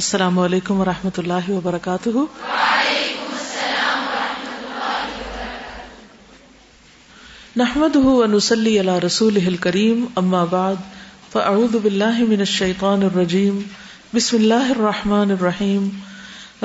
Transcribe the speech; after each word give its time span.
السلام 0.00 0.38
علیکم 0.38 0.80
ورحمۃ 0.80 1.18
اللہ 1.18 1.48
وبرکاتہ 1.50 2.10
نحمد 7.56 7.96
ونسلی 7.98 8.78
علی 8.80 8.98
رسول 9.04 9.56
کریم 9.60 10.04
اما 10.16 10.42
بعد 10.50 10.82
فاعوذ 11.32 11.76
باللہ 11.76 12.20
من 12.24 12.40
الشیطان 12.40 13.02
الرجیم 13.02 13.62
بسم 14.12 14.36
اللہ 14.36 14.70
الرحمن 14.70 15.30
الرحیم 15.30 15.88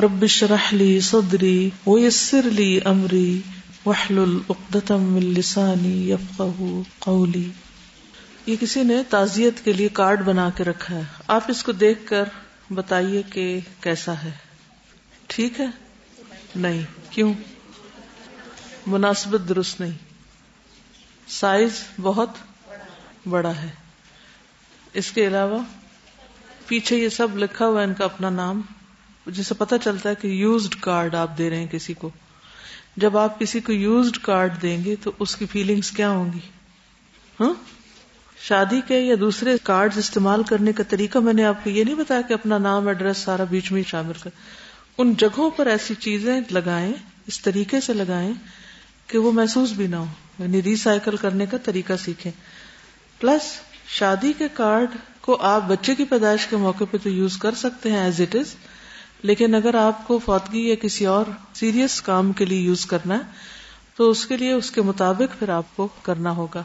رب 0.00 0.27
شرح 0.31 0.69
لی 0.73 0.91
صدری 1.05 1.69
ویسر 1.87 2.51
لی 2.53 2.69
امری 2.87 3.39
وحلل 3.85 4.37
اقدتم 4.49 5.09
من 5.13 5.33
لسانی 5.33 5.95
یفقہ 6.09 6.51
قولی 6.99 7.49
یہ 8.45 8.55
کسی 8.59 8.83
نے 8.83 9.01
تعزیت 9.09 9.65
کے 9.65 9.73
لیے 9.73 9.89
کارڈ 9.95 10.21
بنا 10.25 10.49
کے 10.57 10.63
رکھا 10.65 10.95
ہے 10.95 11.03
آپ 11.31 11.43
اس 11.49 11.63
کو 11.63 11.71
دیکھ 11.79 12.07
کر 12.07 12.39
بتائیے 12.71 13.21
کہ 13.31 13.59
کیسا 13.81 14.13
ہے 14.23 14.31
ٹھیک 15.27 15.59
ہے 15.59 15.65
نہیں 16.55 16.81
کیوں 17.09 17.33
مناسبت 18.87 19.47
درست 19.49 19.81
نہیں 19.81 19.97
سائز 21.27 21.83
بہت 22.01 22.37
بڑا 23.27 23.51
ہے 23.61 23.69
اس 24.93 25.11
کے 25.11 25.27
علاوہ 25.27 25.59
پیچھے 26.67 26.97
یہ 26.97 27.09
سب 27.09 27.37
لکھا 27.37 27.65
ہوا 27.65 27.81
ان 27.81 27.93
کا 27.93 28.05
اپنا 28.05 28.29
نام 28.29 28.61
جسے 29.27 29.53
پتا 29.53 29.77
چلتا 29.77 30.09
ہے 30.09 30.15
کہ 30.15 30.27
یوزڈ 30.27 30.75
کارڈ 30.75 31.15
آپ 31.15 31.37
دے 31.37 31.49
رہے 31.49 31.57
ہیں 31.57 31.67
کسی 31.67 31.93
کو 31.93 32.09
جب 32.97 33.17
آپ 33.17 33.39
کسی 33.39 33.59
کو 33.59 33.73
یوزڈ 33.73 34.17
کارڈ 34.17 34.61
دیں 34.61 34.77
گے 34.85 34.95
تو 35.03 35.11
اس 35.19 35.35
کی 35.35 35.45
فیلنگز 35.45 35.91
کیا 35.91 36.09
ہوں 36.09 36.33
گی 36.33 36.39
ہاں 37.39 37.53
شادی 38.41 38.79
کے 38.87 38.99
یا 38.99 39.15
دوسرے 39.19 39.55
کارڈز 39.63 39.97
استعمال 39.97 40.43
کرنے 40.43 40.73
کا 40.73 40.83
طریقہ 40.89 41.19
میں 41.19 41.33
نے 41.33 41.43
آپ 41.43 41.63
کو 41.63 41.69
یہ 41.69 41.83
نہیں 41.83 41.95
بتایا 41.95 42.21
کہ 42.21 42.33
اپنا 42.33 42.57
نام 42.57 42.87
ایڈریس 42.87 43.17
سارا 43.17 43.43
بیچ 43.43 43.71
میں 43.71 43.83
شامل 43.87 44.13
کر 44.23 44.29
ان 44.97 45.13
جگہوں 45.13 45.49
پر 45.49 45.67
ایسی 45.67 45.93
چیزیں 45.95 46.39
لگائیں 46.51 46.93
اس 47.27 47.39
طریقے 47.41 47.81
سے 47.81 47.93
لگائیں 47.93 48.33
کہ 49.07 49.17
وہ 49.17 49.31
محسوس 49.31 49.71
بھی 49.71 49.87
نہ 49.87 49.95
ہو 49.95 50.05
یعنی 50.39 50.61
ریسائکل 50.63 51.15
کرنے 51.15 51.45
کا 51.45 51.57
طریقہ 51.57 51.93
سیکھیں 51.99 52.31
پلس 53.21 53.51
شادی 53.87 54.33
کے 54.37 54.47
کارڈ 54.53 54.95
کو 55.21 55.37
آپ 55.41 55.61
بچے 55.67 55.95
کی 55.95 56.03
پیدائش 56.05 56.47
کے 56.47 56.57
موقع 56.57 56.83
پہ 56.91 56.97
تو 56.97 57.09
یوز 57.09 57.37
کر 57.37 57.55
سکتے 57.55 57.91
ہیں 57.91 57.99
ایز 57.99 58.21
اٹ 58.21 58.35
از 58.35 58.55
لیکن 59.23 59.55
اگر 59.55 59.75
آپ 59.75 60.07
کو 60.07 60.19
فوتگی 60.19 60.67
یا 60.69 60.75
کسی 60.81 61.05
اور 61.05 61.25
سیریس 61.53 62.01
کام 62.01 62.31
کے 62.31 62.45
لیے 62.45 62.59
یوز 62.59 62.85
کرنا 62.85 63.15
ہے 63.15 63.49
تو 63.95 64.09
اس 64.09 64.25
کے 64.25 64.37
لیے 64.37 64.53
اس 64.53 64.71
کے 64.71 64.81
مطابق 64.81 65.39
پھر 65.39 65.49
آپ 65.49 65.75
کو 65.75 65.87
کرنا 66.01 66.31
ہوگا 66.31 66.63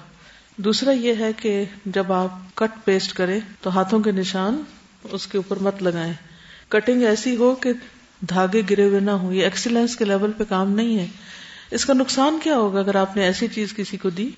دوسرا 0.59 0.91
یہ 0.91 1.15
ہے 1.15 1.33
کہ 1.33 1.65
جب 1.85 2.13
آپ 2.13 2.31
کٹ 2.55 2.85
پیسٹ 2.85 3.13
کریں 3.13 3.41
تو 3.61 3.75
ہاتھوں 3.75 4.01
کے 4.01 4.13
نشان 4.13 4.63
اس 5.13 5.27
کے 5.27 5.39
اوپر 5.39 5.57
مت 5.57 5.83
لگائیں 5.83 6.13
کٹنگ 6.69 7.03
ایسی 7.03 7.37
ہو 7.37 7.55
کہ 7.55 7.73
دھاگے 8.23 8.63
گرے 8.71 8.85
ہوئے 8.85 9.01
نہ 9.01 9.11
ہو 9.11 9.33
یہ 9.33 9.45
ایکسیلنس 9.45 9.97
کے 9.97 10.05
لیول 10.05 10.33
پہ 10.33 10.45
کام 10.49 10.75
نہیں 10.75 10.99
ہے 10.99 11.07
اس 11.71 11.85
کا 11.85 11.93
نقصان 11.93 12.39
کیا 12.43 12.57
ہوگا 12.57 12.79
اگر 12.79 12.95
آپ 12.95 13.17
نے 13.17 13.25
ایسی 13.25 13.49
چیز 13.49 13.75
کسی 13.75 13.97
کو 13.97 14.11
دی 14.11 14.31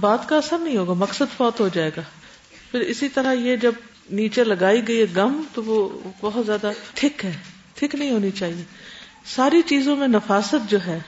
بات 0.00 0.28
کا 0.28 0.36
اثر 0.36 0.58
نہیں 0.58 0.76
ہوگا 0.76 0.92
مقصد 0.92 1.36
فوت 1.36 1.60
ہو 1.60 1.68
جائے 1.68 1.90
گا 1.96 2.02
پھر 2.70 2.80
اسی 2.80 3.08
طرح 3.08 3.32
یہ 3.32 3.56
جب 3.56 3.72
نیچے 4.10 4.44
لگائی 4.44 4.88
گئی 4.88 5.04
گم 5.16 5.42
تو 5.54 5.62
وہ 5.64 5.88
بہت 6.20 6.46
زیادہ 6.46 6.70
تھک 6.94 7.24
ہے 7.24 7.32
تھک 7.74 7.94
نہیں 7.94 8.10
ہونی 8.10 8.30
چاہیے 8.30 8.64
ساری 9.26 9.62
چیزوں 9.62 9.96
میں 9.96 10.08
نفاست 10.08 10.70
جو 10.70 10.78
ہے 10.86 10.98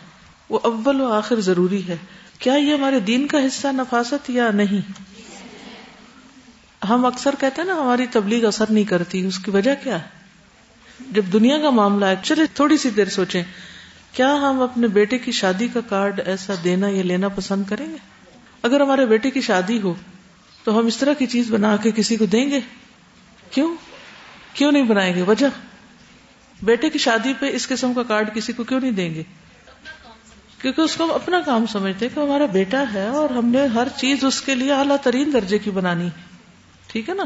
وہ 0.51 0.59
اول 0.63 1.01
و 1.01 1.13
آخر 1.13 1.41
ضروری 1.41 1.89
ہے 1.89 1.97
کیا 2.41 2.55
یہ 2.55 2.73
ہمارے 2.75 3.01
دین 3.01 3.27
کا 3.27 3.39
حصہ 3.47 3.69
نفاست 3.73 4.31
یا 4.31 4.51
نہیں 4.51 4.93
ہم 6.83 7.05
اکثر 7.07 7.35
کہتے 7.39 7.61
ہیں 7.61 7.69
نا 7.69 7.75
ہماری 7.75 8.07
تبلیغ 8.11 8.47
اثر 8.47 8.71
نہیں 8.71 8.85
کرتی 8.85 9.25
اس 9.27 9.39
کی 9.39 9.51
وجہ 9.51 9.75
کیا 9.83 9.99
ہے 10.03 11.13
جب 11.13 11.33
دنیا 11.33 11.59
کا 11.59 11.71
معاملہ 11.71 12.07
ہے 12.07 12.15
چلے 12.23 12.47
تھوڑی 12.55 12.77
سی 12.77 12.91
دیر 12.91 13.09
سوچیں 13.09 13.43
کیا 14.13 14.33
ہم 14.43 14.63
اپنے 14.63 14.89
بیٹے 14.89 15.19
کی 15.19 15.33
شادی 15.33 15.69
کا 15.69 15.81
کارڈ 15.89 16.21
ایسا 16.27 16.55
دینا 16.65 16.89
یا 16.89 17.03
لینا 17.03 17.29
پسند 17.29 17.65
کریں 17.69 17.87
گے 17.87 17.97
اگر 18.63 18.81
ہمارے 18.81 19.07
بیٹے 19.07 19.31
کی 19.31 19.41
شادی 19.41 19.81
ہو 19.83 19.95
تو 20.65 20.79
ہم 20.79 20.87
اس 20.87 20.97
طرح 20.97 21.13
کی 21.13 21.27
چیز 21.27 21.51
بنا 21.51 21.77
کے 21.77 21.91
کسی 21.91 22.17
کو 22.17 22.27
دیں 22.27 22.51
گے 22.51 22.61
کیوں 23.51 23.75
کیوں 24.53 24.73
نہیں 24.73 24.83
بنائیں 24.83 25.15
گے 25.15 25.23
وجہ 25.23 25.47
بیٹے 26.63 26.91
کی 26.91 26.99
شادی 26.99 27.33
پہ 27.41 27.51
اس 27.53 27.69
قسم 27.69 27.95
کا 27.95 28.03
کارڈ 28.03 28.35
کسی 28.35 28.53
کو 28.53 28.65
کیوں 28.65 28.81
نہیں 28.81 28.93
دیں 28.93 29.15
گے 29.15 29.23
کیونکہ 30.61 30.81
اس 30.81 30.97
کو 30.97 31.05
ہم 31.05 31.11
اپنا 31.11 31.41
کام 31.41 31.67
سمجھتے 31.67 32.09
کہ 32.09 32.21
ہمارا 32.21 32.47
بیٹا 32.47 32.83
ہے 32.95 33.07
اور 33.09 33.31
ہم 33.31 33.47
نے 33.47 33.67
ہر 33.67 33.89
چیز 33.97 34.25
اس 34.25 34.41
کے 34.41 34.55
لیے 34.55 34.73
اعلیٰ 34.73 34.97
ترین 35.03 35.33
درجے 35.33 35.59
کی 35.59 35.71
بنانی 35.71 36.09
ٹھیک 36.89 37.09
ہے 37.09 37.15
نا 37.15 37.25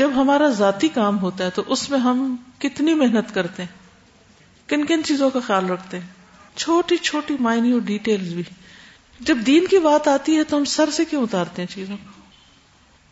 جب 0.00 0.10
ہمارا 0.16 0.48
ذاتی 0.48 0.88
کام 0.88 1.18
ہوتا 1.18 1.44
ہے 1.44 1.50
تو 1.50 1.62
اس 1.66 1.88
میں 1.90 1.98
ہم 1.98 2.36
کتنی 2.58 2.94
محنت 2.94 3.34
کرتے 3.34 3.62
ہیں 3.62 3.78
کن 4.68 4.84
کن 4.86 5.04
چیزوں 5.04 5.30
کا 5.30 5.40
خیال 5.40 5.70
رکھتے 5.70 5.98
ہیں 5.98 6.06
چھوٹی 6.56 6.96
چھوٹی 6.96 7.36
مائنی 7.40 7.72
اور 7.72 7.80
ڈیٹیل 7.80 8.34
بھی 8.34 8.42
جب 9.20 9.38
دین 9.46 9.66
کی 9.66 9.78
بات 9.78 10.08
آتی 10.08 10.36
ہے 10.36 10.44
تو 10.44 10.56
ہم 10.56 10.64
سر 10.64 10.90
سے 10.90 11.04
کیوں 11.04 11.22
اتارتے 11.22 11.62
ہیں 11.62 11.74
چیزوں 11.74 11.96
کو 11.96 12.18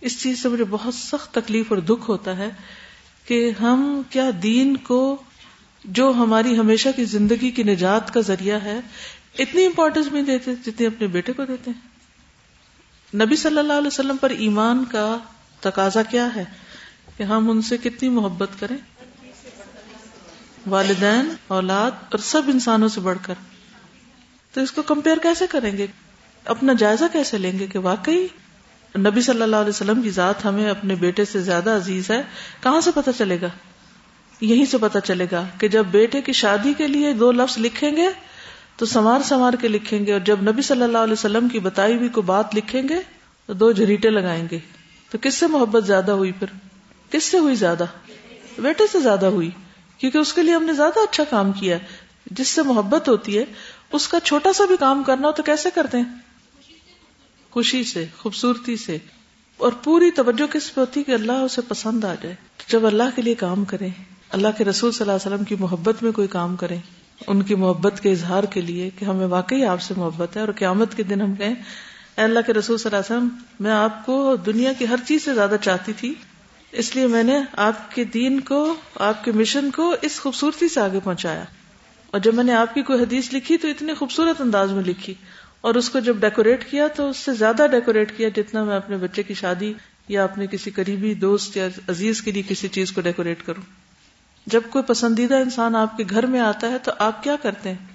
اس 0.02 0.20
چیز 0.22 0.42
سے 0.42 0.48
مجھے 0.48 0.64
بہت 0.64 0.94
سخت 0.94 1.34
تکلیف 1.34 1.72
اور 1.72 1.78
دکھ 1.84 2.10
ہوتا 2.10 2.36
ہے 2.36 2.48
کہ 3.26 3.50
ہم 3.60 4.02
کیا 4.10 4.30
دین 4.42 4.76
کو 4.76 5.00
جو 5.84 6.10
ہماری 6.16 6.58
ہمیشہ 6.58 6.88
کی 6.96 7.04
زندگی 7.04 7.50
کی 7.50 7.62
نجات 7.62 8.12
کا 8.14 8.20
ذریعہ 8.20 8.58
ہے 8.64 8.80
اتنی 9.38 9.64
امپورٹینس 9.66 10.06
بھی 10.06 10.22
دیتے 10.22 10.54
جتنی 10.66 10.86
اپنے 10.86 11.06
بیٹے 11.06 11.32
کو 11.32 11.44
دیتے 11.44 11.70
ہیں 11.70 13.18
نبی 13.22 13.36
صلی 13.36 13.58
اللہ 13.58 13.72
علیہ 13.72 13.86
وسلم 13.86 14.16
پر 14.16 14.30
ایمان 14.30 14.84
کا 14.84 15.18
تقاضا 15.60 16.02
کیا 16.02 16.28
ہے 16.36 16.44
کہ 17.16 17.22
ہم 17.22 17.50
ان 17.50 17.62
سے 17.62 17.76
کتنی 17.76 18.08
محبت 18.08 18.60
کریں 18.60 18.76
والدین 20.66 21.34
اولاد 21.46 21.90
اور 22.10 22.18
سب 22.18 22.42
انسانوں 22.46 22.88
سے 22.88 23.00
بڑھ 23.00 23.18
کر 23.22 23.34
تو 24.54 24.60
اس 24.60 24.72
کو 24.72 24.82
کمپیئر 24.82 25.16
کیسے 25.22 25.46
کریں 25.50 25.76
گے 25.76 25.86
اپنا 26.46 26.72
جائزہ 26.72 27.04
کیسے 27.12 27.38
لیں 27.38 27.58
گے 27.58 27.66
کہ 27.66 27.78
واقعی 27.78 28.26
نبی 28.94 29.20
صلی 29.20 29.42
اللہ 29.42 29.56
علیہ 29.56 29.68
وسلم 29.68 30.02
کی 30.02 30.10
ذات 30.10 30.44
ہمیں 30.44 30.68
اپنے 30.70 30.94
بیٹے 30.94 31.24
سے 31.24 31.40
زیادہ 31.40 31.70
عزیز 31.70 32.10
ہے 32.10 32.22
کہاں 32.62 32.80
سے 32.80 32.90
پتہ 32.94 33.10
چلے 33.18 33.40
گا 33.40 33.48
یہیں 34.40 34.64
سے 34.64 34.78
پتا 34.78 35.00
چلے 35.00 35.26
گا 35.32 35.44
کہ 35.58 35.68
جب 35.68 35.86
بیٹے 35.90 36.20
کی 36.20 36.32
شادی 36.32 36.72
کے 36.78 36.86
لیے 36.86 37.12
دو 37.12 37.30
لفظ 37.32 37.58
لکھیں 37.58 37.90
گے 37.96 38.08
تو 38.76 38.86
سنوار 38.86 39.22
سنوار 39.22 39.52
کے 39.52 39.68
لکھیں 39.68 40.06
گے 40.06 40.12
اور 40.12 40.20
جب 40.20 40.42
نبی 40.42 40.62
صلی 40.62 40.82
اللہ 40.82 40.98
علیہ 40.98 41.12
وسلم 41.12 41.48
کی 41.48 41.58
بتائی 41.58 41.96
ہوئی 41.96 42.08
کو 42.08 42.22
بات 42.22 42.54
لکھیں 42.54 42.82
گے 42.88 42.98
تو 43.48 43.52
دو 43.52 43.70
جھریٹے 43.72 44.10
لگائیں 44.10 44.46
گے 44.50 44.58
تو 45.12 45.18
کس 45.20 45.34
سے 45.34 45.46
محبت 45.46 45.86
زیادہ 45.86 46.12
ہوئی 46.12 46.32
پھر 46.32 46.52
کس 47.10 47.24
سے 47.24 47.38
ہوئی 47.38 47.54
زیادہ 47.54 47.84
بیٹے 48.58 48.86
سے 48.92 49.00
زیادہ 49.00 49.26
ہوئی 49.26 49.50
کیونکہ 50.00 50.18
اس 50.18 50.32
کے 50.32 50.42
لیے 50.42 50.54
ہم 50.54 50.64
نے 50.64 50.72
زیادہ 50.72 51.02
اچھا 51.02 51.24
کام 51.24 51.52
کیا 51.52 51.78
جس 52.30 52.48
سے 52.48 52.62
محبت 52.62 53.08
ہوتی 53.08 53.38
ہے 53.38 53.44
اس 53.92 54.08
کا 54.08 54.20
چھوٹا 54.20 54.52
سا 54.52 54.64
بھی 54.64 54.76
کام 54.76 55.02
کرنا 55.02 55.28
ہو 55.28 55.32
تو 55.32 55.42
کیسے 55.42 55.68
کرتے 55.74 55.98
ہیں 55.98 56.04
خوشی 57.52 57.84
سے 57.84 58.04
خوبصورتی 58.16 58.76
سے 58.76 58.98
اور 59.60 59.72
پوری 59.84 60.10
توجہ 60.10 60.46
کس 60.46 60.74
پہ 60.74 60.80
ہوتی 60.80 61.02
کہ 61.02 61.12
اللہ 61.12 61.32
اسے 61.32 61.60
پسند 61.68 62.04
آ 62.04 62.14
جائے 62.22 62.34
جب 62.68 62.86
اللہ 62.86 63.16
کے 63.16 63.22
لیے 63.22 63.34
کام 63.34 63.64
کریں 63.64 63.88
اللہ 64.30 64.48
کے 64.58 64.64
رسول 64.64 64.92
صلی 64.92 65.02
اللہ 65.02 65.12
علیہ 65.12 65.26
وسلم 65.26 65.44
کی 65.44 65.54
محبت 65.54 66.02
میں 66.02 66.12
کوئی 66.12 66.28
کام 66.28 66.56
کریں 66.56 66.78
ان 67.26 67.42
کی 67.42 67.54
محبت 67.54 68.00
کے 68.00 68.10
اظہار 68.12 68.44
کے 68.44 68.60
لیے 68.60 68.88
کہ 68.98 69.04
ہمیں 69.04 69.26
واقعی 69.26 69.64
آپ 69.64 69.82
سے 69.82 69.94
محبت 69.96 70.36
ہے 70.36 70.40
اور 70.40 70.52
قیامت 70.56 70.96
کے 70.96 71.02
دن 71.02 71.20
ہم 71.20 71.34
کہیں 71.34 71.54
اے 71.54 72.22
اللہ 72.22 72.46
کے 72.46 72.52
رسول 72.52 72.78
صلی 72.78 72.94
اللہ 72.94 73.04
علیہ 73.04 73.16
وسلم 73.16 73.64
میں 73.64 73.70
آپ 73.72 74.04
کو 74.06 74.36
دنیا 74.46 74.72
کی 74.72 74.88
ہر 74.88 75.04
چیز 75.06 75.24
سے 75.24 75.34
زیادہ 75.34 75.56
چاہتی 75.60 75.92
تھی 75.92 76.14
اس 76.72 76.94
لیے 76.96 77.06
میں 77.06 77.22
نے 77.22 77.38
آپ 77.58 77.90
کے 77.94 78.04
دین 78.04 78.40
کو 78.40 78.62
آپ 79.00 79.24
کے 79.24 79.32
مشن 79.32 79.70
کو 79.70 79.94
اس 80.02 80.20
خوبصورتی 80.20 80.68
سے 80.68 80.80
آگے 80.80 81.00
پہنچایا 81.04 81.44
اور 82.12 82.20
جب 82.20 82.34
میں 82.34 82.44
نے 82.44 82.54
آپ 82.54 82.74
کی 82.74 82.82
کوئی 82.82 83.02
حدیث 83.02 83.32
لکھی 83.34 83.56
تو 83.56 83.68
اتنے 83.68 83.94
خوبصورت 83.94 84.40
انداز 84.40 84.72
میں 84.72 84.82
لکھی 84.82 85.14
اور 85.60 85.74
اس 85.74 85.90
کو 85.90 85.98
جب 85.98 86.16
ڈیکوریٹ 86.16 86.70
کیا 86.70 86.86
تو 86.88 87.08
اس 87.10 87.16
سے 87.16 87.32
زیادہ 87.34 87.66
ڈیکوریٹ 87.70 88.16
کیا 88.16 88.28
جتنا 88.36 88.64
میں 88.64 88.76
اپنے 88.76 88.96
بچے 88.96 89.22
کی 89.22 89.34
شادی 89.34 89.72
یا 90.08 90.24
اپنے 90.24 90.46
کسی 90.46 90.70
قریبی 90.70 91.14
دوست 91.14 91.56
یا 91.56 91.68
عزیز 91.88 92.22
کے 92.22 92.32
لیے 92.32 92.42
کسی 92.48 92.68
چیز 92.68 92.92
کو 92.92 93.00
ڈیکوریٹ 93.00 93.42
کروں 93.46 93.62
جب 94.50 94.62
کوئی 94.70 94.84
پسندیدہ 94.84 95.34
انسان 95.34 95.76
آپ 95.76 95.96
کے 95.96 96.04
گھر 96.10 96.26
میں 96.26 96.40
آتا 96.40 96.70
ہے 96.70 96.78
تو 96.78 96.92
آپ 96.98 97.22
کیا 97.22 97.36
کرتے 97.42 97.68
ہیں 97.68 97.86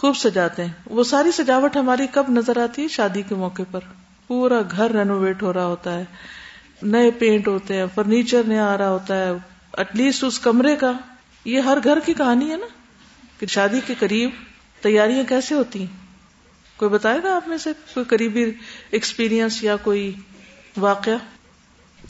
خوب 0.00 0.16
سجاتے 0.16 0.64
ہیں 0.64 0.72
وہ 0.90 1.04
ساری 1.04 1.32
سجاوٹ 1.32 1.76
ہماری 1.76 2.06
کب 2.12 2.30
نظر 2.30 2.62
آتی 2.62 2.82
ہے 2.82 2.88
شادی 2.88 3.22
کے 3.22 3.34
موقع 3.34 3.62
پر 3.70 3.80
پورا 4.26 4.60
گھر 4.70 4.90
رینوویٹ 4.90 5.42
ہو 5.42 5.52
رہا 5.52 5.66
ہوتا 5.66 5.98
ہے 5.98 6.04
نئے 6.82 7.10
پینٹ 7.10 7.48
ہوتے 7.48 7.76
ہیں 7.76 7.86
فرنیچر 7.94 8.44
نیا 8.46 8.66
آ 8.66 8.76
رہا 8.78 8.88
ہوتا 8.88 9.16
ہے 9.16 9.32
ایٹ 9.72 9.96
لیسٹ 9.96 10.24
اس 10.24 10.38
کمرے 10.38 10.76
کا 10.76 10.92
یہ 11.46 11.60
ہر 11.60 11.78
گھر 11.84 11.98
کی 12.04 12.14
کہانی 12.14 12.50
ہے 12.50 12.56
نا 12.56 12.66
کہ 13.40 13.46
شادی 13.46 13.80
کے 13.86 13.94
قریب 13.98 14.30
تیاریاں 14.82 15.22
کیسے 15.28 15.54
ہوتی 15.54 15.78
ہیں 15.78 16.00
کوئی 16.76 16.90
بتائے 16.90 17.20
گا 17.22 17.36
آپ 17.36 17.48
میں 17.48 17.58
سے 17.58 17.72
کوئی 17.94 18.06
قریبی 18.06 18.44
ایکسپیرئنس 18.90 19.62
یا 19.64 19.76
کوئی 19.76 20.12
واقعہ 20.76 21.16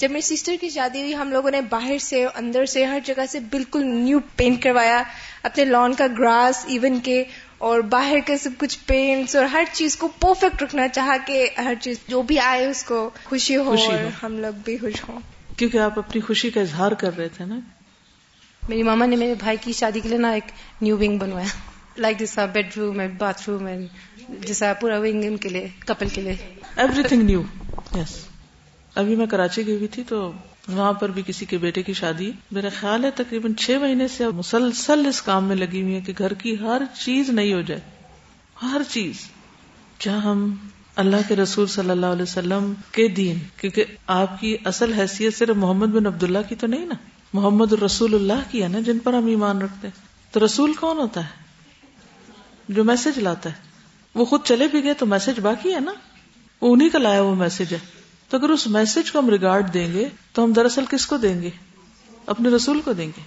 جب 0.03 0.11
میری 0.11 0.37
سسٹر 0.37 0.55
کی 0.61 0.69
شادی 0.69 1.01
ہوئی 1.01 1.15
ہم 1.15 1.31
لوگوں 1.33 1.51
نے 1.51 1.61
باہر 1.61 1.99
سے 1.99 2.25
اندر 2.35 2.65
سے 2.67 2.85
ہر 2.85 2.99
جگہ 3.05 3.27
سے 3.29 3.41
بالکل 3.41 3.85
نیو 3.87 4.19
پینٹ 4.37 4.63
کروایا 4.63 5.03
اپنے 5.43 5.65
لان 5.65 5.95
کا 5.95 6.07
گراس 6.19 6.65
ایون 6.69 6.99
کے 7.01 7.23
اور 7.59 7.81
باہر 7.81 8.19
کے 8.27 8.37
سب 8.37 8.51
کچھ 8.59 8.79
پینٹس 8.87 9.37
اور 9.37 9.45
ہر 9.45 9.65
چیز 9.73 9.97
کو 9.97 10.09
پرفیکٹ 10.21 10.63
رکھنا 10.63 10.89
چاہا 10.89 11.17
کہ 11.27 11.47
ہر 11.59 11.75
چیز 11.81 11.99
جو 12.09 12.23
بھی 12.23 12.39
آئے 12.39 12.67
اس 12.67 12.83
کو 12.85 12.99
خوشی 13.25 13.57
ہو 13.57 13.65
خوشی 13.65 13.93
اور 13.93 14.25
ہم 14.25 14.39
لوگ 14.39 14.59
بھی 14.65 14.77
خوش 14.79 15.03
ہوں 15.09 15.21
کیونکہ 15.57 15.79
آپ 15.79 15.99
اپنی 15.99 16.21
خوشی 16.21 16.51
کا 16.51 16.61
اظہار 16.61 16.93
کر 16.93 17.17
رہے 17.17 17.29
تھے 17.29 17.45
نا 17.45 17.59
میری 18.63 18.83
ماما 18.83 19.07
نے 19.07 19.17
میرے 19.17 19.35
بھائی 19.35 19.57
کی 19.61 19.73
شادی 19.73 20.01
کے 20.01 20.09
لیے 20.09 20.19
نا 20.19 20.31
ایک 20.31 20.51
نیو 20.81 20.97
ونگ 20.97 21.19
بنوایا 21.19 21.55
لائک 21.97 22.19
جیسا 22.19 22.47
bed 22.53 22.77
room 22.77 22.99
and 22.99 23.19
bath 23.19 23.49
room 23.49 23.67
and 23.67 24.45
جیسا 24.47 24.73
پورا 24.81 24.99
ونگ 24.99 25.25
ان 25.25 25.37
کے 25.37 25.49
لیے 25.49 25.69
کپل 25.87 26.09
کے 26.09 26.21
لیے 26.21 26.37
ایوری 26.77 27.03
تھنگ 27.03 27.23
نیو 27.23 27.43
یس 27.95 28.32
ابھی 28.97 29.17
میں 29.17 29.27
کراچی 29.27 29.67
گئی 29.67 29.77
ہوئی 29.77 29.89
تھی 29.89 30.03
تو 30.03 30.31
وہاں 30.69 30.93
پر 30.93 31.11
بھی 31.11 31.23
کسی 31.27 31.45
کے 31.45 31.59
بیٹے 31.59 31.83
کی 31.83 31.93
شادی 31.93 32.31
میرا 32.51 32.69
خیال 32.81 33.05
ہے 33.05 33.11
تقریباً 33.15 33.55
چھ 33.55 33.79
مہینے 33.81 34.09
سے 34.09 34.29
مسلسل 34.29 35.07
اس 35.07 35.23
کام 35.23 35.45
میں 35.45 35.57
لگی 35.57 35.83
ہوئی 35.83 35.95
ہے 35.95 36.01
کہ 36.01 36.13
گھر 36.19 36.35
کی 36.35 36.59
ہر 36.61 36.83
چیز 36.95 37.31
نہیں 37.31 37.53
ہو 37.53 37.61
جائے 37.61 37.81
ہر 38.63 38.83
چیز 38.89 39.27
کیا 39.99 40.19
ہم 40.25 40.55
اللہ 40.97 41.29
کے 41.29 41.37
رسول 41.37 41.67
صلی 41.67 41.91
اللہ 41.91 42.07
علیہ 42.07 42.23
وسلم 42.23 42.73
کے 42.91 43.09
دین 43.09 43.39
کیونکہ 43.57 43.85
آپ 44.07 44.41
کی 44.41 44.57
اصل 44.65 44.93
حیثیت 44.93 45.35
صرف 45.35 45.57
محمد 45.57 45.95
بن 45.95 46.07
عبداللہ 46.07 46.39
کی 46.49 46.55
تو 46.55 46.67
نہیں 46.67 46.87
نا 46.87 46.95
محمد 47.33 47.73
رسول 47.73 48.15
اللہ 48.15 48.43
کی 48.51 48.63
ہے 48.63 48.69
نا 48.69 48.81
جن 48.81 48.99
پر 48.99 49.15
ہم 49.15 49.27
ایمان 49.27 49.63
رکھتے 49.63 49.89
ہیں 49.89 50.01
تو 50.33 50.45
رسول 50.45 50.73
کون 50.73 50.99
ہوتا 50.99 51.21
ہے 51.21 51.41
جو 52.69 52.85
میسج 52.85 53.19
لاتا 53.19 53.51
ہے 53.51 53.71
وہ 54.15 54.25
خود 54.25 54.41
چلے 54.45 54.67
بھی 54.67 54.83
گئے 54.85 54.95
تو 54.95 55.07
میسج 55.07 55.41
باقی 55.41 55.75
ہے 55.75 55.81
نا 55.81 55.93
انہیں 56.63 56.89
کا 56.89 56.99
لایا 56.99 57.21
وہ 57.21 57.35
میسج 57.35 57.73
ہے 57.75 57.79
تو 58.33 58.39
اگر 58.39 58.49
اس 58.49 58.67
میسج 58.67 59.11
کو 59.13 59.19
ہم 59.19 59.29
ریگارڈ 59.31 59.73
دیں 59.75 59.93
گے 59.93 60.05
تو 60.33 60.45
ہم 60.45 60.53
دراصل 60.53 60.85
کس 60.91 61.07
کو 61.07 61.17
دیں 61.17 61.41
گے 61.43 61.49
اپنے 62.27 62.49
رسول 62.49 62.81
کو 62.81 62.93
دیں 62.93 63.07
گے 63.07 63.23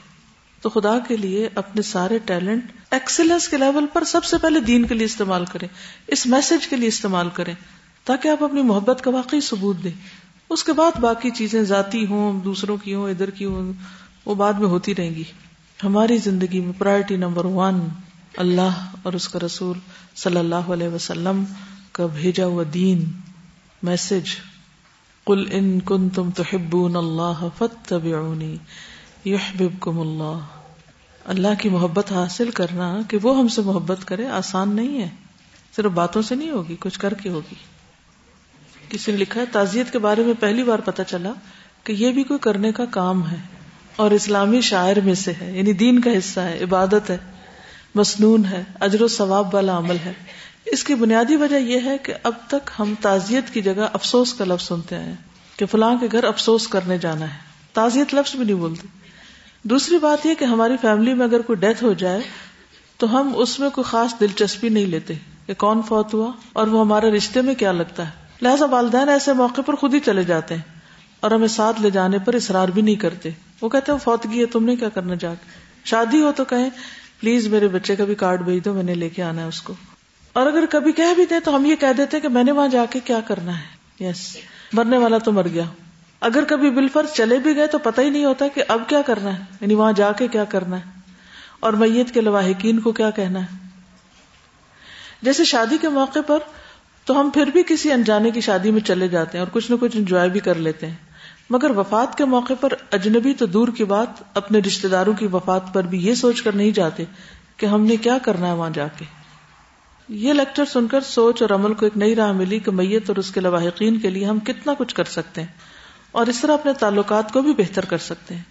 تو 0.62 0.70
خدا 0.70 0.98
کے 1.08 1.18
لیے 1.18 1.50
اپنے 1.56 1.82
سارے 1.82 2.18
ٹیلنٹ 2.26 2.72
ایکسلنس 2.92 3.48
کے 3.48 3.58
لیول 3.58 3.86
پر 3.94 4.04
سب 4.04 4.26
سے 4.26 4.38
پہلے 4.38 4.60
دین 4.60 4.86
کے 4.86 4.94
لیے 4.94 5.06
استعمال 5.06 5.46
کریں 5.46 5.68
اس 6.08 6.26
میسج 6.26 6.68
کے 6.68 6.76
لیے 6.76 6.88
استعمال 6.88 7.30
کریں 7.34 7.54
تاکہ 8.06 8.28
آپ 8.28 8.44
اپنی 8.44 8.62
محبت 8.62 9.04
کا 9.04 9.12
واقعی 9.12 9.42
ثبوت 9.42 9.84
دیں 9.84 9.92
اس 10.50 10.64
کے 10.64 10.74
بعد 10.74 11.00
باقی 11.00 11.30
چیزیں 11.32 11.62
ذاتی 11.64 12.06
ہوں 12.06 12.40
دوسروں 12.40 12.78
کی 12.78 12.96
ہوں 12.96 13.10
ادھر 13.10 13.30
کی 13.30 13.46
ہوں 13.46 13.72
وہ 14.26 14.36
بعد 14.36 14.54
میں 14.54 14.68
ہوتی 14.68 14.96
رہیں 14.96 15.16
گی 15.16 15.24
ہماری 15.80 16.18
زندگی 16.18 16.62
میں 16.62 16.74
پرائرٹی 16.78 17.16
نمبر 17.18 17.46
ون 17.52 17.80
اللہ 18.38 18.84
اور 19.02 19.14
اس 19.14 19.30
کا 19.30 19.46
رسول 19.46 19.78
صلی 20.16 20.38
اللہ 20.38 20.74
علیہ 20.74 20.88
وسلم 20.88 21.44
کا 21.92 22.06
بھیجا 22.14 22.46
ہوا 22.46 22.64
دین 22.74 23.06
میسج 23.84 24.36
ان 25.28 25.80
اللہ 26.96 27.44
اللہ 29.76 30.40
اللہ 31.26 31.48
کی 31.60 31.70
محبت 31.70 32.12
حاصل 32.12 32.52
کرنا 32.52 32.90
کہ 33.10 33.18
وہ 33.24 33.38
ہم 33.38 33.48
سے 33.48 33.62
محبت 33.62 34.06
کرے 34.08 34.28
آسان 34.28 34.76
نہیں 34.76 35.02
ہے 35.02 35.10
صرف 35.76 35.92
باتوں 35.92 36.22
سے 36.22 36.36
نہیں 36.36 36.50
ہوگی 36.50 36.76
کچھ 36.80 37.00
کر 37.00 37.14
کے 37.14 37.30
ہوگی 37.30 37.56
کسی 38.90 39.12
نے 39.12 39.18
لکھا 39.18 39.42
ہے 39.42 39.46
تعزیت 39.52 39.92
کے 39.92 40.00
بارے 40.00 40.24
میں 40.24 40.34
پہلی 40.40 40.64
بار 40.64 40.80
پتا 40.80 41.04
چلا 41.04 41.32
کہ 41.84 41.94
یہ 41.94 42.12
بھی 42.12 42.24
کوئی 42.24 42.40
کرنے 42.40 42.72
کا 42.72 42.86
کام 42.92 43.28
ہے 43.28 43.40
اور 43.96 44.12
اسلامی 44.12 44.62
شاعر 44.62 45.00
میں 45.00 45.14
سے 45.16 45.34
ہے 45.42 45.52
یعنی 45.58 45.74
دین 45.74 46.02
کا 46.02 46.18
حصہ 46.18 46.40
ہے 46.40 46.64
عبادت 46.64 47.10
ہے 47.10 47.18
مصنون 47.96 48.46
ہے 48.46 48.64
اجر 48.80 49.02
و 49.02 49.08
ثواب 49.08 49.56
والا 49.56 49.78
عمل 49.78 49.98
ہے 50.06 50.14
اس 50.66 50.84
کی 50.84 50.96
بنیادی 50.96 51.36
وجہ 51.36 51.56
یہ 51.56 51.82
ہے 51.86 51.98
کہ 51.98 52.14
اب 52.24 52.34
تک 52.48 52.70
ہم 52.80 52.94
تعزیت 53.02 53.54
کی 53.54 53.62
جگہ 53.62 53.88
افسوس 53.94 54.34
کا 54.34 54.46
لفظ 54.46 54.64
سنتے 54.64 55.00
ہیں 55.00 55.14
کہ 55.60 55.66
فلاں 55.66 55.96
کے 56.00 56.08
گھر 56.12 56.24
افسوس 56.24 56.68
کرنے 56.68 56.98
جانا 56.98 57.26
ہے 57.26 57.40
تعزیت 57.74 58.14
لفظ 58.14 58.36
بھی 58.36 58.46
نہیں 58.46 58.58
بولتے 58.58 58.88
دوسری 59.66 59.98
بات 59.98 60.26
یہ 60.26 60.34
کہ 60.34 60.46
ہماری 60.46 60.76
فیملی 60.82 61.14
میں 61.14 61.26
اگر 61.26 61.42
کوئی 61.42 61.60
ڈیتھ 61.60 61.84
ہو 61.84 61.94
جائے 61.94 62.22
تو 63.00 63.12
ہم 63.12 63.32
اس 63.36 63.60
میں 63.60 63.70
کوئی 63.70 63.86
خاص 63.86 64.20
دلچسپی 64.20 64.70
نہیں 64.70 64.86
لیتے 64.86 65.14
کہ 65.48 65.54
کون 65.58 65.82
فوت 65.88 66.14
ہوا 66.14 66.32
اور 66.54 66.68
وہ 66.68 66.82
ہمارے 66.82 67.12
رشتے 67.12 67.42
میں 67.42 67.56
کیا 67.56 67.72
لگتا 67.72 68.06
ہے 68.06 68.24
لہٰذا 68.42 68.66
والدین 68.66 69.10
ایسے 69.10 69.34
موقع 69.34 69.62
پر 69.62 69.76
خود 69.76 69.94
ہی 69.94 70.00
چلے 70.00 70.24
جاتے 70.24 70.56
ہیں 70.56 70.74
اور 71.20 71.32
ہمیں 71.32 71.48
ساتھ 71.48 71.82
لے 71.82 71.90
جانے 71.90 72.20
پر 72.20 72.34
اصرار 72.34 72.68
بھی 72.68 72.82
نہیں 72.82 72.96
کرتے 72.96 73.30
وہ 73.62 73.70
کہتے 73.70 73.92
فوت 74.04 74.26
گی 74.30 74.40
ہے 74.40 74.46
تم 74.46 74.66
نے 74.66 74.76
کیا 74.76 74.90
کرنا 74.90 75.16
جا 75.20 75.34
کے 75.34 75.50
شادی 75.86 76.22
ہو 76.22 76.32
تو 76.32 76.46
کہیں 76.46 76.70
پلیز 77.20 77.48
میرے 77.48 77.68
بچے 77.68 77.96
کا 77.96 78.06
بھی 78.06 78.16
کارڈ 78.16 78.42
بھیج 78.42 78.64
دو 78.66 78.74
میں 78.74 78.84
نے 78.84 78.96
لے 78.96 79.10
کے 79.10 79.24
آنا 79.24 79.42
ہے 79.42 79.48
اس 79.48 79.62
کو 79.62 79.74
اور 80.36 80.48
اگر 80.48 80.66
کبھی 80.70 80.92
کہہ 80.92 81.14
بھی 81.16 81.26
دیں 81.26 81.40
تو 81.40 81.56
ہم 81.56 81.66
یہ 81.66 81.76
کہہ 81.76 81.94
دیتے 81.98 82.20
کہ 82.20 82.28
میں 82.28 82.44
نے 82.44 82.52
وہاں 82.52 82.68
جا 82.68 82.86
کے 82.90 83.00
کیا 83.00 83.20
کرنا 83.28 83.58
ہے 83.60 84.04
یس 84.04 84.26
مرنے 84.74 84.98
والا 84.98 85.18
تو 85.18 85.32
مر 85.32 85.48
گیا 85.48 85.64
اگر 86.22 86.44
کبھی 86.44 86.70
بالفر 86.70 87.06
چلے 87.14 87.38
بھی 87.40 87.56
گئے 87.56 87.68
تو 87.68 87.78
پتہ 87.78 88.02
ہی 88.02 88.10
نہیں 88.10 88.26
ہوتا 88.26 88.48
کہ 88.48 88.64
اب 88.68 88.82
کیا 88.88 89.02
کرنا 89.02 89.34
ہے 89.34 89.58
یعنی 89.62 89.74
وہاں 89.74 89.92
جا 89.92 90.12
کے 90.12 90.28
کیا 90.28 90.44
کرنا 90.46 90.78
ہے 90.78 90.94
اور 91.60 91.74
میت 91.74 92.14
کے 92.14 92.22
لواحقین 92.22 92.80
کو 92.80 92.92
کیا 92.92 93.10
کہنا 93.10 93.42
ہے 93.42 93.64
جیسے 95.22 95.44
شادی 95.44 95.78
کے 95.82 95.90
موقع 95.90 96.20
پر 96.28 96.40
تو 97.08 97.20
ہم 97.20 97.30
پھر 97.30 97.46
بھی 97.46 97.64
کسی 97.68 97.92
انجانے 97.92 98.32
کی 98.32 98.42
شادی 98.42 98.72
میں 98.72 98.82
چلے 98.82 99.08
جاتے 99.08 99.38
ہیں 99.38 99.46
اور 99.46 99.52
کچھ 99.54 99.72
نہ 99.72 99.76
کچھ 99.82 99.98
انجوائے 99.98 100.30
بھی 100.30 100.40
کر 100.40 100.56
لیتے 100.60 100.88
ہیں 100.88 100.96
مگر 101.50 101.78
وفات 101.78 102.18
کے 102.18 102.26
موقع 102.26 102.54
پر 102.60 102.74
اجنبی 102.92 103.34
تو 103.34 103.46
دور 103.46 103.68
کی 103.68 103.84
بات 103.84 104.22
اپنے 104.34 104.60
رشتے 104.60 104.88
داروں 104.88 105.14
کی 105.14 105.28
وفات 105.28 105.74
پر 105.74 105.84
بھی 105.84 106.06
یہ 106.06 106.14
سوچ 106.14 106.42
کر 106.42 106.56
نہیں 106.56 106.72
جاتے 106.72 107.04
کہ 107.58 107.66
ہم 107.66 107.86
نے 107.86 107.96
کیا 107.98 108.18
کرنا 108.18 108.48
ہے 108.48 108.54
وہاں 108.54 108.70
جا 108.70 108.88
کے 108.88 109.06
یہ 110.10 110.34
لیکچر 110.34 110.66
سن 110.66 110.88
کر 110.88 111.02
سوچ 111.02 111.42
اور 111.42 111.50
عمل 111.50 111.74
کو 111.74 111.86
ایک 111.86 111.98
نئی 111.98 112.16
راہ 112.16 112.32
ملی 112.32 112.60
کہ 112.60 112.72
میت 112.72 113.10
اور 113.10 113.16
اس 113.16 113.32
کے 113.32 113.42
لواحقین 113.42 114.00
کے 114.00 114.10
لیے 114.10 114.26
ہم 114.26 114.40
کتنا 114.40 114.74
کچھ 114.78 114.96
کر 114.96 115.04
سکتے 115.04 115.42
ہیں 115.42 115.48
اور 116.12 116.28
اس 116.28 116.42
طرح 116.42 116.54
اپنے 116.54 116.74
تعلقات 116.74 117.32
کو 117.32 117.42
بھی 117.42 117.54
بہتر 117.54 117.86
کر 117.86 117.98
سکتے 117.98 118.36
ہیں 118.36 118.44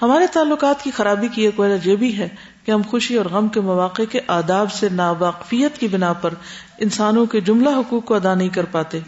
ہمارے 0.02 0.26
تعلقات 0.32 0.82
کی 0.84 0.90
خرابی 0.90 1.28
کی 1.28 1.42
ایک 1.42 1.60
وجہ 1.60 1.88
یہ 1.88 1.96
بھی 1.96 2.18
ہے 2.18 2.28
کہ 2.64 2.70
ہم 2.70 2.82
خوشی 2.82 3.14
اور 3.14 3.26
غم 3.26 3.48
کے 3.48 3.60
مواقع 3.60 4.02
کے 4.10 4.20
آداب 4.26 4.72
سے 4.72 4.88
ناواقفیت 4.88 5.78
کی 5.78 5.88
بنا 5.88 6.12
پر 6.12 6.34
انسانوں 6.78 7.26
کے 7.26 7.40
جملہ 7.40 7.68
حقوق 7.68 8.04
کو 8.04 8.14
ادا 8.14 8.34
نہیں 8.34 8.48
کر 8.48 8.64
پاتے 8.64 9.00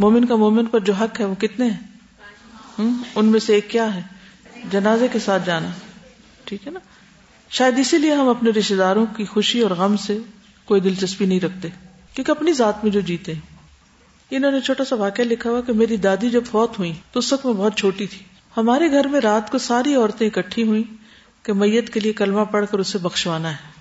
مومن 0.00 0.24
کا 0.24 0.36
مومن 0.36 0.66
پر 0.66 0.80
جو 0.80 0.92
حق 0.92 1.20
ہے 1.20 1.24
وہ 1.24 1.34
کتنے 1.34 1.68
ہیں 1.68 2.88
ان 3.14 3.26
میں 3.26 3.40
سے 3.40 3.54
ایک 3.54 3.70
کیا 3.70 3.94
ہے 3.94 4.02
جنازے 4.70 5.08
کے 5.08 5.18
ساتھ 5.18 5.46
جانا 5.46 5.68
ٹھیک 6.44 6.66
ہے 6.66 6.72
نا 6.72 6.80
شاید 7.50 7.78
اسی 7.78 7.98
لیے 7.98 8.14
ہم 8.14 8.28
اپنے 8.28 8.50
رشتے 8.50 8.74
داروں 8.74 9.06
کی 9.16 9.24
خوشی 9.24 9.60
اور 9.60 9.70
غم 9.70 9.96
سے 9.96 10.18
کوئی 10.68 10.80
دلچسپی 10.80 11.26
نہیں 11.26 11.40
رکھتے 11.40 11.68
کیونکہ 12.14 12.30
اپنی 12.30 12.52
ذات 12.52 12.84
میں 12.84 12.92
جو 12.92 13.00
جیتے 13.00 13.34
ہیں 13.34 13.56
انہوں 14.30 14.50
نے 14.50 14.60
چھوٹا 14.60 14.84
سا 14.84 14.96
واقعہ 14.96 15.24
لکھا 15.24 15.50
ہوا 15.50 15.60
کہ 15.60 15.72
میری 15.72 15.96
دادی 15.96 16.30
جب 16.30 16.44
فوت 16.46 16.78
ہوئی 16.78 16.92
تو 17.12 17.18
اس 17.18 17.32
وقت 17.32 17.46
میں 17.46 17.54
بہت 17.54 17.76
چھوٹی 17.76 18.06
تھی 18.06 18.22
ہمارے 18.56 18.90
گھر 18.90 19.06
میں 19.06 19.20
رات 19.20 19.50
کو 19.50 19.58
ساری 19.58 19.94
عورتیں 19.94 20.26
اکٹھی 20.26 20.62
ہوئی 20.62 20.82
کہ 21.42 21.52
میت 21.52 21.90
کے 21.90 22.00
لیے 22.00 22.12
کلمہ 22.12 22.44
پڑھ 22.50 22.66
کر 22.70 22.78
اسے 22.78 22.98
بخشوانا 22.98 23.50
ہے 23.50 23.76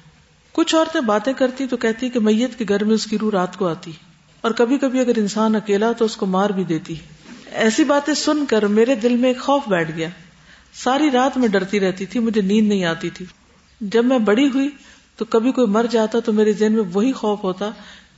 کچھ 0.56 0.76
عورتیں 0.76 1.02
باتیں 1.02 1.34
کرتی 1.34 1.66
تو 1.68 1.78
کہتی 1.78 2.10
کہ 2.10 2.20
میت 2.20 2.58
کے 2.60 2.66
گھر 2.68 2.84
میں 2.84 2.94
اس 2.94 3.06
کی 3.06 3.18
روح 3.18 3.32
رات 3.32 3.58
کو 3.58 3.68
آتی 3.68 3.92
اور 4.44 4.52
کبھی 4.52 4.78
کبھی 4.78 5.00
اگر 5.00 5.18
انسان 5.18 5.56
اکیلا 5.56 5.92
تو 5.92 6.06
اس 6.06 6.16
کو 6.18 6.26
مار 6.26 6.50
بھی 6.50 6.64
دیتی 6.64 6.96
ایسی 7.58 7.84
باتیں 7.84 8.14
سن 8.14 8.46
کر 8.46 8.66
میرے 8.72 8.96
دل 8.96 9.16
میں 9.16 9.30
ایک 9.30 9.40
خوف 9.40 9.68
بیٹھ 9.68 9.92
گیا 9.96 10.10
ساری 10.74 11.10
رات 11.12 11.38
میں 11.38 11.48
ڈرتی 11.48 11.80
رہتی 11.80 12.06
تھی 12.06 12.20
مجھے 12.20 12.42
نیند 12.42 12.68
نہیں 12.68 12.84
آتی 12.86 13.10
تھی 13.10 13.26
جب 13.82 14.06
میں 14.06 14.18
بڑی 14.20 14.48
ہوئی 14.48 14.70
تو 15.20 15.26
کبھی 15.26 15.52
کوئی 15.52 15.68
مر 15.68 15.86
جاتا 15.92 16.20
تو 16.20 16.34
میرے 16.34 16.54
ذہن 16.54 16.74
میں 16.74 16.84
وہی 16.94 17.12
خوف 17.12 17.44
ہوتا 17.44 17.70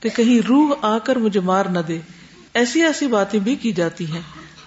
کہ 0.00 0.09
کہیں 0.09 0.39
روح 0.49 0.73
آ 0.81 0.97
کر 0.97 1.15
مجھے 1.15 1.39
مار 1.39 1.65
نہ 1.65 1.79
دے 1.79 1.99
ایسی 2.53 2.83
ایسی 2.83 3.07
باتیں 3.07 3.39
بھی 3.39 3.55
کی 3.55 3.71
جاتی 3.71 4.11
ہیں 4.11 4.21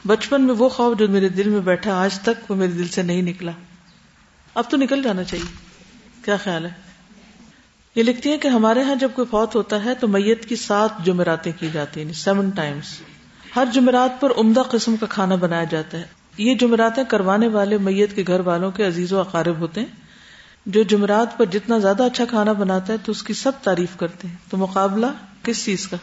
بچپن 0.07 0.43
میں 0.43 0.55
وہ 0.59 0.69
خوف 0.69 0.99
جو 0.99 1.09
میرے 1.09 1.29
دل 1.29 1.49
میں 1.49 1.61
بیٹھا 1.61 2.03
آج 2.03 2.19
تک 2.21 2.51
وہ 2.51 2.57
میرے 2.57 2.71
دل 2.71 2.89
سے 2.89 3.03
نہیں 3.03 3.23
نکلا 3.23 3.53
اب 4.57 4.71
تو 4.71 4.77
نکل 4.77 5.03
جانا 5.03 5.25
چاہیے 5.25 5.53
کیا 6.25 6.37
خیال 6.37 6.65
ہے 6.65 6.71
یہ 7.97 8.03
لکھتی 8.03 8.31
ہے 8.31 8.37
کہ 8.39 8.49
ہمارے 8.49 8.81
یہاں 8.81 8.95
جب 8.95 9.11
کوئی 9.15 9.27
فوت 9.31 9.55
ہوتا 9.55 9.85
ہے 9.85 9.95
تو 9.95 10.09
میت 10.09 10.45
کی 10.45 10.57
سات 10.57 11.05
جمعراتیں 11.05 11.53
کی 11.61 11.69
جاتی 11.73 12.05
ہیں 12.05 12.13
سیون 12.13 12.51
ٹائمس 12.51 13.01
ہر 13.57 13.65
جمعرات 13.73 14.21
پر 14.21 14.33
عمدہ 14.37 14.63
قسم 14.71 14.97
کا 14.97 15.07
کھانا 15.07 15.35
بنایا 15.35 15.65
جاتا 15.65 15.99
ہے 15.99 16.05
یہ 16.37 16.55
جمعراتیں 16.55 17.03
کروانے 17.09 17.49
والے 17.49 17.79
میت 17.79 18.15
کے 18.17 18.25
گھر 18.27 18.41
والوں 18.41 18.71
کے 18.71 18.87
عزیز 18.87 19.13
و 19.13 19.21
اقارب 19.21 19.59
ہوتے 19.59 19.81
ہیں 19.81 20.02
جو 20.67 20.83
جمعرات 20.83 21.37
پر 21.39 21.47
جتنا 21.47 21.79
زیادہ 21.79 22.03
اچھا 22.03 22.25
کھانا 22.25 22.53
بناتا 22.53 22.93
ہے 22.93 22.99
تو 22.99 23.13
اس 23.13 23.23
کی 23.23 23.35
سب 23.35 23.53
تعریف 23.63 23.97
کرتے 23.97 24.29
ہیں 24.29 24.37
تو 24.51 24.57
مقابلہ 24.57 25.07
کس 25.43 25.65
چیز 25.65 25.87
کا 25.89 25.97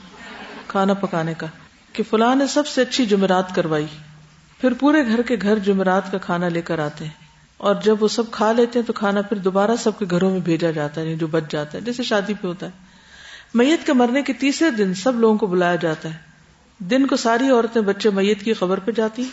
کھانا 0.67 0.93
پکانے 0.93 1.33
کا 1.37 1.47
کہ 1.95 2.03
فلاں 2.09 2.35
نے 2.35 2.47
سب 2.47 2.67
سے 2.67 2.81
اچھی 2.81 3.05
جمعرات 3.05 3.55
کروائی 3.55 3.85
پھر 4.59 4.73
پورے 4.73 5.05
گھر 5.05 5.21
کے 5.21 5.35
گھر 5.41 5.59
جمعرات 5.59 6.11
کا 6.11 6.17
کھانا 6.17 6.49
لے 6.49 6.61
کر 6.61 6.79
آتے 6.79 7.05
ہیں 7.05 7.27
اور 7.59 7.75
جب 7.83 8.03
وہ 8.03 8.07
سب 8.07 8.31
کھا 8.31 8.51
لیتے 8.51 8.79
ہیں 8.79 8.85
تو 8.85 8.93
کھانا 8.93 9.21
پھر 9.21 9.37
دوبارہ 9.37 9.75
سب 9.79 9.97
کے 9.99 10.05
گھروں 10.09 10.31
میں 10.31 10.39
بھیجا 10.39 10.71
جاتا 10.71 11.01
ہے 11.01 11.05
یعنی 11.05 11.17
جو 11.17 11.27
بچ 11.27 11.51
جاتا 11.51 11.77
ہے 11.77 11.83
جیسے 11.83 12.03
شادی 12.03 12.33
پہ 12.33 12.47
ہوتا 12.47 12.65
ہے 12.65 12.87
میت 13.53 13.85
کے 13.85 13.93
مرنے 13.93 14.21
کے 14.21 14.33
تیسرے 14.33 14.69
دن 14.71 14.93
سب 14.93 15.19
لوگوں 15.19 15.37
کو 15.37 15.47
بلایا 15.47 15.75
جاتا 15.75 16.13
ہے 16.13 16.17
دن 16.79 17.07
کو 17.07 17.15
ساری 17.15 17.49
عورتیں 17.49 17.81
بچے 17.81 18.09
میت 18.09 18.43
کی 18.43 18.53
خبر 18.53 18.79
پہ 18.79 18.91
جاتی 18.91 19.23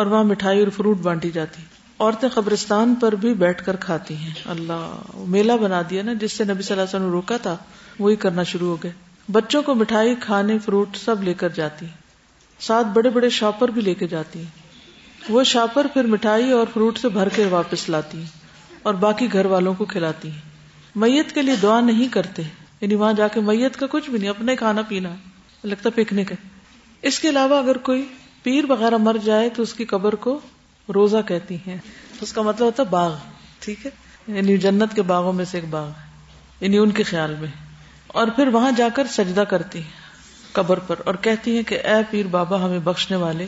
اور 0.00 0.06
وہاں 0.06 0.24
مٹھائی 0.24 0.60
اور 0.60 0.68
فروٹ 0.68 0.98
بانٹی 0.98 1.30
جاتی 1.30 1.62
عورتیں 2.00 2.28
قبرستان 2.28 2.94
پر 2.94 3.14
بھی 3.16 3.32
بیٹھ 3.34 3.64
کر 3.64 3.76
کھاتی 3.76 4.14
ہیں 4.16 4.32
اللہ 4.46 5.24
میلہ 5.28 5.52
بنا 5.60 5.80
دیا 5.90 6.02
نا 6.02 6.12
جس 6.20 6.32
سے 6.32 6.44
نبی 6.44 6.62
صلی 6.62 6.74
اللہ 6.74 6.82
علیہ 6.82 6.96
وسلم 6.96 7.10
روکا 7.10 7.36
تھا 7.36 7.56
وہی 7.98 8.16
کرنا 8.16 8.42
شروع 8.42 8.68
ہو 8.68 8.76
گئے 8.82 8.92
بچوں 9.28 9.62
کو 9.62 9.74
مٹھائی 9.74 10.14
کھانے 10.20 10.58
فروٹ 10.58 10.96
سب 10.96 11.22
لے 11.22 11.34
کر 11.34 11.48
جاتی 11.54 11.86
ہیں 11.86 11.98
ساتھ 12.60 12.86
بڑے 12.92 13.10
بڑے 13.10 13.28
شاپر 13.30 13.70
بھی 13.70 13.82
لے 13.82 13.94
کے 13.94 14.06
جاتی 14.06 14.38
ہیں 14.38 15.30
وہ 15.30 15.42
شاپر 15.44 15.86
پھر 15.92 16.06
مٹھائی 16.06 16.50
اور 16.50 16.66
فروٹ 16.72 16.98
سے 16.98 17.08
بھر 17.08 17.28
کے 17.28 17.44
واپس 17.46 17.88
لاتی 17.88 18.18
ہیں 18.18 18.78
اور 18.82 18.94
باقی 18.98 19.32
گھر 19.32 19.46
والوں 19.46 19.74
کو 19.74 19.84
کھلاتی 19.84 20.30
ہیں 20.30 20.48
میت 20.94 21.34
کے 21.34 21.42
لیے 21.42 21.56
دعا 21.62 21.80
نہیں 21.80 22.12
کرتے 22.12 22.42
یعنی 22.80 22.94
وہاں 22.94 23.12
جا 23.12 23.28
کے 23.28 23.40
میت 23.40 23.76
کا 23.76 23.86
کچھ 23.90 24.08
بھی 24.10 24.18
نہیں 24.18 24.30
اپنے 24.30 24.56
کھانا 24.56 24.82
پینا 24.82 25.14
لگتا 25.64 25.90
پکنک 25.94 26.32
ہے 26.32 26.36
اس 27.02 27.18
کے 27.18 27.28
علاوہ 27.28 27.58
اگر 27.58 27.78
کوئی 27.82 28.04
پیر 28.42 28.70
وغیرہ 28.70 28.96
مر 28.96 29.16
جائے 29.24 29.48
تو 29.48 29.62
اس 29.62 29.74
کی 29.74 29.84
قبر 29.84 30.14
کو 30.14 30.38
روزہ 30.88 31.16
کہتی 31.26 31.56
ہیں 31.66 31.76
اس 32.20 32.32
کا 32.32 32.42
مطلب 32.42 32.66
ہوتا 32.66 32.82
ہے 32.82 32.88
باغ 32.88 33.14
ٹھیک 33.60 33.86
ہے 33.86 33.90
یعنی 34.36 34.56
جنت 34.56 34.94
کے 34.94 35.02
باغوں 35.02 35.32
میں 35.32 35.44
سے 35.44 35.58
ایک 35.58 35.68
باغ 35.70 35.90
یعنی 36.60 36.78
ان 36.78 36.90
کے 36.90 37.02
خیال 37.02 37.34
میں 37.34 37.48
اور 38.06 38.28
پھر 38.28 38.46
وہاں 38.46 38.70
جا 38.76 38.88
کر 38.94 39.06
سجدہ 39.10 39.44
کرتی 39.48 39.82
قبر 40.52 40.78
پر 40.78 41.00
اور 41.04 41.14
کہتی 41.14 41.56
ہیں 41.56 41.62
کہ 41.62 41.78
اے 41.84 42.00
پیر 42.10 42.26
بابا 42.26 42.64
ہمیں 42.64 42.78
بخشنے 42.78 43.16
والے 43.16 43.46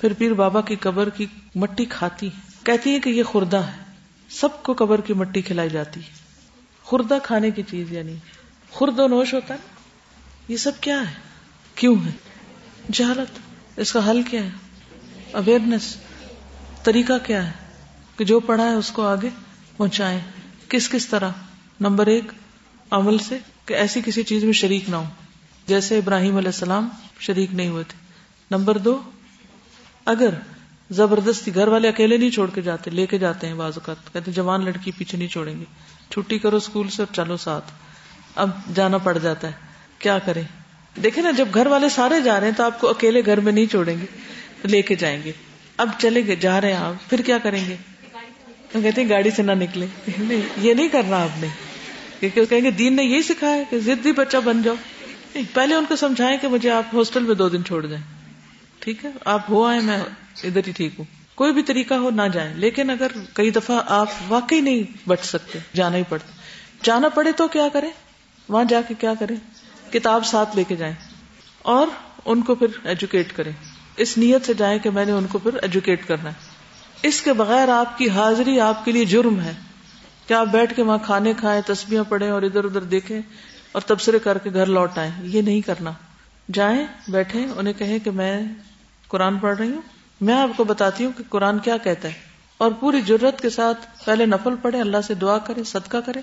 پھر 0.00 0.12
پیر 0.12 0.32
بابا 0.32 0.60
کی 0.60 0.76
قبر 0.76 1.08
کی 1.08 1.26
مٹی 1.54 1.84
کھاتی 1.84 2.28
کہتی 2.62 2.90
ہیں 2.90 2.98
کہ 2.98 3.10
یہ 3.10 3.22
خوردہ 3.22 3.56
ہے 3.56 3.82
سب 4.30 4.62
کو 4.62 4.74
قبر 4.78 5.00
کی 5.00 5.14
مٹی 5.14 5.42
کھلائی 5.42 5.70
جاتی 5.70 6.00
خوردہ 6.84 7.18
کھانے 7.22 7.50
کی 7.50 7.62
چیز 7.62 7.92
یعنی 7.92 8.14
خورد 8.72 8.98
و 8.98 9.06
نوش 9.08 9.34
ہوتا 9.34 9.54
ہے 9.54 9.76
یہ 10.48 10.56
سب 10.56 10.80
کیا 10.80 11.00
ہے 11.00 11.14
کیوں 11.74 11.94
ہے 12.06 12.10
جہالت 12.92 13.38
اس 13.76 13.92
کا 13.92 14.10
حل 14.10 14.22
کیا 14.22 14.44
ہے 14.44 14.50
اویئرنیس 15.32 15.96
طریقہ 16.88 17.12
کیا 17.22 17.46
ہے 17.46 17.52
کہ 18.18 18.24
جو 18.24 18.40
پڑھا 18.40 18.64
ہے 18.64 18.74
اس 18.74 18.90
کو 18.90 19.06
آگے 19.06 19.28
پہنچائے 19.76 20.20
کس 20.68 20.88
کس 20.88 21.06
طرح 21.06 21.30
نمبر 21.80 22.06
ایک 22.06 22.32
عمل 22.90 23.18
سے 23.18 23.38
کہ 23.66 23.74
ایسی 23.74 24.00
کسی 24.04 24.22
چیز 24.22 24.44
میں 24.44 24.52
شریک 24.52 24.88
نہ 24.90 24.96
ہو 24.96 25.04
جیسے 25.66 25.98
ابراہیم 25.98 26.36
علیہ 26.36 26.48
السلام 26.48 26.88
شریک 27.18 27.54
نہیں 27.54 27.68
ہوئے 27.68 27.84
تھے 27.88 27.98
نمبر 28.50 28.78
دو 28.78 29.00
اگر 30.06 30.34
زبردستی 30.90 31.54
گھر 31.54 31.68
والے 31.68 31.88
اکیلے 31.88 32.16
نہیں 32.16 32.30
چھوڑ 32.30 32.48
کے 32.50 32.62
جاتے 32.62 32.90
لے 32.90 33.06
کے 33.06 33.18
جاتے 33.18 33.46
ہیں 33.46 33.54
بازو 33.54 33.80
کا 33.80 34.20
جوان 34.26 34.64
لڑکی 34.64 34.92
پیچھے 34.98 35.18
نہیں 35.18 35.28
چھوڑیں 35.28 35.54
گے 35.60 35.64
چھٹی 36.10 36.38
کرو 36.38 36.56
اسکول 36.56 36.88
سے 36.88 37.02
اور 37.02 37.14
چلو 37.14 37.36
ساتھ 37.36 37.72
اب 38.36 38.50
جانا 38.74 38.98
پڑ 38.98 39.16
جاتا 39.18 39.48
ہے 39.48 39.52
کیا 39.98 40.18
کریں 40.18 40.42
دیکھیں 40.96 41.22
نا 41.22 41.30
جب 41.30 41.54
گھر 41.54 41.66
والے 41.66 41.88
سارے 41.88 42.20
جا 42.20 42.38
رہے 42.40 42.46
ہیں 42.46 42.56
تو 42.56 42.64
آپ 42.64 42.80
کو 42.80 42.90
اکیلے 42.90 43.24
گھر 43.26 43.40
میں 43.40 43.52
نہیں 43.52 43.66
چھوڑیں 43.66 43.94
گے 44.00 44.06
لے 44.64 44.82
کے 44.82 44.94
جائیں 44.94 45.22
گے 45.22 45.32
اب 45.78 45.88
چلے 45.98 46.26
گئے 46.26 46.36
جا 46.36 46.60
رہے 46.60 46.72
ہیں 46.72 46.78
آپ 46.78 47.08
پھر 47.10 47.20
کیا 47.22 47.38
کریں 47.38 47.60
گے 47.68 47.76
ہم 48.74 48.82
کہتے 48.82 49.00
ہیں 49.02 49.08
گاڑی 49.08 49.30
سے 49.30 49.42
نہ 49.42 49.52
نکلے 49.52 49.86
نہیں 50.18 50.40
یہ 50.56 50.74
نہیں 50.74 50.88
کرنا 50.88 51.22
آپ 51.22 51.42
نے 51.42 52.28
کہیں 52.28 52.62
گے 52.62 52.70
دین 52.70 52.96
نے 52.96 53.04
یہی 53.04 53.22
سکھایا 53.22 53.62
کہ 53.70 54.12
بچہ 54.12 54.36
بن 54.44 54.62
جاؤ 54.62 54.74
پہلے 55.54 55.74
ان 55.74 55.84
کو 55.84 55.96
سمجھائیں 55.96 56.36
کہ 56.38 56.48
مجھے 56.48 56.70
آپ 56.70 56.94
ہاسٹل 56.94 57.22
میں 57.22 57.34
دو 57.34 57.48
دن 57.48 57.64
چھوڑ 57.64 57.84
جائیں 57.86 58.02
ٹھیک 58.80 59.04
ہے 59.04 59.10
آپ 59.24 59.50
ہو 59.50 59.64
آئے 59.64 59.80
میں 59.80 59.98
ادھر 60.44 60.66
ہی 60.66 60.72
ٹھیک 60.72 60.92
ہوں 60.98 61.04
کوئی 61.34 61.52
بھی 61.52 61.62
طریقہ 61.62 61.94
ہو 61.94 62.10
نہ 62.10 62.22
جائیں 62.32 62.52
لیکن 62.54 62.90
اگر 62.90 63.12
کئی 63.34 63.50
دفعہ 63.50 63.80
آپ 63.92 64.08
واقعی 64.28 64.60
نہیں 64.60 65.08
بچ 65.08 65.24
سکتے 65.24 65.58
جانا 65.74 65.96
ہی 65.96 66.02
پڑتا 66.08 66.32
جانا 66.82 67.08
پڑے 67.08 67.32
تو 67.32 67.48
کیا 67.48 67.68
کریں 67.72 67.90
وہاں 68.48 68.64
جا 68.64 68.80
کے 68.88 68.94
کیا 68.98 69.12
کریں 69.20 69.36
کتاب 69.92 70.26
ساتھ 70.26 70.56
لے 70.56 70.64
کے 70.64 70.76
جائیں 70.76 70.94
اور 71.64 71.86
ان 72.24 72.42
کو 72.42 72.54
پھر 72.54 72.78
ایجوکیٹ 72.84 73.32
کریں 73.32 73.52
اس 73.98 74.16
نیت 74.18 74.46
سے 74.46 74.54
جائیں 74.54 74.78
کہ 74.78 74.90
میں 74.90 75.04
نے 75.04 75.12
ان 75.12 75.26
کو 75.26 75.38
پھر 75.38 75.54
ایجوکیٹ 75.62 76.06
کرنا 76.06 76.30
ہے 76.30 77.08
اس 77.08 77.20
کے 77.20 77.32
بغیر 77.32 77.68
آپ 77.68 77.98
کی 77.98 78.08
حاضری 78.10 78.60
آپ 78.60 78.84
کے 78.84 78.92
لیے 78.92 79.04
جرم 79.04 79.40
ہے 79.40 79.52
کیا 80.26 80.40
آپ 80.40 80.46
بیٹھ 80.46 80.74
کے 80.76 80.82
وہاں 80.82 80.98
کھانے 81.02 81.32
کھائیں 81.36 81.60
تسبیاں 81.66 82.04
پڑھیں 82.08 82.30
اور 82.30 82.42
ادھر 82.42 82.64
ادھر 82.64 82.84
دیکھیں 82.86 83.20
اور 83.72 83.80
تبصرے 83.80 84.18
کر 84.18 84.38
کے 84.38 84.50
گھر 84.52 84.66
لوٹ 84.66 84.98
آئیں 84.98 85.10
یہ 85.22 85.42
نہیں 85.42 85.60
کرنا 85.60 85.92
جائیں 86.48 86.86
بیٹھیں 87.08 87.44
انہیں 87.56 87.74
کہیں 87.74 87.98
کہ 87.98 88.10
میں 88.10 88.42
قرآن 89.08 89.38
پڑھ 89.38 89.58
رہی 89.58 89.70
ہوں 89.70 89.82
میں 90.20 90.34
آپ 90.34 90.56
کو 90.56 90.64
بتاتی 90.64 91.04
ہوں 91.04 91.12
کہ 91.16 91.24
قرآن 91.28 91.58
کیا 91.58 91.76
کہتا 91.76 92.08
ہے 92.08 92.26
اور 92.60 92.72
پوری 92.80 93.00
جرت 93.00 93.40
کے 93.40 93.50
ساتھ 93.50 93.86
پہلے 94.04 94.26
نفل 94.26 94.56
پڑھے 94.62 94.80
اللہ 94.80 95.00
سے 95.06 95.14
دعا 95.14 95.38
کرے 95.38 95.64
صدقہ 95.64 95.96
کرے 96.06 96.20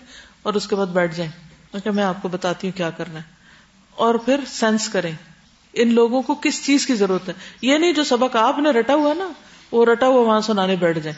اور 0.43 0.53
اس 0.53 0.67
کے 0.67 0.75
بعد 0.75 0.93
بیٹھ 0.93 1.15
جائیں 1.17 1.31
کہ 1.83 1.91
میں 1.91 2.03
آپ 2.03 2.21
کو 2.21 2.27
بتاتی 2.27 2.67
ہوں 2.67 2.77
کیا 2.77 2.89
کرنا 2.89 3.19
ہے 3.19 3.33
اور 3.97 4.15
پھر 4.15 4.39
سینس 4.47 4.89
کریں 4.89 5.11
ان 5.75 5.93
لوگوں 5.93 6.21
کو 6.21 6.35
کس 6.35 6.65
چیز 6.65 6.85
کی 6.85 6.95
ضرورت 6.95 7.27
ہے 7.29 7.33
یہ 7.61 7.77
نہیں 7.77 7.93
جو 7.93 8.03
سبق 8.03 8.35
آپ 8.35 8.59
نے 8.59 8.69
رٹا 8.69 8.95
ہوا 8.95 9.13
نا 9.13 9.27
وہ 9.71 9.85
رٹا 9.85 10.07
ہوا 10.07 10.21
وہاں 10.21 10.41
سنانے 10.41 10.75
بیٹھ 10.75 10.99
جائیں 10.99 11.17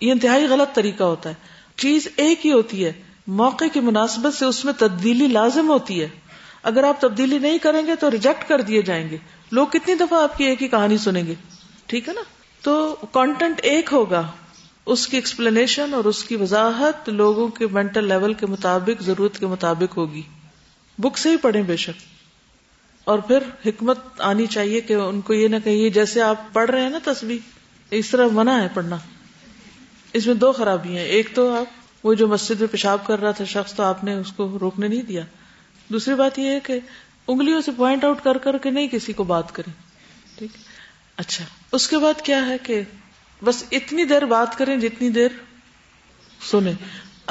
یہ 0.00 0.12
انتہائی 0.12 0.46
غلط 0.46 0.74
طریقہ 0.74 1.02
ہوتا 1.02 1.28
ہے 1.28 1.34
چیز 1.76 2.08
ایک 2.16 2.46
ہی 2.46 2.52
ہوتی 2.52 2.84
ہے 2.84 2.92
موقع 3.26 3.64
کی 3.72 3.80
مناسبت 3.80 4.34
سے 4.34 4.44
اس 4.44 4.64
میں 4.64 4.72
تبدیلی 4.78 5.26
لازم 5.26 5.68
ہوتی 5.68 6.00
ہے 6.00 6.08
اگر 6.62 6.84
آپ 6.84 7.00
تبدیلی 7.00 7.38
نہیں 7.38 7.58
کریں 7.58 7.86
گے 7.86 7.94
تو 7.96 8.10
ریجیکٹ 8.10 8.48
کر 8.48 8.60
دیے 8.60 8.82
جائیں 8.82 9.08
گے 9.10 9.16
لوگ 9.52 9.66
کتنی 9.66 9.94
دفعہ 9.94 10.22
آپ 10.22 10.36
کی 10.38 10.44
ایک 10.44 10.62
ہی 10.62 10.68
کہانی 10.68 10.98
سنیں 10.98 11.26
گے 11.26 11.34
ٹھیک 11.86 12.08
ہے 12.08 12.14
نا 12.14 12.22
تو 12.62 12.74
کانٹینٹ 13.12 13.60
ایک 13.62 13.92
ہوگا 13.92 14.22
اس 14.86 15.06
کی 15.06 15.16
ایکسپلینیشن 15.16 15.94
اور 15.94 16.04
اس 16.04 16.22
کی 16.24 16.36
وضاحت 16.36 17.08
لوگوں 17.08 17.48
کے 17.48 17.66
مینٹل 17.66 18.08
لیول 18.08 18.34
کے 18.34 18.46
مطابق 18.46 19.02
ضرورت 19.02 19.38
کے 19.38 19.46
مطابق 19.46 19.96
ہوگی 19.96 20.22
بک 20.98 21.18
سے 21.18 21.30
ہی 21.30 21.36
پڑھیں 21.36 21.62
بے 21.62 21.76
شک 21.76 22.17
اور 23.08 23.18
پھر 23.18 23.42
حکمت 23.66 24.20
آنی 24.20 24.46
چاہیے 24.46 24.80
کہ 24.80 24.94
ان 24.94 25.20
کو 25.20 25.34
یہ 25.34 25.48
نہ 25.48 25.56
کہیے 25.64 25.88
جیسے 25.90 26.20
آپ 26.20 26.52
پڑھ 26.52 26.70
رہے 26.70 26.80
ہیں 26.80 26.90
نا 26.90 26.98
تصویر 27.04 27.94
اس 27.94 28.10
طرح 28.10 28.26
منع 28.32 28.56
ہے 28.60 28.66
پڑھنا 28.74 28.96
اس 30.14 30.26
میں 30.26 30.34
دو 30.34 30.50
خرابیاں 30.52 31.02
ایک 31.02 31.34
تو 31.34 31.46
آپ 31.54 32.06
وہ 32.06 32.14
جو 32.14 32.26
مسجد 32.28 32.60
میں 32.60 32.68
پیشاب 32.68 33.06
کر 33.06 33.20
رہا 33.20 33.30
تھا 33.30 33.44
شخص 33.44 33.74
تو 33.74 33.82
آپ 33.82 34.02
نے 34.04 34.14
اس 34.14 34.32
کو 34.32 34.48
روکنے 34.60 34.88
نہیں 34.88 35.02
دیا 35.02 35.22
دوسری 35.90 36.14
بات 36.14 36.38
یہ 36.38 36.50
ہے 36.50 36.58
کہ 36.60 36.78
انگلیوں 37.28 37.60
سے 37.60 37.72
پوائنٹ 37.76 38.04
آؤٹ 38.04 38.22
کر 38.24 38.38
کر 38.38 38.58
کے 38.58 38.70
نہیں 38.70 38.88
کسی 38.88 39.12
کو 39.12 39.24
بات 39.24 39.54
کریں 39.54 39.72
ٹھیک 40.38 40.56
اچھا 41.18 41.44
اس 41.72 41.88
کے 41.88 41.98
بعد 41.98 42.20
کیا 42.22 42.46
ہے 42.46 42.56
کہ 42.62 42.82
بس 43.42 43.64
اتنی 43.72 44.04
دیر 44.04 44.24
بات 44.24 44.58
کریں 44.58 44.76
جتنی 44.76 45.08
دیر 45.10 45.40
سنیں 46.40 46.72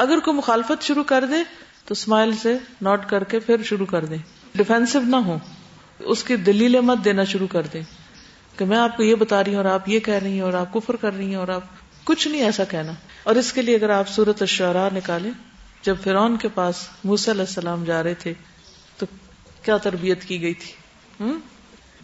اگر 0.00 0.20
کوئی 0.20 0.38
مخالفت 0.38 0.84
شروع 0.84 1.04
کر 1.04 1.26
دے 1.26 1.44
تو 1.86 1.92
اسمائل 1.92 2.32
سے 2.42 2.58
نوٹ 2.82 3.06
کر 3.10 3.24
کے 3.24 3.40
پھر 3.40 3.64
شروع 3.64 3.86
کر 3.86 4.06
دیں 4.06 4.18
ڈیفینسو 4.56 5.00
نہ 5.06 5.16
ہو 5.16 5.38
اس 6.00 6.24
کی 6.24 6.36
دلیل 6.44 6.80
مت 6.82 7.04
دینا 7.06 7.24
شروع 7.24 7.48
کر 7.48 7.68
دیں 7.74 7.82
کہ 8.58 8.66
میں 8.66 8.78
آپ 8.78 8.98
کو 8.98 9.04
یہ 9.04 9.16
بتا 9.16 9.44
رہی 9.44 9.52
ہوں 9.52 9.58
اور 9.58 9.72
آپ 9.72 9.90
یہ 9.90 10.00
کہہ 10.00 10.14
رہی 10.14 10.34
ہیں 10.34 10.42
اور 10.42 10.54
آپ 10.54 10.74
کفر 10.74 10.96
کر 10.96 11.14
رہی 11.14 11.28
ہیں 11.28 11.36
اور 11.36 11.48
آپ 11.50 11.64
کچھ 12.06 12.28
نہیں 12.28 12.42
ایسا 12.42 12.64
کہنا 12.64 12.92
اور 13.24 13.36
اس 13.36 13.52
کے 13.54 13.62
لیے 13.62 13.76
اگر 13.76 13.90
آپ 13.92 14.10
سورت 14.10 14.42
الشعراء 14.42 14.88
شعرا 14.98 15.30
جب 15.84 15.96
فرون 16.04 16.38
کے 16.38 16.48
پاس 16.54 16.88
علیہ 17.06 17.32
السلام 17.32 17.84
جا 17.84 18.02
رہے 18.04 18.14
تھے 18.14 18.34
تو 18.98 19.06
کیا 19.64 19.78
تربیت 19.80 20.24
کی 20.24 20.42
گئی 20.42 20.54
تھی 20.54 21.28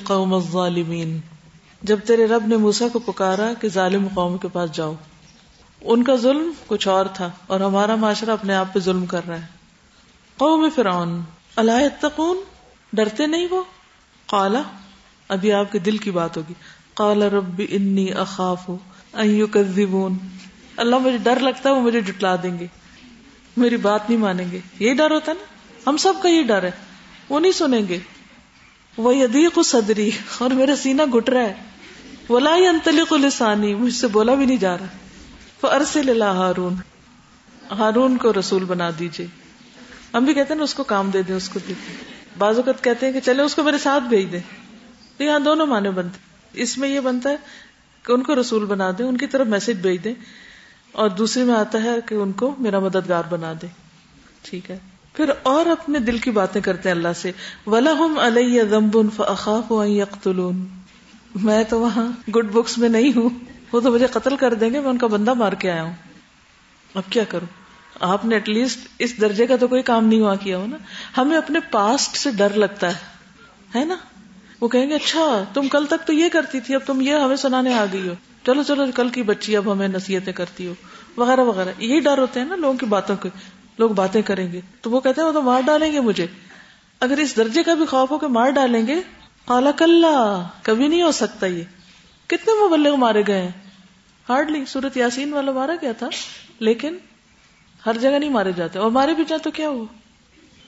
کا 0.06 0.18
موسا 0.22 0.36
الظَّالِمِينَ 0.36 1.18
جب 1.82 2.00
تیرے 2.06 2.26
رب 2.28 2.48
نے 2.48 2.58
موسا 2.60 2.88
کو 2.94 3.00
پکارا 3.02 3.52
کہ 3.62 3.70
ظالم 3.70 4.08
قوم 4.14 4.38
کے 4.38 4.48
پاس 4.54 4.72
جاؤ 4.74 4.94
ان 5.86 6.04
کا 6.04 6.16
ظلم 6.16 6.52
کچھ 6.68 6.88
اور 6.88 7.06
تھا 7.14 7.30
اور 7.48 7.60
ہمارا 7.60 7.96
معاشرہ 7.96 8.32
اپنے 8.32 8.54
آپ 8.54 8.74
پہ 8.74 8.80
ظلم 8.80 9.06
کر 9.06 9.28
رہا 9.28 9.42
ہے 9.42 9.54
قوم 10.38 10.68
فرعون 10.76 11.22
اللہ 11.56 11.88
تقن 12.02 12.40
ڈرتے 12.94 13.28
نہیں 13.28 13.48
وہ 13.50 13.62
قالا 14.30 14.62
ابھی 15.30 15.52
آپ 15.52 15.72
کے 15.72 15.80
دل 15.80 15.98
کی 15.98 16.12
بات 16.12 16.38
ہوگی 16.38 16.54
قال 16.94 17.22
رب 17.32 17.62
اخاف 18.16 18.70
اللہ 19.14 20.98
مجھے 20.98 21.18
ڈر 21.18 21.40
لگتا 21.40 21.70
ہے 21.70 21.74
وہ 21.76 21.82
مجھے 21.82 22.02
جٹلا 22.02 22.36
دیں 22.44 22.58
گے 22.60 22.68
میری 23.58 23.78
بات 23.78 24.10
نہیں 24.10 24.20
مانیں 24.20 24.46
گے 24.52 24.60
یہ 24.80 24.94
ڈر 24.94 25.12
ہوتا 25.12 25.34
نا 25.34 25.90
ہم 25.90 25.98
سب 25.98 26.22
کا 26.22 26.30
یہ 26.30 26.44
ڈر 26.44 26.64
ہے 26.64 26.72
وہ 27.30 27.40
نہیں 27.40 27.52
سنیں 27.52 27.88
گے 27.90 28.00
وہ 28.98 29.16
یدیق 29.16 29.60
صدری 29.66 30.10
اور 30.40 30.50
میرا 30.54 30.76
سینہ 30.76 31.04
گٹ 31.16 31.30
رہا 31.30 31.42
ہے 31.42 31.54
وہ 32.30 32.40
لائی 32.40 33.18
لسانی 33.20 33.74
مجھ 33.76 33.94
سے 33.94 34.08
بولا 34.08 34.34
بھی 34.34 34.46
نہیں 34.46 34.58
جا 34.58 34.78
رہا 34.78 35.05
فرسل 35.60 36.10
اللہ 36.10 36.38
ہارون 36.38 36.76
ہارون 37.72 38.18
کو 38.18 38.34
رسول 38.40 38.64
بنا 38.64 38.90
دیجیے 39.00 39.26
ہم 40.14 40.26
بھی 40.26 40.34
کہتے 40.34 40.54
ہیں 40.54 40.58
نا 40.58 40.64
اس 40.64 40.74
کو 40.74 40.84
کام 40.84 41.10
دے 41.10 41.22
دیں 41.22 41.36
اس 41.36 41.50
کو 41.50 41.60
بعض 42.38 42.58
اوقات 42.58 42.84
کہتے 42.84 43.06
ہیں 43.06 43.14
کہ 43.14 43.20
چلے 43.20 43.42
اس 43.42 43.56
کو 43.56 43.64
میرے 43.64 43.78
ساتھ 43.78 44.04
بھیج 44.04 44.32
دیں 44.32 44.40
تو 45.18 45.24
یہاں 45.24 45.40
دونوں 45.40 45.66
معنی 45.66 45.90
بنتے 45.90 46.62
اس 46.62 46.78
میں 46.78 46.90
یہ 46.90 47.00
بنتا 47.00 47.30
ہے 47.30 47.36
کہ 48.06 48.12
ان 48.12 48.24
کو 48.24 48.40
رسول 48.40 48.66
بنا 48.66 48.92
دیں 48.98 49.06
ان 49.06 49.18
کی 49.18 49.28
طرف 49.28 49.48
میسج 49.48 49.82
بھیج 49.82 50.04
دیں 50.04 50.14
اور 50.92 51.10
دوسرے 51.10 51.44
میں 51.44 51.56
آتا 51.56 51.84
ہے 51.84 51.96
کہ 52.06 52.16
ان 52.16 52.32
کو 52.32 52.56
میرا 52.58 52.80
مددگار 52.80 53.24
بنا 53.30 53.54
دے 53.62 53.68
ٹھیک 54.44 54.70
ہے 54.72 54.78
پھر 55.16 55.32
اور 55.44 55.66
اپنے 55.66 56.00
دل 56.00 56.18
کی 56.18 56.32
باتیں 56.32 56.62
کرتے 56.62 56.90
ہیں 56.90 56.96
اللہ 56.96 57.14
سے 57.16 57.32
ولا 57.68 57.92
ہم 57.92 58.18
المبن 58.20 59.10
فاخاف 59.10 59.72
اخت 59.72 60.28
میں 61.36 61.64
تو 61.64 61.80
وہاں 61.80 62.08
گڈ 62.32 62.52
بکس 62.52 62.78
میں 62.78 62.90
نہیں 62.90 63.12
ہوں 63.16 63.30
وہ 63.74 63.80
تو 63.80 63.92
مجھے 63.92 64.08
قتل 64.08 64.36
کر 64.36 64.54
دیں 64.54 64.70
گے 64.74 64.80
میں 64.80 64.90
ان 64.90 64.98
کا 64.98 65.08
بندہ 65.08 65.34
مار 65.34 65.54
کے 65.54 65.72
آیا 65.72 65.84
ہوں 65.84 65.94
اب 66.96 67.04
کیا 67.10 67.24
کروں 67.24 67.48
آپ 68.06 68.26
نے 68.26 68.36
ایٹ 68.36 68.50
لیسٹ 68.50 68.88
اس 69.00 69.20
درجے 69.22 69.46
کا 69.48 69.56
تو 69.56 69.68
کوئی 69.68 69.82
کام 69.82 70.08
نہیں 70.08 70.20
ہوا 70.20 70.36
کیا 70.36 70.58
ہو 70.58 70.66
نا 70.66 70.78
ہمیں 71.18 71.38
اپنے 71.38 71.60
پاسٹ 71.72 72.18
سے 72.18 72.32
ڈر 72.32 72.54
لگتا 72.56 72.88
ہے 72.88 73.78
ہے 73.78 73.84
نا 73.86 73.96
وہ 74.62 74.68
کہیں 74.68 74.90
گے 74.90 74.96
اچھا 74.96 75.44
تم 75.54 75.68
کل 75.68 75.86
تک 75.86 76.08
تو 76.08 76.14
یہ 76.14 76.30
کرتی 76.30 76.60
تھی 76.60 76.76
اب 76.76 76.82
تم 76.86 77.02
یہ 77.02 77.16
ہمیں 77.16 77.36
سنانے 77.36 77.74
آ 77.74 77.86
گئی 77.94 78.08
ہو 78.08 78.14
چلو 78.46 78.64
چلو 78.64 78.86
کل 78.96 79.10
کی 79.10 79.24
بچی 79.24 79.56
اب 79.58 79.72
ہمیں 79.72 79.88
نصیحتیں 79.88 80.34
کرتی 80.34 80.68
ہو 80.68 80.74
وغیرہ 81.18 81.42
وغیرہ 81.42 81.70
یہی 81.78 82.00
ڈر 82.00 82.18
ہوتے 82.18 82.40
ہیں 82.40 82.48
نا 82.48 82.56
لوگوں 82.56 82.78
کی 82.78 82.86
باتوں 82.86 83.16
کے 83.16 83.30
لوگ 83.80 83.90
باتیں 83.90 84.22
کریں 84.22 84.52
گے 84.52 84.62
تو 84.82 84.90
وہ 84.92 85.00
کہتے 85.00 85.22
ہیں 85.22 85.28
وہ 85.28 85.34
تو 85.34 85.42
مار 85.42 85.62
ڈالیں 85.62 85.92
گے 85.92 86.00
مجھے 86.00 86.28
اگر 87.02 87.18
اس 87.18 87.36
درجے 87.38 87.64
کا 87.64 87.74
بھی 87.74 87.86
خوف 87.86 88.12
ہو 88.12 88.18
کہ 88.18 88.28
مار 88.28 88.50
ڈالیں 88.50 88.86
گے 88.88 89.00
کالا 89.48 89.72
کل 89.72 90.06
کبھی 90.62 90.88
نہیں 90.88 91.02
ہو 91.02 91.12
سکتا 91.12 91.48
یہ 91.48 91.64
کتنے 92.28 92.68
مبلغ 92.68 92.96
مارے 92.96 93.24
گئے 93.28 93.42
ہیں 93.42 93.52
ہارڈلی 94.30 94.66
سورت 94.66 94.98
یاسین 94.98 95.34
والا 95.34 95.52
مارا 95.52 95.74
گیا 95.82 95.92
تھا 95.92 96.10
لیکن 96.60 96.98
ہر 97.86 97.98
جگہ 97.98 98.20
نہیں 98.20 98.30
مارے 98.30 98.52
جاتے 98.52 98.80
اور 98.80 98.92
مارے 98.92 99.14
بھی 99.14 99.26
جائیں 99.26 99.44
تو 99.44 99.52
کیا 99.52 99.70
ہو 99.70 99.86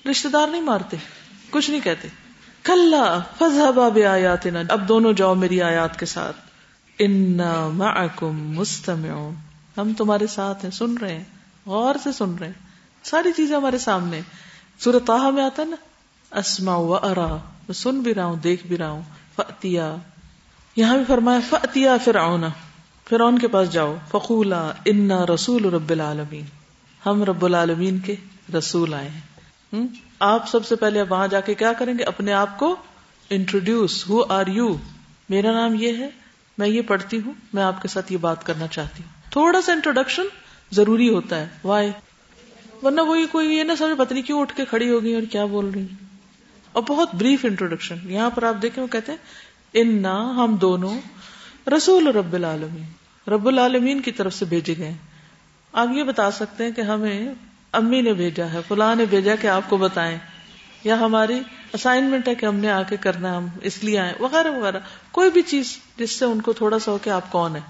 رشتے 0.10 0.30
دار 0.30 0.48
نہیں 0.48 0.62
مارتے 0.62 0.98
کچھ 1.50 1.70
نہیں 1.70 1.82
کہتے 1.82 2.08
نا 4.52 4.62
اب 4.70 4.88
دونوں 4.88 5.14
جاؤ 5.14 5.36
میری 5.36 5.62
آیات 5.62 6.00
کے 6.00 6.06
ساتھ 6.06 6.36
انکم 7.00 8.56
مستم 8.56 9.06
ہم 9.78 9.94
تمہارے 9.94 10.28
ساتھ 10.28 10.66
ہیں 10.66 10.72
سن 10.72 10.98
رہے 10.98 11.14
ہیں 11.14 11.24
غور 11.66 11.96
سے 12.04 12.12
سن 12.12 12.36
رہے 12.36 12.48
ہیں 12.48 12.54
ساری 13.04 13.32
چیزیں 13.32 13.58
ہمارے 13.58 13.78
سامنے 13.78 14.22
سورت 14.80 15.12
میں 15.34 15.44
آتا 15.44 15.62
ہے 15.62 15.68
نا 15.68 15.76
اسما 16.32 16.76
و 16.76 16.96
ارا 16.96 17.36
میں 17.36 17.74
سن 17.74 18.00
بھی 18.00 18.14
رہا 18.14 18.26
ہوں 18.26 18.36
دیکھ 18.36 18.68
بھی 18.68 18.78
رہا 18.78 18.90
ہوں 18.90 19.02
فتیا 19.36 19.96
یہاں 20.78 20.98
بھی 20.98 21.04
فرمایا 21.08 21.40
فتیا 21.50 21.96
فرعون 21.98 22.44
فرعون 23.08 23.40
کے 23.40 23.48
پاس 23.48 23.72
جاؤ 23.72 23.96
فقولا 24.10 24.62
انا 24.86 25.26
رسول 25.26 25.66
رب 25.66 25.90
العالمین 25.90 26.46
ہم 27.02 27.24
رب 27.24 27.46
العالمین 27.46 27.98
کے 28.00 28.16
رسول 28.56 28.94
آئے 28.94 29.10
ہیں 29.10 29.86
آپ 30.20 30.48
سب 30.50 30.66
سے 30.66 30.76
پہلے 30.76 31.02
وہاں 31.02 31.28
جا 31.28 31.40
کے 31.40 31.54
کیا 31.54 31.72
کریں 31.74 31.94
گے 31.98 32.04
اپنے 32.04 32.34
آپ 32.34 32.58
کو 32.60 32.76
انٹروڈیوس 33.32 34.04
ہو 34.10 34.24
آر 34.30 34.48
یو 34.48 34.68
میرا 35.30 35.52
نام 35.52 35.76
یہ 35.80 35.98
ہے 35.98 36.10
میں 36.58 36.68
یہ 36.68 36.82
پڑھتی 36.82 37.20
ہوں 37.26 37.34
میں 37.54 37.64
آپ 37.64 37.82
کے 37.82 37.88
ساتھ 37.88 38.12
یہ 38.12 38.18
بات 38.18 38.46
کرنا 38.46 38.68
چاہتی 38.68 39.04
ہوں 39.04 39.32
تھوڑا 39.32 39.62
سا 39.62 39.72
انٹروڈکشن 39.72 40.28
ضروری 40.72 41.10
ہوتا 41.10 41.40
ہے 41.40 41.48
وائی 41.64 41.92
ورنہ 42.84 43.02
وہی 43.02 43.26
کوئی 43.32 43.54
یہ 43.56 43.64
نہ 43.64 43.76
سمجھ 43.78 43.98
پتنی 43.98 44.22
کیوں 44.22 44.42
اٹھ 44.42 44.56
کے 44.56 44.66
کھڑی 44.66 44.90
ہو 44.90 45.04
گئی 45.04 45.14
اور 45.16 45.24
کیا 45.32 45.46
بول 45.46 45.70
رہی 45.74 45.86
اور 46.76 46.84
بہت 46.88 47.16
بریف 47.16 47.46
انٹروڈکشن 47.46 48.10
یہاں 48.12 48.30
پر 48.30 48.44
آپ 48.44 48.62
دیکھیں 48.62 48.82
وہ 48.84 48.88
کہتے 48.88 49.12
ہیں 49.12 49.47
ہم 49.74 50.56
دونوں 50.62 50.94
رسول 51.70 52.08
رب 52.08 52.34
العالمین 52.34 53.30
رب 53.30 53.48
العالمین 53.48 54.02
کی 54.02 54.12
طرف 54.12 54.34
سے 54.34 54.46
بھیجے 54.46 54.74
گئے 54.78 54.94
آپ 55.74 55.88
یہ 55.96 56.04
بتا 56.04 56.32
سکتے 56.32 56.64
ہیں 56.64 56.72
کہ 56.72 56.82
ہمیں 56.82 57.34
امی 57.72 58.02
نے 58.02 58.14
بھیجا 58.14 58.46
ہے 58.54 58.60
فلاں 58.68 58.96
نے 58.96 59.06
بھیجا 59.06 59.36
کہ 59.42 59.48
آپ 59.48 59.70
کو 59.70 59.78
بتائیں 59.78 60.18
یا 60.84 61.00
ہماری 61.00 61.40
اسائنمنٹ 61.74 62.28
ہے 62.28 62.36
کہ 62.36 62.46
ہم 62.46 62.56
نے 62.56 62.72
آ 62.72 62.82
کے 62.90 62.98
کرنا 62.98 63.32
ہے 63.32 63.36
ہم 63.36 63.48
اس 63.62 63.84
لیے 63.84 64.00
آئے 64.00 64.14
وغیرہ 64.20 64.52
وغیرہ 64.52 64.80
کوئی 65.12 65.32
بھی 65.32 65.42
چیز 65.42 65.78
جس 65.98 66.12
سے 66.12 66.26
ان 66.26 66.42
کو 66.42 66.54
تھوڑا 66.54 66.80
سا 66.80 66.92
ہو 66.92 66.98
کہ 66.98 67.10
آپ 67.10 67.32
کون 67.32 67.56
ہیں 67.56 67.64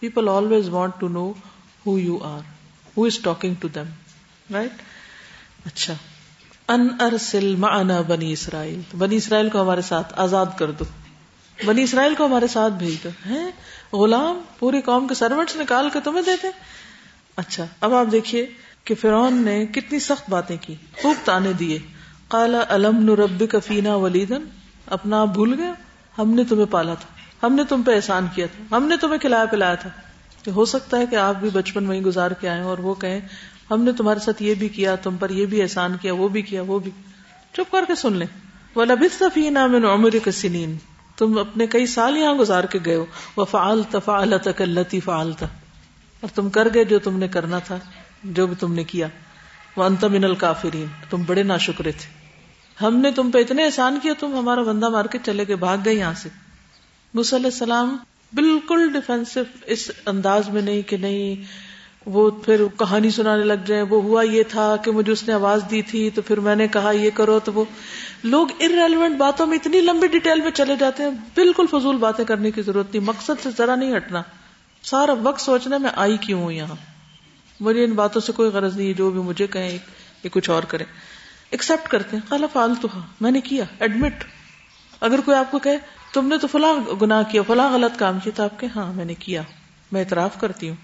people 0.00 0.28
always 0.28 0.68
want 0.68 1.00
to 1.00 1.08
know 1.08 1.32
who 1.86 1.98
you 1.98 2.18
are 2.22 2.40
who 2.96 3.04
is 3.04 3.18
talking 3.18 3.54
to 3.60 3.68
them 3.68 3.90
right 4.54 4.82
اچھا 5.66 5.94
ان 6.68 6.88
ارسل 7.00 7.54
معنا 7.54 8.00
بنی 8.00 8.32
اسرائیل 8.32 8.80
بنی 8.98 9.16
اسرائیل 9.16 9.48
کو 9.48 9.62
ہمارے 9.62 9.82
ساتھ 9.82 10.12
آزاد 10.16 10.46
کر 10.58 10.70
دو 10.70 10.84
بنی 11.66 11.82
اسرائیل 11.82 12.14
کو 12.14 12.26
ہمارے 12.26 12.46
ساتھ 12.46 12.74
بھیج 12.74 12.96
دو 13.04 13.08
ہیں 13.26 13.50
غلام 13.92 14.40
پوری 14.58 14.80
قوم 14.80 15.06
کے 15.06 15.14
سروٹس 15.14 15.56
نکال 15.56 15.88
کے 15.92 16.00
تمہیں 16.04 16.22
دیتے 16.22 16.48
اچھا 17.36 17.66
اب 17.80 17.94
آپ 17.94 18.06
دیکھیے 18.12 18.46
کہ 18.84 18.94
نے 19.30 19.64
کتنی 19.66 19.98
سخت 19.98 20.30
باتیں 20.30 20.56
کی 20.60 20.74
خوب 21.02 21.16
تانے 21.24 21.52
دیے 21.52 21.78
کالا 22.28 22.62
رب 23.16 23.42
کفینا 23.50 23.94
ولیدن 23.94 24.44
اپنا 24.86 25.20
آپ 25.20 25.28
بھول 25.28 25.54
گیا 25.54 25.72
ہم 26.18 26.34
نے 26.34 26.44
تمہیں 26.44 26.66
پالا 26.70 26.94
تھا 26.94 27.46
ہم 27.46 27.54
نے 27.54 27.64
تم 27.68 27.82
پہ 27.82 27.94
احسان 27.94 28.26
کیا 28.34 28.46
تھا 28.46 28.76
ہم 28.76 28.86
نے 28.86 28.96
تمہیں 28.96 29.18
کھلایا 29.18 29.44
پلایا 29.44 29.74
تھا 29.74 29.90
کہ 30.44 30.50
ہو 30.50 30.64
سکتا 30.64 30.98
ہے 30.98 31.06
کہ 31.06 31.16
آپ 31.16 31.34
بھی 31.40 31.50
بچپن 31.50 31.86
وہیں 31.86 32.00
گزار 32.00 32.30
کے 32.30 32.48
آئے 32.48 32.60
اور 32.62 32.78
وہ 32.78 32.94
کہیں 32.94 33.20
ہم 33.70 33.82
نے 33.82 33.92
تمہارے 33.92 34.18
ساتھ 34.18 34.42
یہ 34.42 34.54
بھی 34.54 34.68
کیا 34.68 34.94
تم 34.94 35.16
پر 35.16 35.30
یہ 35.30 35.46
بھی 35.46 35.62
احسان 35.62 35.96
کیا 36.00 36.14
وہ 36.14 36.28
بھی 36.28 36.42
کیا 36.42 36.62
وہ 36.66 36.78
بھی 36.78 36.90
چپ 37.52 37.72
کر 37.72 37.84
کے 37.88 37.94
سن 37.94 38.16
لیں 38.16 38.26
وہ 38.74 38.84
لبی 38.84 39.08
صفی 39.18 39.48
نام 39.50 39.74
عمر 39.84 40.18
کسن 40.24 40.56
تم 41.20 41.38
اپنے 41.38 41.66
کئی 41.66 41.86
سال 41.86 42.16
یہاں 42.16 42.34
گزار 42.34 42.64
کے 42.64 42.78
گئے 42.84 42.94
ہو 42.94 43.04
وہ 43.36 43.44
فعال 43.44 45.32
تم 46.34 46.48
کر 46.50 46.68
گئے 46.74 46.84
جو 46.84 46.98
تم 46.98 47.18
نے 47.18 47.28
کرنا 47.28 47.58
تھا 47.58 47.78
جو 48.30 48.46
بھی 48.46 48.56
تم 48.60 48.72
نے 48.72 48.84
کیا 48.84 49.06
وہ 49.76 49.84
انتمن 49.84 50.24
ال 50.24 50.34
کافی 50.34 50.84
تم 51.10 51.22
بڑے 51.26 51.42
نا 51.42 51.56
شکرے 51.56 51.92
تھے 51.92 52.08
ہم 52.82 52.96
نے 52.96 53.10
تم 53.10 53.30
پہ 53.30 53.38
اتنے 53.38 53.64
احسان 53.64 53.98
کیا 54.02 54.12
تم 54.20 54.38
ہمارا 54.38 54.62
بندہ 54.62 54.88
مار 54.88 55.04
کے 55.04 55.18
چلے 55.24 55.44
گئے 55.48 55.56
بھاگ 55.56 55.78
گئے 55.84 55.94
یہاں 55.94 56.14
سے 56.14 56.28
علیہ 57.14 57.44
السلام 57.44 57.96
بالکل 58.34 58.92
ڈیفینسو 58.92 59.40
اس 59.66 59.90
انداز 60.06 60.48
میں 60.48 60.62
نہیں 60.62 60.82
کہ 60.82 60.96
نہیں 60.96 61.44
وہ 62.06 62.30
پھر 62.44 62.60
کہانی 62.78 63.10
سنانے 63.10 63.44
لگ 63.44 63.66
جائیں 63.66 63.82
وہ 63.82 64.02
ہوا 64.02 64.22
یہ 64.22 64.42
تھا 64.48 64.76
کہ 64.76 64.90
مجھے 64.90 65.12
اس 65.12 65.28
نے 65.28 65.34
آواز 65.34 65.62
دی 65.70 65.82
تھی 65.82 66.10
تو 66.10 66.22
پھر 66.22 66.40
میں 66.40 66.54
نے 66.56 66.68
کہا 66.68 66.90
یہ 66.90 67.10
کرو 67.14 67.38
تو 67.38 67.52
وہ 67.52 67.64
لوگ 68.24 68.48
ان 68.58 68.72
ریلیونٹ 68.72 69.16
باتوں 69.16 69.46
میں 69.46 69.58
اتنی 69.58 69.80
لمبی 69.80 70.06
ڈیٹیل 70.06 70.40
میں 70.40 70.50
چلے 70.50 70.76
جاتے 70.76 71.02
ہیں 71.02 71.10
بالکل 71.34 71.66
فضول 71.66 71.96
باتیں 71.96 72.24
کرنے 72.24 72.50
کی 72.50 72.62
ضرورت 72.62 72.94
نہیں 72.94 73.04
مقصد 73.04 73.42
سے 73.42 73.50
ذرا 73.58 73.74
نہیں 73.74 73.96
ہٹنا 73.96 74.22
سارا 74.84 75.12
وقت 75.22 75.40
سوچنا 75.40 75.78
میں 75.78 75.90
آئی 75.96 76.16
کیوں 76.16 76.40
ہوں 76.42 76.52
یہاں 76.52 76.74
مجھے 77.60 77.84
ان 77.84 77.92
باتوں 77.92 78.22
سے 78.22 78.32
کوئی 78.32 78.50
غرض 78.50 78.76
نہیں 78.76 78.92
جو 78.92 79.10
بھی 79.10 79.22
مجھے 79.22 79.46
کہیں 79.46 79.70
یہ 79.70 80.28
کچھ 80.32 80.50
اور 80.50 80.62
کریں 80.62 80.84
ایکسپٹ 81.50 81.88
کرتے 81.88 82.16
ہیں 82.16 82.28
خالا 82.28 82.46
فالتو 82.52 82.88
میں 83.20 83.30
نے 83.30 83.40
کیا 83.40 83.64
ایڈمٹ 83.78 84.24
اگر 85.02 85.20
کوئی 85.24 85.36
آپ 85.36 85.50
کو 85.50 85.58
کہے 85.58 85.76
تم 86.12 86.26
نے 86.26 86.38
تو 86.38 86.46
فلاں 86.46 86.74
گنا 87.02 87.22
کیا 87.22 87.42
فلاں 87.42 87.70
غلط 87.72 87.98
کام 87.98 88.18
کیا 88.20 88.32
تو 88.36 88.42
آپ 88.42 88.58
کے 88.60 88.66
ہاں 88.76 88.92
میں 88.92 89.04
نے 89.04 89.14
کیا 89.14 89.42
میں 89.92 90.00
اعتراف 90.00 90.40
کرتی 90.40 90.68
ہوں 90.68 90.76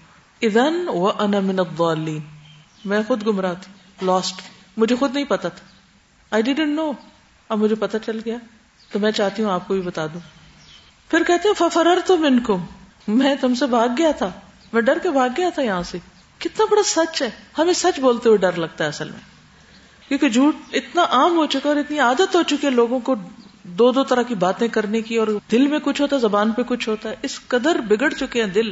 ادن 0.41 0.85
من 1.45 1.59
ان 1.59 2.17
میں 2.85 3.01
خود 3.07 3.25
گمراہ 3.27 3.53
تھی 3.61 4.05
لاسٹ 4.05 4.41
مجھے 4.77 4.95
خود 4.95 5.13
نہیں 5.13 5.25
پتا 5.25 5.49
تھا 5.49 5.65
آئی 6.31 6.43
ڈیڈنٹ 6.43 6.75
نو 6.75 6.91
اب 7.49 7.59
مجھے 7.59 7.75
پتا 7.75 7.99
چل 7.99 8.19
گیا 8.25 8.37
تو 8.91 8.99
میں 8.99 9.11
چاہتی 9.11 9.43
ہوں 9.43 9.51
آپ 9.51 9.67
کو 9.67 9.73
بھی 9.73 9.81
بتا 9.81 10.05
دوں 10.05 10.19
پھر 11.11 11.23
کہتے 11.23 11.47
ہیں 11.47 11.55
ففرر 11.57 11.99
تم 12.05 12.25
ان 12.25 12.39
کو 12.39 12.57
میں 13.07 13.33
تم 13.41 13.55
سے 13.55 13.65
بھاگ 13.65 13.95
گیا 13.97 14.11
تھا 14.11 14.29
میں 14.73 14.81
ڈر 14.81 14.99
کے 15.03 15.11
بھاگ 15.11 15.29
گیا 15.37 15.49
تھا 15.49 15.61
یہاں 15.61 15.83
سے 15.83 15.97
کتنا 16.41 16.65
بڑا 16.71 16.83
سچ 16.85 17.21
ہے 17.21 17.29
ہمیں 17.57 17.73
سچ 17.73 17.99
بولتے 17.99 18.29
ہوئے 18.29 18.37
ڈر 18.37 18.57
لگتا 18.57 18.83
ہے 18.83 18.89
اصل 18.89 19.09
میں 19.09 19.19
کیونکہ 20.09 20.29
جھوٹ 20.29 20.75
اتنا 20.75 21.05
عام 21.09 21.37
ہو 21.37 21.45
چکا 21.45 21.69
اور 21.69 21.77
اتنی 21.77 21.99
عادت 21.99 22.35
ہو 22.35 22.41
چکی 22.43 22.67
ہے 22.67 22.71
لوگوں 22.71 22.99
کو 22.99 23.15
دو 23.77 23.91
دو 23.91 24.03
طرح 24.03 24.21
کی 24.21 24.35
باتیں 24.35 24.67
کرنے 24.67 25.01
کی 25.01 25.17
اور 25.17 25.27
دل 25.51 25.67
میں 25.67 25.79
کچھ 25.79 26.01
ہوتا 26.01 26.15
ہے 26.15 26.21
زبان 26.21 26.51
پہ 26.51 26.61
کچھ 26.67 26.87
ہوتا 26.89 27.09
ہے 27.09 27.15
اس 27.21 27.39
قدر 27.47 27.79
بگڑ 27.87 28.09
چکے 28.09 28.43
ہیں 28.43 28.49
دل 28.49 28.71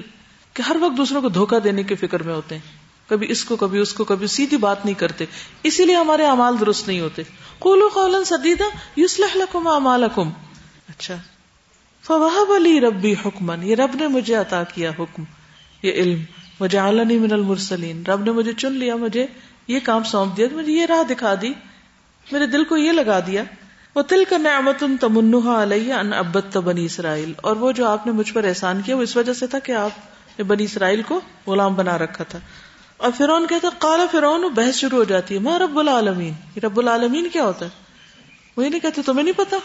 کہ 0.56 0.62
ہر 0.62 0.76
وقت 0.82 0.98
دوسروں 0.98 1.22
کو 1.22 1.30
دھوکہ 1.30 1.60
دینے 1.60 1.84
کی 1.84 1.96
فکر 1.96 2.24
میں 2.24 2.34
ہوتے 2.34 2.56
ہیں 2.56 2.84
کبھی 3.10 3.28
اس 3.32 3.44
کو 3.46 3.56
کبھی 3.56 3.80
اس 3.80 3.94
کو 3.94 4.04
کبھی 4.04 4.28
سیدھی 4.28 4.58
بات 4.58 4.86
نہیں 4.86 5.00
کرتے 5.00 5.26
اسی 5.64 5.86
لیے 5.86 5.96
ہمارے 5.96 6.26
امال 6.26 6.60
درست 6.60 6.88
نہیں 6.88 7.00
ہوتے 7.00 7.24
لکم 9.98 10.30
اچھا 10.90 11.16
ربی 12.82 13.14
حکمن 13.26 13.64
یہ 13.64 13.76
رب 13.76 13.96
نے 13.96 14.08
مجھے 14.08 14.36
عطا 14.36 14.64
کیا 14.64 14.92
حکم 15.00 15.24
یہ 15.84 15.92
علم 15.94 16.24
من 16.60 17.34
المرسلین 17.34 18.04
رب 18.06 18.24
نے 18.24 18.32
مجھے 18.32 18.54
چن 18.54 18.74
لیا 18.74 18.96
مجھے 18.96 19.26
یہ 19.68 19.80
کام 19.84 20.04
سونپ 20.04 20.38
دیا 20.38 20.48
مجھے 20.52 20.72
یہ 20.72 20.86
راہ 20.86 21.04
دکھا 21.10 21.34
دی 21.42 21.54
میرے 22.28 22.46
دل 22.48 22.64
کو 22.64 22.78
یہ 22.78 22.92
لگا 22.92 23.20
دیا 23.28 23.44
وہ 23.96 24.02
تل 24.02 24.24
کا 24.30 24.38
نعمت 24.38 24.84
ان 24.84 24.98
تمنا 24.98 25.64
علیہ 25.64 25.94
ان 25.94 26.14
ابت 26.14 26.58
اسرائیل 26.78 27.32
اور 27.42 27.56
وہ 27.56 27.72
جو 27.72 27.88
آپ 27.88 28.06
نے 28.08 28.12
مجھ 28.12 28.32
پر 28.34 28.44
احسان 28.44 28.82
کیا 28.82 28.96
وہ 28.96 29.02
اس 29.02 29.16
وجہ 29.18 29.34
سے 29.34 29.48
تھا 29.48 29.60
کہ 29.60 29.72
آپ 29.72 30.40
نے 30.40 30.44
بنی 30.44 30.64
اسرائیل 30.64 31.02
کو 31.02 31.20
غلام 31.48 31.76
بنا 31.76 31.98
رکھا 31.98 32.24
تھا 32.24 32.40
اور 33.00 33.12
فرعون 33.18 33.48
کہتا 33.48 33.70
کالا 33.80 34.06
فرون 34.12 34.48
بحث 34.54 34.76
شروع 34.76 34.98
ہو 34.98 35.04
جاتی 35.04 35.36
ہے 35.36 35.40
ماں 35.40 35.58
رب 35.60 35.80
العالمین 35.80 36.60
رب 36.64 36.80
العالمین 36.80 37.28
کیا 37.34 37.44
ہوتا 37.44 37.66
ہے 37.66 37.84
وہ 38.58 38.64
یہ 38.64 38.70
نہیں 38.70 38.80
کہتے 38.80 39.02
تمہیں 39.02 39.24
نہیں 39.24 39.38
پتا 39.38 39.58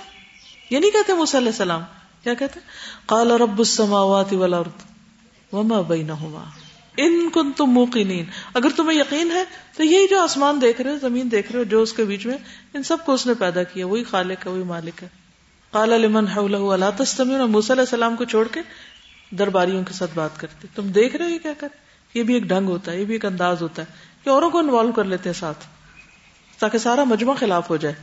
یہ 0.70 0.78
نہیں 0.78 0.90
کہتے 0.90 1.12
علیہ 1.12 1.48
السلام 1.48 1.82
کیا 2.24 2.34
کہتے 2.34 2.60
کالا 3.06 3.38
رب 3.38 3.60
وما 5.52 5.80
بینہما 5.80 6.44
ان 6.96 7.28
کن 7.30 7.52
تم 7.52 7.70
موقنین 7.70 8.24
اگر 8.54 8.76
تمہیں 8.76 8.98
یقین 8.98 9.30
ہے 9.30 9.44
تو 9.76 9.84
یہی 9.84 10.08
جو 10.08 10.20
آسمان 10.20 10.60
دیکھ 10.60 10.80
رہے 10.80 10.90
ہو 10.90 10.98
زمین 10.98 11.30
دیکھ 11.30 11.52
رہے 11.52 11.58
ہو 11.58 11.64
جو 11.64 11.82
اس 11.82 11.92
کے 11.92 12.04
بیچ 12.04 12.26
میں 12.26 12.36
ان 12.74 12.82
سب 12.82 13.04
کو 13.06 13.12
اس 13.12 13.26
نے 13.26 13.34
پیدا 13.34 13.62
کیا 13.62 13.86
وہی 13.86 14.04
خالق 14.04 14.46
ہے 14.46 14.52
وہی 14.52 14.62
مالک 14.62 15.02
ہے 15.02 15.08
حولہ 15.72 15.94
علیہ 15.94 16.08
منحطمین 16.08 17.40
اور 17.40 17.48
علیہ 17.48 17.80
السلام 17.80 18.16
کو 18.16 18.24
چھوڑ 18.24 18.46
کے 18.48 18.60
درباریوں 19.38 19.84
کے 19.84 19.92
ساتھ 19.92 20.10
بات 20.14 20.40
کرتے 20.40 20.68
تم 20.74 20.88
دیکھ 20.92 21.16
رہے 21.16 21.32
ہو 21.32 21.38
کیا 21.42 21.52
کرتے 21.58 21.89
یہ 22.14 22.22
بھی 22.22 22.34
ایک 22.34 22.44
ڈھنگ 22.44 22.68
ہوتا 22.68 22.92
ہے 22.92 22.98
یہ 22.98 23.04
بھی 23.04 23.14
ایک 23.14 23.24
انداز 23.24 23.62
ہوتا 23.62 23.82
ہے 23.82 24.22
کہ 24.24 24.30
اوروں 24.30 24.50
کو 24.50 24.58
انوالو 24.58 24.92
کر 24.92 25.04
لیتے 25.04 25.28
ہیں 25.28 25.34
ساتھ 25.34 25.64
تاکہ 26.58 26.78
سارا 26.78 27.04
مجمع 27.04 27.34
خلاف 27.34 27.70
ہو 27.70 27.76
جائے 27.76 27.94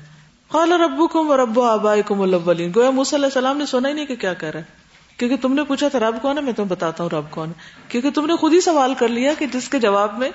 خال 0.51 0.71
رب 0.81 1.01
کم 1.11 1.31
اور 1.31 1.39
علیہ 1.39 3.15
السلام 3.15 3.57
نے 3.57 3.65
سنا 3.65 3.89
ہی 3.89 3.93
نہیں 3.93 4.05
کہ 4.05 4.15
کیا 4.15 4.33
کہہ 4.33 4.49
رہا 4.49 4.59
ہے 4.59 4.85
کیونکہ 5.19 5.37
تم 5.37 5.53
نے 5.53 5.63
پوچھا 5.63 5.87
تھا 5.87 5.99
رب 5.99 6.21
کون 6.21 6.37
ہے 6.37 6.41
میں 6.41 6.53
تم 6.53 6.67
بتاتا 6.67 7.03
ہوں 7.03 7.09
رب 7.09 7.29
کون 7.29 7.49
ہے 7.49 7.89
کیونکہ 7.89 8.11
تم 8.11 8.25
نے 8.25 8.35
خود 8.35 8.53
ہی 8.53 8.61
سوال 8.61 8.93
کر 8.93 9.07
لیا 9.07 9.33
کہ 9.33 9.45
جس 9.53 9.69
کے 9.69 9.79
جواب 9.79 10.17
میں 10.19 10.29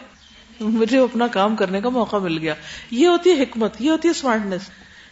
مجھے 0.61 0.99
اپنا 0.99 1.27
کام 1.27 1.57
کرنے 1.57 1.81
کا 1.81 1.89
موقع 1.89 2.17
مل 2.17 2.39
گیا 2.39 2.55
یہ 2.91 3.07
ہوتی 3.09 3.31
ہے 3.31 3.43
حکمت 3.43 3.81
یہ 3.81 3.91
ہوتی 3.91 4.09
ہے 4.09 4.11
اسمارٹنیس 4.11 4.69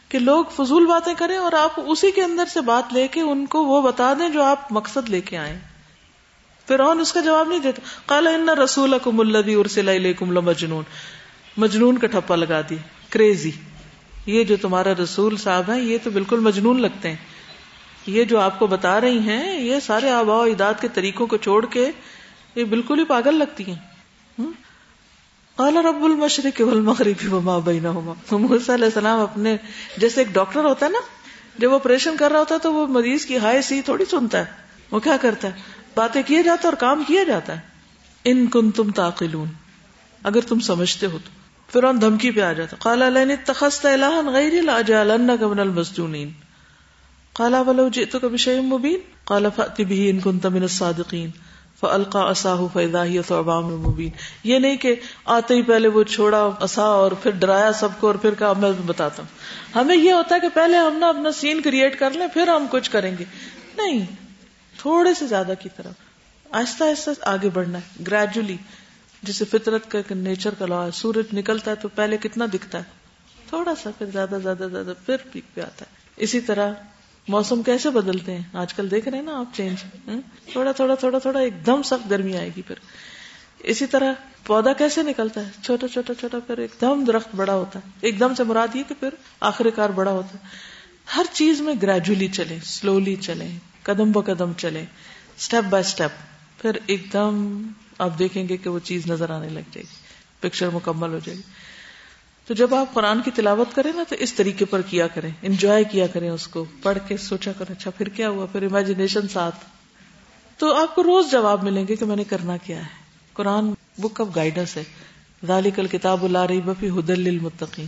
کہ 0.09 0.19
لوگ 0.19 0.45
فضول 0.57 0.87
باتیں 0.87 1.13
کریں 1.15 1.37
اور 1.37 1.53
آپ 1.53 1.81
اسی 1.87 2.11
کے 2.11 2.23
اندر 2.23 2.45
سے 2.45 2.61
بات 2.61 2.93
لے 2.93 3.07
کے 3.09 3.21
ان 3.21 3.45
کو 3.47 3.65
وہ 3.65 3.81
بتا 3.83 4.13
دیں 4.19 4.29
جو 4.29 4.43
آپ 4.43 4.73
مقصد 4.73 5.09
لے 5.09 5.21
کے 5.21 5.37
آئیں 5.37 5.59
اس 6.71 7.13
کا 7.13 7.21
جواب 7.21 7.49
نہیں 7.49 7.59
دیتا 7.59 7.83
کالا 8.07 8.31
ان 8.31 8.49
رسول 8.49 8.95
مجنون 10.43 10.83
مجنون 11.57 11.99
کا 11.99 12.07
ٹھپا 12.07 12.37
لگا 12.37 12.61
دی 12.71 12.77
کریزی 13.09 13.51
یہ 14.27 14.45
جو 14.45 14.57
تمہارا 14.63 14.93
رسول 15.03 15.37
صاحب 15.37 15.71
ہے 15.71 15.81
یہ 15.81 15.99
تو 16.05 16.11
بالکل 16.11 16.41
مجنون 16.41 16.81
لگتے 16.83 17.09
ہیں 17.09 17.17
یہ 18.07 18.25
جو 18.25 18.39
آپ 18.41 18.59
کو 18.59 18.67
بتا 18.67 19.01
رہی 19.01 19.19
ہیں 19.19 19.59
یہ 19.61 19.81
سارے 19.81 20.11
آبا 20.11 20.37
و 20.37 20.43
اجداد 20.43 20.81
کے 20.81 20.89
طریقوں 20.95 21.27
کو 21.27 21.37
چھوڑ 21.37 21.67
کے 21.67 21.91
یہ 22.55 22.65
بالکل 22.65 22.99
ہی 22.99 23.05
پاگل 23.05 23.35
لگتی 23.35 23.65
ہیں 23.65 24.47
کالا 25.59 25.83
رب 25.83 26.05
المشرق 26.05 26.61
المشرقر 26.61 27.33
وما 27.33 27.59
بھائی 27.59 27.81
نہ 27.81 27.89
علیہ 27.89 28.85
السلام 28.85 29.21
اپنے 29.21 29.57
جیسے 29.97 30.21
ایک 30.21 30.33
ڈاکٹر 30.33 30.65
ہوتا 30.65 30.87
ہے 30.87 30.91
نا 30.91 30.99
جب 31.59 31.73
وہ 31.73 31.75
آپریشن 31.75 32.17
کر 32.17 32.31
رہا 32.31 32.39
ہوتا 32.39 32.55
ہے 32.55 32.61
تو 32.61 32.73
وہ 32.73 32.87
مریض 32.87 33.27
کی 33.27 33.39
ہائے 33.39 33.63
سی 33.63 33.81
تھوڑی 33.83 34.05
سنتا 34.05 34.39
ہے 34.39 34.69
وہ 34.91 35.01
کیا 35.01 35.17
کرتا 35.17 35.49
ہے 35.49 35.79
باتیں 36.01 36.23
کیے 36.23 36.43
جاتا 36.43 36.69
اور 36.69 36.77
کام 36.77 37.03
کیا 37.07 37.23
جاتا 37.25 37.57
ہے 37.57 37.69
ان 38.25 38.47
کن 38.49 38.71
تم 38.73 38.91
تاقلون 38.93 39.53
اگر 40.23 40.49
تم 40.49 40.61
سمجھتے 40.63 41.07
ہو 41.07 41.19
تو 41.19 41.39
پھر 41.69 41.85
ان 41.85 42.01
دھمکی 42.01 42.31
پہ 42.31 42.41
آ 42.41 42.53
جاتا 42.53 42.77
کالا 42.81 43.09
لین 43.09 43.35
تخست 43.45 43.87
غیر 44.27 44.55
کمن 45.37 45.61
المزدونین 45.61 46.31
کالا 47.37 47.61
ولو 47.61 47.89
جی 47.89 48.05
تو 48.05 48.19
کبھی 48.19 48.37
شعیم 48.39 48.69
مبین 48.69 49.01
کالا 49.25 49.49
فتبی 49.49 50.09
ان 50.11 50.21
کن 50.21 50.39
تمن 50.39 50.67
صادقین 50.69 51.31
فلقا 51.81 52.23
اصا 52.23 52.55
ہو 52.55 52.67
فیدا 52.73 53.05
ہی 53.05 53.19
مبین 53.51 54.11
یہ 54.45 54.59
نہیں 54.59 54.77
کہ 54.77 54.95
آتے 55.27 55.55
ہی 55.55 55.63
پہلے 55.63 55.89
وہ 55.89 56.03
چھوڑا 56.07 56.49
اصا 56.61 56.87
اور 56.95 57.13
پھر 57.13 57.31
ڈرایا 57.39 57.71
سب 57.73 58.01
کو 58.01 58.07
اور 58.07 58.15
پھر 58.15 58.35
کہا 58.35 58.53
میں 58.59 58.73
بتاتا 58.87 59.23
ہوں 59.23 59.79
ہمیں 59.79 59.97
یہ 59.97 60.13
ہوتا 60.13 60.35
ہے 60.35 60.41
کہ 60.41 60.49
پہلے 60.55 60.77
ہم 60.77 60.99
نا 60.99 61.09
اپنا 61.09 61.33
سین 61.35 61.63
کریٹ 61.63 61.99
کر 61.99 62.11
لیں 62.11 62.27
پھر 62.35 62.49
ہم 62.49 62.67
کچھ 62.71 62.91
کریں 62.91 63.11
گے 63.19 63.25
نہیں 63.77 64.05
تھوڑے 64.81 65.15
سے 65.15 65.27
زیادہ 65.27 65.55
کی 65.59 65.69
طرف 65.77 66.55
آہستہ 66.55 66.85
آہستہ 66.85 67.11
آگے 67.23 67.49
بڑھنا 67.49 67.79
ہے 67.79 68.05
گریجولی 68.07 68.57
جسے 69.23 69.45
فطرت 69.45 69.91
کا 69.91 69.99
نیچر 70.11 70.55
کا 70.59 70.67
لا 70.67 70.85
ہے 70.87 70.91
سورج 70.91 71.35
نکلتا 71.35 71.71
ہے 71.71 71.77
تو 71.77 71.89
پہلے 71.89 72.17
کتنا 72.17 72.47
دکھتا 72.53 72.79
ہے 72.79 72.99
تھوڑا 73.49 73.75
سا 73.83 73.91
پھر 73.99 74.07
زیادہ 74.07 74.39
زیادہ 74.43 74.69
زیادہ 74.71 74.93
پھر 75.07 75.17
پیک 75.33 75.55
پہ 75.55 75.61
آتا 75.61 75.85
ہے 75.85 76.25
اسی 76.25 76.41
طرح 76.41 76.73
موسم 77.29 77.63
کیسے 77.63 77.91
بدلتے 77.91 78.37
ہیں 78.37 78.43
آج 78.53 78.75
کل 78.75 78.91
دیکھ 78.91 79.09
رہے 79.09 79.19
ہیں 79.19 79.25
نا 79.25 79.39
آپ 79.41 79.55
چینج 79.57 79.85
تھوڑا 80.53 80.73
تھوڑا 80.73 80.95
تھوڑا 80.95 81.19
تھوڑا 81.19 81.41
ایک 81.41 81.67
دم 81.67 81.83
سخت 81.83 82.11
گرمی 82.11 82.37
آئے 82.37 82.51
گی 82.57 82.63
پھر 82.63 82.77
اسی 83.65 83.87
طرح 83.87 84.13
پودا 84.45 84.73
کیسے 84.73 85.03
نکلتا 85.03 85.47
ہے 85.47 85.51
چھوٹا 85.63 85.89
چھوٹا 85.89 86.15
چھوٹا 86.15 86.39
پھر 86.47 86.59
ایک 86.59 86.71
دم 86.81 87.05
درخت 87.05 87.35
بڑا 87.37 87.55
ہوتا 87.55 87.79
ہے 87.79 87.91
ایک 88.01 88.21
دم 88.21 88.35
سے 88.35 88.45
مراد 88.45 88.77
یہ 88.77 88.83
کہ 88.89 88.95
پھر 89.01 89.15
آخر 89.41 89.71
کار 89.71 89.91
بڑا 89.91 90.11
ہوتا 90.11 90.39
ہے 90.39 90.59
ہر 91.17 91.25
چیز 91.33 91.61
میں 91.61 91.75
گریجولی 91.83 92.29
چلے 92.29 92.59
سلولی 92.65 93.17
چلے 93.17 93.49
قدم 93.85 94.13
ب 94.13 94.25
قدم 94.27 94.53
چلے 94.53 94.85
اسٹیپ 95.37 95.71
بائی 95.71 95.85
اسٹیپ 95.85 96.19
پھر 96.59 96.79
ایک 96.87 97.13
دم 97.13 97.41
آپ 97.99 98.19
دیکھیں 98.19 98.49
گے 98.49 98.57
کہ 98.57 98.71
وہ 98.71 98.79
چیز 98.79 99.07
نظر 99.07 99.31
آنے 99.31 99.49
لگ 99.49 99.73
جائے 99.73 99.83
گی 99.83 99.99
پکچر 100.41 100.69
مکمل 100.69 101.13
ہو 101.13 101.19
جائے 101.19 101.37
گی 101.37 101.43
تو 102.49 102.55
جب 102.55 102.75
آپ 102.75 102.95
قرآن 102.95 103.21
کی 103.21 103.31
تلاوت 103.31 103.75
کریں 103.75 103.93
نا 103.93 104.03
تو 104.09 104.17
اس 104.19 104.33
طریقے 104.33 104.65
پر 104.65 104.83
کیا 104.83 105.07
کریں 105.07 105.31
انجوائے 105.43 105.85
کیا 105.85 106.07
کریں 106.07 106.29
اس 106.31 106.47
کو 106.49 106.65
پڑھ 106.83 106.99
کے 107.09 107.17
سوچا 107.17 107.53
کر 107.59 107.71
اچھا 107.71 107.91
پھر 107.91 108.09
کیا 108.09 108.29
ہوا 108.29 108.47
پھر 108.47 108.63
امیجنیشن 108.63 109.29
ساتھ 109.29 109.65
تو 110.61 110.75
آپ 110.77 110.95
کو 110.95 111.03
روز 111.03 111.31
جواب 111.31 111.63
ملیں 111.63 111.87
گے 111.89 111.97
کہ 111.97 112.05
میں 112.05 112.17
نے 112.17 112.25
کرنا 112.25 112.57
کیا 112.57 112.79
ہے 112.79 112.99
قرآن 113.37 113.73
بک 113.99 114.21
آف 114.21 114.35
گائیڈنس 114.37 114.77
ہے 114.77 114.83
ذالک 115.43 115.77
کل 115.77 115.87
کتاب 115.87 116.27
لا 116.27 116.47
رہی 116.47 116.61
بفی 116.61 116.89
ہدل 116.89 117.27
المتقین 117.27 117.87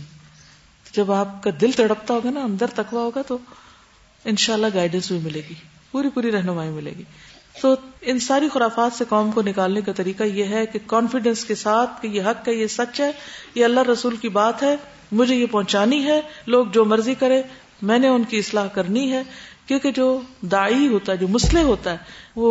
جب 0.93 1.11
آپ 1.11 1.43
کا 1.43 1.49
دل 1.61 1.71
تڑپتا 1.71 2.13
ہوگا 2.13 2.29
نا 2.29 2.43
اندر 2.43 2.73
تکوا 2.73 3.01
ہوگا 3.01 3.21
تو 3.21 3.37
انشاءاللہ 4.25 4.67
شاء 4.73 4.99
بھی 5.07 5.19
ملے 5.23 5.41
گی 5.49 5.55
پوری 5.93 6.09
پوری 6.09 6.31
رہنمائی 6.31 6.69
ملے 6.69 6.93
گی 6.97 7.03
تو 7.61 7.75
ان 8.01 8.19
ساری 8.19 8.47
خرافات 8.49 8.93
سے 8.93 9.05
قوم 9.09 9.31
کو 9.31 9.41
نکالنے 9.41 9.81
کا 9.81 9.91
طریقہ 9.95 10.23
یہ 10.31 10.45
ہے 10.45 10.65
کہ 10.65 10.79
کانفیڈینس 10.87 11.45
کے 11.45 11.55
ساتھ 11.55 12.01
کہ 12.01 12.07
یہ 12.07 12.21
حق 12.21 12.47
ہے 12.47 12.53
یہ 12.53 12.67
سچ 12.67 13.01
ہے 13.01 13.11
یہ 13.55 13.65
اللہ 13.65 13.89
رسول 13.89 14.15
کی 14.15 14.29
بات 14.29 14.63
ہے 14.63 14.75
مجھے 15.11 15.35
یہ 15.35 15.45
پہنچانی 15.51 16.03
ہے 16.05 16.19
لوگ 16.47 16.65
جو 16.71 16.85
مرضی 16.85 17.13
کرے 17.15 17.41
میں 17.81 17.99
نے 17.99 18.07
ان 18.07 18.23
کی 18.23 18.37
اصلاح 18.37 18.67
کرنی 18.73 19.11
ہے 19.11 19.21
کیونکہ 19.67 19.91
جو 19.91 20.07
داعی 20.51 20.87
ہوتا 20.87 21.11
ہے 21.11 21.17
جو 21.17 21.27
مسلح 21.27 21.63
ہوتا 21.63 21.91
ہے 21.91 21.97
وہ 22.35 22.50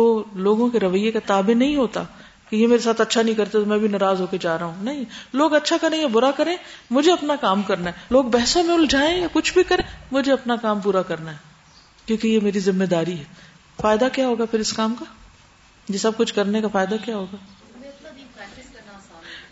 لوگوں 0.39 0.69
کے 0.69 0.79
رویے 0.79 1.11
کا 1.11 1.19
تابع 1.25 1.53
نہیں 1.53 1.75
ہوتا 1.75 2.03
کہ 2.49 2.55
یہ 2.55 2.67
میرے 2.67 2.79
ساتھ 2.79 3.01
اچھا 3.01 3.21
نہیں 3.21 3.35
کرتے 3.35 3.51
تو 3.51 3.65
میں 3.65 3.77
بھی 3.77 3.87
ناراض 3.87 4.21
ہو 4.21 4.25
کے 4.25 4.37
جا 4.37 4.57
رہا 4.57 4.65
ہوں 4.65 4.83
نہیں 4.83 5.03
لوگ 5.33 5.53
اچھا 5.55 5.77
کریں 5.81 5.97
یا 5.99 6.07
برا 6.07 6.31
کریں 6.31 6.55
مجھے 6.91 7.11
اپنا 7.11 7.35
کام 7.41 7.61
کرنا 7.61 7.89
ہے 7.89 8.05
لوگ 8.09 8.25
بحثوں 8.31 8.63
میں 8.63 8.73
الجھائیں 8.73 9.15
یا 9.21 9.27
کچھ 9.33 9.53
بھی 9.53 9.63
کریں 9.63 9.83
مجھے 10.11 10.31
اپنا 10.31 10.55
کام 10.55 10.79
پورا 10.79 11.01
کرنا 11.01 11.31
ہے 11.31 11.52
کیونکہ 12.07 12.27
یہ 12.27 12.39
میری 12.43 12.59
ذمہ 12.59 12.85
داری 12.85 13.17
ہے 13.19 13.23
فائدہ 13.79 14.07
کیا 14.13 14.27
ہوگا 14.27 14.45
پھر 14.45 14.59
اس 14.59 14.73
کام 14.73 14.95
کا 14.95 15.05
یہ 15.87 15.97
سب 15.97 16.17
کچھ 16.17 16.33
کرنے 16.33 16.61
کا 16.61 16.67
فائدہ 16.67 16.95
کیا 17.05 17.15
ہوگا 17.17 17.37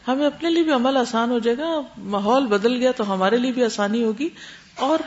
ہمیں 0.08 0.26
اپنے 0.26 0.50
لیے 0.50 0.64
بھی 0.64 0.72
عمل 0.72 0.98
آسان 0.98 1.32
ہو 1.32 1.40
جائے 1.40 1.58
گا 1.58 1.70
ماحول 2.10 2.48
بدل 2.48 2.76
گیا 2.76 2.92
تو 2.92 3.14
ہمارے 3.14 3.38
لیے 3.38 3.52
بھی 3.52 3.64
آسانی 3.64 4.04
ہوگی 4.04 4.30
اور 4.80 5.00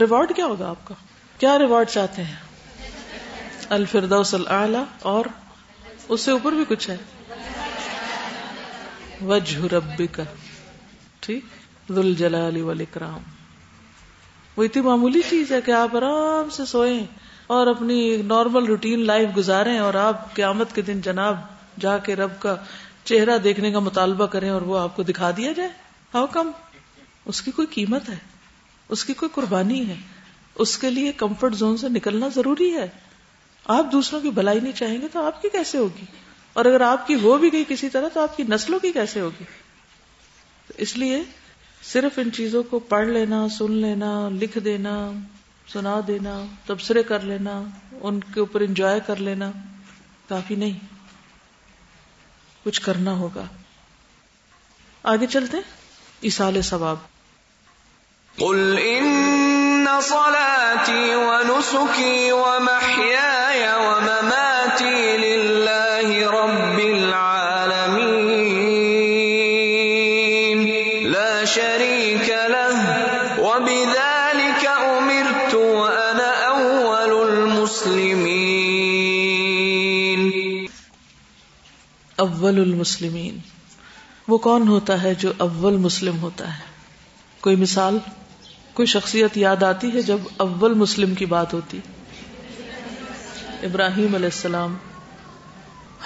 ریوارڈ 0.00 0.32
کیا 0.36 0.46
ہوگا 0.46 0.68
آپ 0.68 0.86
کا 0.86 0.94
کیا 1.40 1.58
ریوارڈ 1.58 1.88
چاہتے 1.88 2.24
ہیں 2.24 2.36
الفردوس 3.70 4.34
الفرداسل 4.34 4.76
اور 5.02 5.24
اس 6.08 6.20
سے 6.20 6.30
اوپر 6.30 6.52
بھی 6.52 6.64
کچھ 6.68 6.90
ہے 6.90 6.96
وجہ 9.22 9.78
کا 10.12 10.22
ٹھیک 11.20 11.90
ولی 11.90 12.84
کرام 12.90 13.37
وہ 14.58 14.64
اتنی 14.64 14.82
معمولی 14.82 15.20
چیز 15.30 15.52
ہے 15.52 15.60
کہ 15.60 15.70
آپ 15.70 15.96
آرام 15.96 16.48
سے 16.50 16.64
سوئیں 16.64 17.04
اور 17.46 17.66
اپنی 17.66 18.16
نارمل 18.22 18.64
روٹین 18.64 19.04
لائف 19.06 19.28
گزارے 19.36 19.78
اور 19.78 19.94
آپ 19.94 20.34
قیامت 20.34 20.74
کے 20.74 20.82
دن 20.82 21.00
جناب 21.00 21.36
جا 21.80 21.98
کے 21.98 22.16
رب 22.16 22.30
کا 22.38 22.56
چہرہ 23.04 23.38
دیکھنے 23.38 23.70
کا 23.72 23.78
مطالبہ 23.78 24.26
کریں 24.26 24.50
اور 24.50 24.62
وہ 24.62 24.78
آپ 24.78 24.96
کو 24.96 25.02
دکھا 25.02 25.30
دیا 25.30 25.52
جائے 25.52 25.68
ہاؤ 26.14 26.26
کم 26.26 26.50
اس 27.26 27.42
کی 27.42 27.50
کوئی 27.50 27.68
قیمت 27.70 28.08
ہے 28.08 28.16
اس 28.88 29.04
کی 29.04 29.14
کوئی 29.14 29.30
قربانی 29.34 29.88
ہے 29.88 29.94
اس 30.56 30.78
کے 30.78 30.90
لیے 30.90 31.12
کمفرٹ 31.12 31.54
زون 31.54 31.76
سے 31.76 31.88
نکلنا 31.88 32.28
ضروری 32.28 32.74
ہے 32.74 32.86
آپ 33.66 33.92
دوسروں 33.92 34.20
کی 34.20 34.30
بھلائی 34.30 34.60
نہیں 34.60 34.72
چاہیں 34.72 35.00
گے 35.00 35.08
تو 35.12 35.26
آپ 35.26 35.42
کی 35.42 35.48
کیسے 35.48 35.78
ہوگی 35.78 36.04
اور 36.52 36.64
اگر 36.64 36.80
آپ 36.80 37.06
کی 37.06 37.14
ہو 37.14 37.36
بھی 37.36 37.52
گئی 37.52 37.64
کسی 37.68 37.88
طرح 37.88 38.08
تو 38.14 38.22
آپ 38.22 38.36
کی 38.36 38.44
نسلوں 38.48 38.78
کی 38.78 38.92
کیسے 38.92 39.20
ہوگی 39.20 39.44
اس 40.78 40.96
لیے 40.96 41.22
صرف 41.82 42.18
ان 42.18 42.32
چیزوں 42.32 42.62
کو 42.62 42.78
پڑھ 42.78 43.06
لینا 43.06 43.48
سن 43.58 43.72
لینا 43.72 44.28
لکھ 44.32 44.58
دینا 44.58 45.10
سنا 45.72 46.00
دینا 46.06 46.44
تبصرے 46.66 47.02
کر 47.02 47.20
لینا 47.20 47.62
ان 48.00 48.20
کے 48.20 48.40
اوپر 48.40 48.60
انجوائے 48.60 49.00
کر 49.06 49.16
لینا 49.16 49.50
کافی 50.28 50.54
نہیں 50.54 50.78
کچھ 52.64 52.80
کرنا 52.80 53.12
ہوگا 53.12 53.44
آگے 55.02 55.26
چلتے 55.26 55.56
ثواب 55.56 56.22
اشال 56.22 56.62
سواب 56.62 56.96
میں 62.62 62.97
اول 82.48 82.60
المسلمین 82.62 83.38
وہ 84.28 84.38
کون 84.38 84.68
ہوتا 84.68 85.02
ہے 85.02 85.14
جو 85.14 85.32
اول 85.38 85.76
مسلم 85.76 86.18
ہوتا 86.18 86.58
ہے 86.58 86.66
کوئی 87.40 87.56
مثال 87.56 87.98
کوئی 88.74 88.86
شخصیت 88.86 89.36
یاد 89.36 89.62
آتی 89.62 89.90
ہے 89.94 90.02
جب 90.02 90.28
اول 90.36 90.74
مسلم 90.74 91.14
کی 91.14 91.26
بات 91.26 91.54
ہوتی 91.54 91.80
ابراہیم 93.62 94.14
علیہ 94.14 94.32
السلام 94.32 94.76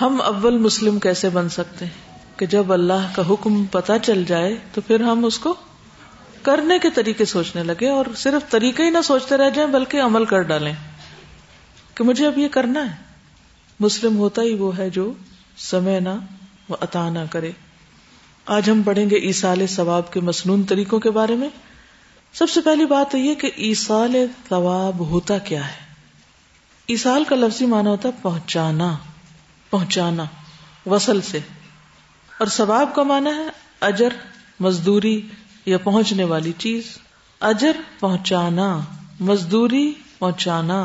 ہم 0.00 0.20
اول 0.20 0.58
مسلم 0.58 0.98
کیسے 0.98 1.28
بن 1.28 1.48
سکتے 1.48 1.84
ہیں 1.84 2.38
کہ 2.38 2.46
جب 2.46 2.72
اللہ 2.72 3.10
کا 3.14 3.22
حکم 3.30 3.64
پتہ 3.64 3.92
چل 4.02 4.24
جائے 4.24 4.56
تو 4.74 4.80
پھر 4.80 5.00
ہم 5.00 5.24
اس 5.24 5.38
کو 5.38 5.54
کرنے 6.42 6.78
کے 6.78 6.90
طریقے 6.94 7.24
سوچنے 7.24 7.62
لگے 7.62 7.88
اور 7.88 8.06
صرف 8.16 8.50
طریقے 8.50 8.84
ہی 8.84 8.90
نہ 8.90 9.02
سوچتے 9.04 9.36
رہ 9.36 9.50
جائیں 9.50 9.70
بلکہ 9.70 10.00
عمل 10.00 10.24
کر 10.24 10.42
ڈالیں 10.42 10.72
کہ 11.94 12.04
مجھے 12.04 12.26
اب 12.26 12.38
یہ 12.38 12.48
کرنا 12.48 12.90
ہے 12.90 12.96
مسلم 13.80 14.16
ہوتا 14.16 14.42
ہی 14.42 14.54
وہ 14.54 14.76
ہے 14.78 14.90
جو 14.90 15.12
سمے 15.56 16.00
نہ 16.00 16.08
وہ 16.68 16.76
عطا 16.80 17.10
نہ 17.10 17.18
کرے 17.30 17.50
آج 18.46 18.70
ہم 18.70 18.82
پڑھیں 18.82 19.10
گے 19.10 19.16
ایسال 19.16 19.66
ثواب 19.66 20.12
کے 20.12 20.20
مصنون 20.20 20.64
طریقوں 20.64 21.00
کے 21.00 21.10
بارے 21.10 21.34
میں 21.34 21.48
سب 22.34 22.50
سے 22.50 22.60
پہلی 22.60 22.86
بات 22.86 23.14
یہ 23.14 23.34
کہ 23.34 23.50
ایسال 23.56 24.16
ثواب 24.48 25.00
ہوتا 25.00 25.38
کیا 25.38 25.68
ہے 25.68 25.80
ایسال 26.86 27.24
کا 27.24 27.36
لفظی 27.36 27.64
ہوتا 27.64 28.08
ہے 28.08 28.12
پہنچانا 28.22 28.96
پہنچانا 29.70 30.24
وصل 30.86 31.20
سے 31.20 31.38
اور 32.30 32.46
ثواب 32.46 32.94
کا 32.94 33.02
مانا 33.02 33.30
ہے 33.30 33.48
اجر 33.80 34.12
مزدوری 34.60 35.20
یا 35.66 35.78
پہنچنے 35.78 36.24
والی 36.24 36.52
چیز 36.58 36.82
اجر 37.40 37.76
پہنچانا 38.00 38.80
مزدوری 39.20 39.92
پہنچانا 40.18 40.85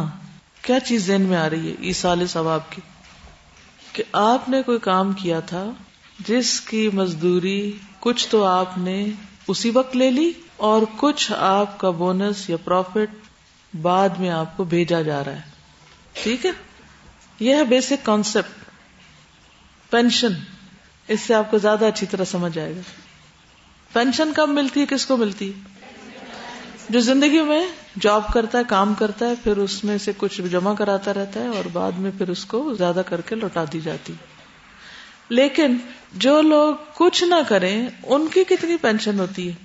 کیا 0.61 0.79
چیز 0.79 1.07
ذہن 1.07 1.21
میں 1.21 1.37
آ 1.37 1.49
رہی 1.49 1.69
ہے 1.69 1.75
ایسال 1.79 2.27
ثواب 2.27 2.69
کی 2.71 2.81
کہ 3.97 4.03
آپ 4.13 4.49
نے 4.49 4.61
کوئی 4.61 4.79
کام 4.79 5.11
کیا 5.13 5.39
تھا 5.39 5.71
جس 6.19 6.61
کی 6.61 6.89
مزدوری 6.93 7.71
کچھ 7.99 8.27
تو 8.29 8.43
آپ 8.43 8.77
نے 8.77 9.05
اسی 9.47 9.69
وقت 9.69 9.95
لے 9.95 10.09
لی 10.11 10.31
اور 10.57 10.81
کچھ 10.97 11.31
آپ 11.37 11.77
کا 11.79 11.89
بونس 11.89 12.49
یا 12.49 12.57
پروفٹ 12.57 13.15
بعد 13.75 14.09
میں 14.19 14.29
آپ 14.29 14.57
کو 14.57 14.63
بھیجا 14.63 15.01
جا 15.01 15.23
رہا 15.23 15.31
ہے 15.31 16.21
ٹھیک 16.23 16.45
ہے 16.45 16.51
یہ 17.39 17.55
ہے 17.55 17.63
بیسک 17.63 18.05
کانسیپٹ 18.05 18.65
پینشن 19.91 20.33
اس 21.07 21.19
سے 21.19 21.33
آپ 21.33 21.51
کو 21.51 21.57
زیادہ 21.57 21.85
اچھی 21.85 22.07
طرح 22.07 22.23
سمجھ 22.23 22.57
آئے 22.59 22.75
گا 22.75 22.81
پینشن 23.93 24.33
کب 24.35 24.49
ملتی 24.49 24.79
ہے 24.79 24.85
کس 24.89 25.05
کو 25.05 25.17
ملتی 25.17 25.51
ہے 25.51 25.66
جو 26.89 26.99
زندگی 26.99 27.41
میں 27.41 27.61
جاب 28.01 28.27
کرتا 28.33 28.57
ہے 28.57 28.63
کام 28.67 28.93
کرتا 28.93 29.29
ہے 29.29 29.33
پھر 29.43 29.57
اس 29.57 29.83
میں 29.83 29.97
سے 29.97 30.11
کچھ 30.17 30.41
جمع 30.51 30.73
کراتا 30.73 31.13
رہتا 31.13 31.39
ہے 31.39 31.47
اور 31.47 31.65
بعد 31.73 31.91
میں 31.97 32.11
پھر 32.17 32.29
اس 32.29 32.45
کو 32.45 32.73
زیادہ 32.77 33.01
کر 33.05 33.21
کے 33.21 33.35
لوٹا 33.35 33.63
دی 33.73 33.79
جاتی 33.79 34.13
لیکن 35.29 35.77
جو 36.17 36.41
لوگ 36.41 36.75
کچھ 36.93 37.23
نہ 37.23 37.41
کریں 37.47 37.87
ان 38.03 38.27
کی 38.27 38.43
کتنی 38.43 38.77
پینشن 38.77 39.19
ہوتی 39.19 39.49
ہے 39.49 39.64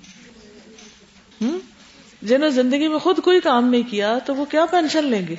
جنہوں 2.21 2.39
نے 2.39 2.49
زندگی 2.49 2.87
میں 2.87 2.99
خود 2.99 3.19
کوئی 3.23 3.39
کام 3.39 3.69
نہیں 3.69 3.89
کیا 3.89 4.17
تو 4.25 4.35
وہ 4.35 4.45
کیا 4.45 4.65
پینشن 4.71 5.05
لیں 5.05 5.27
گے 5.27 5.35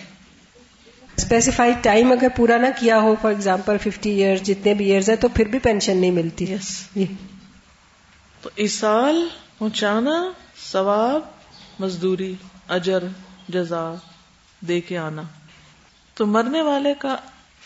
اسپیسیفائڈ 1.19 1.77
ٹائم 1.83 2.13
اگر 2.13 2.29
پورا 2.37 2.57
نہ 2.57 2.67
کیا 2.81 2.99
ہو 3.01 3.15
فار 3.23 3.31
ایگزامپل 3.31 3.79
ففٹی 3.79 4.11
ایئر 4.11 4.37
جتنے 4.45 4.75
بھی 4.75 4.85
ایئرز 4.85 5.11
ہے 5.11 5.17
تو 5.17 5.29
پھر 5.29 5.49
بھی 5.49 5.59
پینشن 5.59 5.97
نہیں 5.97 6.11
ملتی 6.11 6.51
ہے 6.51 6.57
تو 8.43 8.51
اس 8.57 8.73
سال 8.73 9.27
پہنچانا 9.59 10.17
ثواب 10.73 11.34
مزدوری 11.81 12.35
اجر 12.69 13.05
جزا 13.49 13.85
دے 14.63 14.81
کے 14.81 14.99
آنا 14.99 15.23
تو 16.17 16.27
مرنے 16.27 16.63
والے 16.63 16.95
کا 16.99 17.17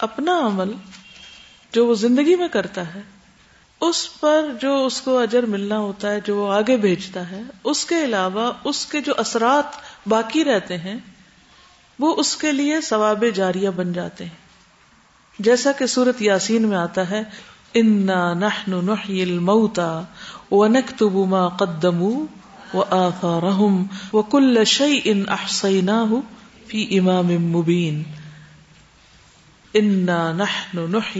اپنا 0.00 0.38
عمل 0.46 0.72
جو 1.72 1.86
وہ 1.86 1.94
زندگی 1.94 2.34
میں 2.36 2.48
کرتا 2.48 2.82
ہے 2.94 3.00
اس 3.80 4.20
پر 4.20 4.46
جو 4.60 4.74
اس 4.86 5.00
کو 5.00 5.18
اجر 5.18 5.46
ملنا 5.46 5.78
ہوتا 5.78 6.10
ہے 6.10 6.20
جو 6.24 6.36
وہ 6.36 6.52
آگے 6.52 6.76
بھیجتا 6.76 7.30
ہے 7.30 7.42
اس 7.64 7.84
کے 7.84 8.04
علاوہ 8.04 8.52
اس 8.64 8.84
کے 8.86 9.00
جو 9.00 9.12
اثرات 9.16 9.76
باقی 10.08 10.44
رہتے 10.44 10.78
ہیں 10.78 10.96
وہ 11.98 12.14
اس 12.16 12.36
کے 12.36 12.52
لیے 12.52 12.80
ثواب 12.80 13.24
جاریہ 13.34 13.68
بن 13.68 13.92
جاتے 13.92 14.24
ہیں 14.24 14.46
جیسا 15.38 15.72
کہ 15.72 15.86
سورت 15.86 16.22
یاسین 16.22 16.68
میں 16.68 16.76
آتا 16.76 17.08
ہے 17.10 17.22
انا 17.74 18.32
نہ 18.34 19.00
الموتا 19.22 20.02
ونکتب 20.50 21.16
ما 21.28 21.48
قدموا 21.56 22.24
آسا 22.74 23.38
نحن 23.42 24.52
نہ 25.84 25.90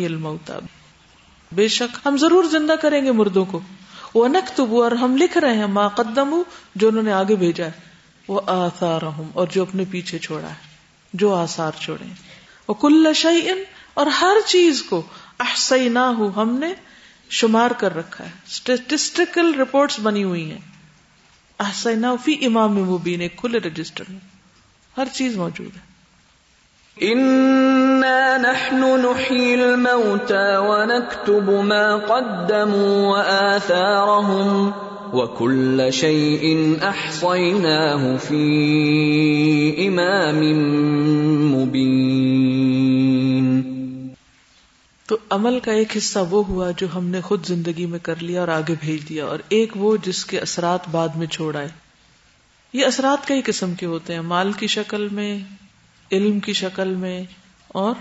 الموتى 0.00 0.59
بے 1.53 1.69
شک 1.69 1.99
ہم 2.07 2.17
ضرور 2.17 2.45
زندہ 2.45 2.73
کریں 2.83 3.05
گے 3.05 3.13
مردوں 3.13 3.45
کو 3.45 3.61
وہ 4.15 4.25
انک 4.25 4.57
تو 4.57 4.83
اور 4.83 4.93
ہم 4.93 5.17
لکھ 5.17 5.39
رہے 5.39 5.57
ہیں 5.57 5.67
ما 5.67 5.89
قدم 5.89 6.35
جو 6.75 6.89
انہوں 6.89 7.03
نے 7.03 7.13
آگے 7.13 7.37
بھیجا 7.37 7.65
ہے 7.65 7.71
وہ 8.29 8.41
آسا 8.47 8.99
رہ 9.01 9.45
جو 9.51 9.63
اپنے 9.63 9.85
پیچھے 9.91 10.19
چھوڑا 10.19 10.49
ہے 10.49 10.67
جو 11.15 11.35
آسار 11.35 11.73
چھوڑے 11.81 12.05
وہ 12.69 12.75
کل 12.75 13.13
شعی 13.13 13.49
ان 13.51 13.63
اور 13.95 14.07
ہر 14.07 14.37
چیز 14.47 14.83
کو 14.83 15.03
احسئی 15.39 15.89
نہ 15.89 16.11
ہم 16.37 16.57
نے 16.59 16.73
شمار 17.31 17.71
کر 17.71 17.95
رکھا 17.97 18.25
ہے 18.25 18.31
اسٹیٹسٹیکل 18.47 19.55
رپورٹس 19.61 19.99
بنی 20.01 20.25
ہوئی 20.25 20.51
ہیں 20.51 20.78
احسنا 21.61 22.15
فی 22.25 22.35
امام 22.47 22.75
مبین 22.89 23.27
کھلے 23.37 23.59
رجسٹر 23.59 24.05
میں 24.09 24.19
ہر 24.97 25.13
چیز 25.13 25.37
موجود 25.37 25.77
ہے 25.77 25.87
اننا 26.97 28.37
نحن 28.37 28.85
نحی 29.03 29.53
الموتا 29.55 30.45
ونکتب 30.59 31.51
ما 31.65 31.97
قدموا 31.97 32.95
وآثارهم 33.09 34.73
وكل 35.15 35.93
شيء 35.93 36.77
احصيناه 36.83 38.17
في 38.19 38.45
امام 39.89 40.41
مبين 41.55 42.98
عمل 45.31 45.59
کا 45.61 45.73
ایک 45.73 45.97
حصہ 45.97 46.19
وہ 46.31 46.47
ہوا 46.47 46.71
جو 46.71 46.87
ہم 46.95 47.07
نے 47.07 47.21
خود 47.21 47.47
زندگی 47.47 47.87
میں 47.87 47.99
کر 47.99 48.23
لیا 48.23 48.41
اور 48.41 48.49
آگے 48.49 48.75
بھیج 48.81 49.09
دیا 49.09 49.25
اور 49.25 49.39
ایک 49.49 49.73
وہ 49.77 49.97
جس 50.05 50.25
کے 50.25 50.39
اثرات 50.39 50.89
بعد 50.89 51.09
میں 51.09 51.27
چھوڑ 51.27 51.57
آئے 51.57 51.69
یہ 52.73 52.87
اثرات 52.87 53.27
کئی 53.29 53.43
قسم 53.45 53.75
کے 53.75 53.87
ہوتے 53.87 54.15
ہیں 54.15 54.21
مال 54.21 54.53
کی 54.53 54.67
شکل 54.67 55.09
میں 55.09 55.39
علم 56.11 56.41
کی 56.41 56.53
شکل 56.53 56.95
میں 56.95 57.23
اور 57.69 57.95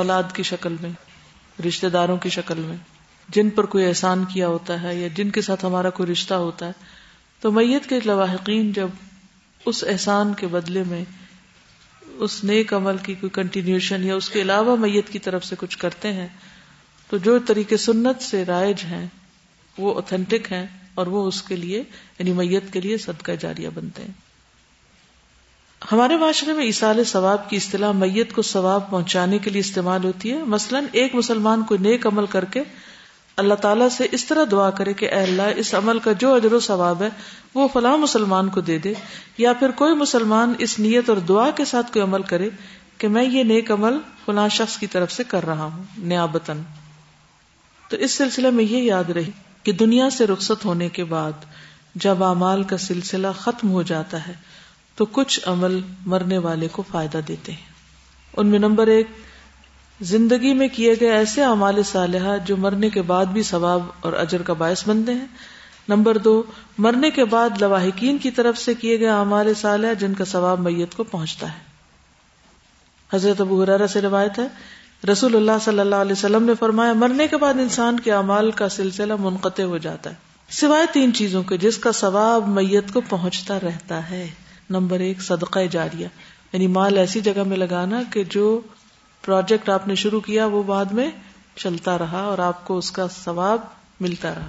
اولاد 0.00 0.22
کی 0.34 0.42
شکل 0.42 0.76
میں 0.80 0.90
رشتے 1.66 1.88
داروں 1.88 2.16
کی 2.16 2.28
شکل 2.28 2.60
میں 2.60 2.76
جن 3.28 3.50
پر 3.50 3.66
کوئی 3.66 3.86
احسان 3.86 4.24
کیا 4.24 4.48
ہوتا 4.48 4.82
ہے 4.82 4.94
یا 4.96 5.08
جن 5.14 5.30
کے 5.30 5.42
ساتھ 5.42 5.64
ہمارا 5.64 5.90
کوئی 5.90 6.12
رشتہ 6.12 6.34
ہوتا 6.34 6.66
ہے 6.66 6.72
تو 7.40 7.52
میت 7.52 7.88
کے 7.88 8.00
لواحقین 8.04 8.72
جب 8.72 8.88
اس 9.66 9.84
احسان 9.84 10.34
کے 10.34 10.46
بدلے 10.46 10.82
میں 10.86 11.04
اس 12.22 12.42
نیک 12.44 12.72
عمل 12.74 12.96
کی 12.96 13.14
کوئی 13.14 13.30
کنٹینیوشن 13.30 14.04
یا 14.04 14.14
اس 14.14 14.28
کے 14.28 14.42
علاوہ 14.42 14.76
میت 14.76 15.08
کی 15.08 15.18
طرف 15.18 15.44
سے 15.44 15.56
کچھ 15.58 15.78
کرتے 15.78 16.12
ہیں 16.12 16.28
تو 17.10 17.16
جو 17.18 17.38
طریقے 17.38 17.76
سنت 17.76 18.22
سے 18.22 18.44
رائج 18.44 18.84
ہیں 18.84 19.06
وہ 19.78 19.94
اوتھینٹک 19.94 20.52
ہیں 20.52 20.66
اور 20.94 21.06
وہ 21.06 21.26
اس 21.26 21.42
کے 21.42 21.56
لیے 21.56 21.78
یعنی 21.78 22.32
میت 22.32 22.72
کے 22.72 22.80
لیے 22.80 22.98
صدقہ 22.98 23.32
جاریہ 23.32 23.68
بنتے 23.74 24.02
ہیں 24.02 24.20
ہمارے 25.82 26.16
معاشرے 26.16 26.52
میں 26.52 26.66
اصال 26.66 27.04
ثواب 27.04 27.48
کی 27.50 27.56
اصطلاح 27.56 27.92
میت 27.92 28.32
کو 28.32 28.42
ثواب 28.42 28.90
پہنچانے 28.90 29.38
کے 29.38 29.50
لیے 29.50 29.60
استعمال 29.60 30.04
ہوتی 30.04 30.32
ہے 30.32 30.42
مثلا 30.46 30.80
ایک 30.92 31.14
مسلمان 31.14 31.62
کو 31.62 31.76
نیک 31.76 32.06
عمل 32.06 32.26
کر 32.26 32.44
کے 32.44 32.62
اللہ 33.38 33.54
تعالیٰ 33.54 33.88
سے 33.88 34.06
اس 34.12 34.24
طرح 34.24 34.44
دعا 34.50 34.68
کرے 34.70 34.92
کہ 34.92 35.08
اے 35.10 35.22
اللہ 35.22 35.56
اس 35.56 35.72
عمل 35.74 35.98
کا 35.98 36.12
جو 36.12 36.32
اجر 36.34 36.52
و 36.52 36.60
ثواب 36.60 37.02
ہے 37.02 37.08
وہ 37.54 37.68
فلاں 37.72 37.96
مسلمان 37.98 38.48
کو 38.48 38.60
دے 38.60 38.78
دے 38.78 38.92
یا 39.38 39.52
پھر 39.52 39.70
کوئی 39.76 39.94
مسلمان 39.94 40.54
اس 40.58 40.78
نیت 40.78 41.08
اور 41.10 41.16
دعا 41.28 41.48
کے 41.50 41.64
ساتھ 41.64 41.92
کوئی 41.92 42.02
عمل 42.02 42.22
کرے 42.22 42.48
کہ 42.98 43.08
میں 43.08 43.24
یہ 43.24 43.42
نیک 43.44 43.70
عمل 43.70 43.98
فلاں 44.24 44.48
شخص 44.48 44.76
کی 44.78 44.86
طرف 44.86 45.12
سے 45.12 45.24
کر 45.24 45.46
رہا 45.46 45.64
ہوں 45.64 45.84
نیابتن 46.04 46.62
تو 47.84 47.96
اس 47.96 48.12
سلسلے 48.12 48.50
میں 48.50 48.64
یہ 48.64 48.82
یاد 48.82 49.10
رہی 49.10 49.30
کہ 49.62 49.72
دنیا 49.72 50.10
سے 50.10 50.26
رخصت 50.26 50.64
ہونے 50.64 50.88
کے 50.88 51.04
بعد 51.04 51.44
جب 51.94 52.22
اعمال 52.24 52.62
کا 52.62 52.78
سلسلہ 52.78 53.32
ختم 53.38 53.70
ہو 53.70 53.82
جاتا 53.82 54.26
ہے 54.26 54.32
تو 54.96 55.06
کچھ 55.12 55.40
عمل 55.46 55.80
مرنے 56.06 56.38
والے 56.38 56.68
کو 56.72 56.82
فائدہ 56.90 57.20
دیتے 57.28 57.52
ہیں 57.52 57.70
ان 58.34 58.46
میں 58.46 58.58
نمبر 58.58 58.86
ایک 58.86 59.06
زندگی 60.02 60.52
میں 60.54 60.68
کیے 60.68 60.94
گئے 61.00 61.10
ایسے 61.10 61.42
اعمال 61.44 61.82
صالحہ 61.82 62.36
جو 62.44 62.56
مرنے 62.56 62.88
کے 62.90 63.02
بعد 63.02 63.26
بھی 63.26 63.42
ثواب 63.42 63.82
اور 64.00 64.12
اجر 64.12 64.42
کا 64.42 64.52
باعث 64.52 64.88
بنتے 64.88 65.14
ہیں 65.14 65.26
نمبر 65.88 66.18
دو 66.18 66.42
مرنے 66.78 67.10
کے 67.10 67.24
بعد 67.24 67.62
لواحقین 67.62 68.18
کی 68.18 68.30
طرف 68.30 68.58
سے 68.58 68.74
کیے 68.74 68.98
گئے 69.00 69.08
اعمال 69.08 69.52
جن 69.98 70.14
کا 70.14 70.24
ثواب 70.24 70.60
میت 70.60 70.94
کو 70.94 71.04
پہنچتا 71.04 71.52
ہے 71.52 71.70
حضرت 73.10 73.40
ابو 73.40 73.62
حرارہ 73.62 73.86
سے 73.86 74.00
روایت 74.00 74.38
ہے 74.38 74.46
رسول 75.10 75.36
اللہ 75.36 75.58
صلی 75.62 75.80
اللہ 75.80 75.96
علیہ 75.96 76.12
وسلم 76.12 76.44
نے 76.44 76.52
فرمایا 76.60 76.92
مرنے 76.92 77.26
کے 77.28 77.36
بعد 77.36 77.54
انسان 77.54 78.00
کے 78.00 78.12
اعمال 78.12 78.50
کا 78.50 78.68
سلسلہ 78.68 79.16
منقطع 79.20 79.62
ہو 79.62 79.78
جاتا 79.78 80.10
ہے 80.10 80.30
سوائے 80.50 80.86
تین 80.92 81.14
چیزوں 81.14 81.42
کے 81.42 81.56
جس 81.56 81.78
کا 81.78 81.92
ثواب 81.92 82.48
میت 82.48 82.92
کو 82.92 83.00
پہنچتا 83.00 83.58
رہتا 83.60 84.10
ہے 84.10 84.26
نمبر 84.70 85.00
ایک 85.00 85.22
صدقہ 85.22 85.58
جاریہ 85.70 86.06
یعنی 86.52 86.66
مال 86.66 86.98
ایسی 86.98 87.20
جگہ 87.20 87.42
میں 87.42 87.56
لگانا 87.56 88.02
کہ 88.12 88.24
جو 88.24 88.60
پروجیکٹ 89.22 89.68
آپ 89.68 89.88
نے 89.88 89.94
شروع 89.94 90.20
کیا 90.20 90.46
وہ 90.46 90.62
بعد 90.62 90.84
میں 90.84 91.10
چلتا 91.54 91.98
رہا 91.98 92.20
اور 92.20 92.38
آپ 92.38 92.64
کو 92.64 92.78
اس 92.78 92.90
کا 92.90 93.08
ثواب 93.08 93.60
ملتا 94.00 94.34
رہا 94.34 94.48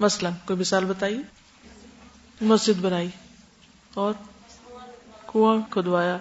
مثلاً 0.00 0.32
کوئی 0.44 0.58
مثال 0.58 0.84
بتائیے 0.84 1.18
مسجد 2.40 2.80
بنائی 2.80 3.08
اور 3.94 4.14
کنواں 5.26 5.58
کھدوایا 5.70 6.18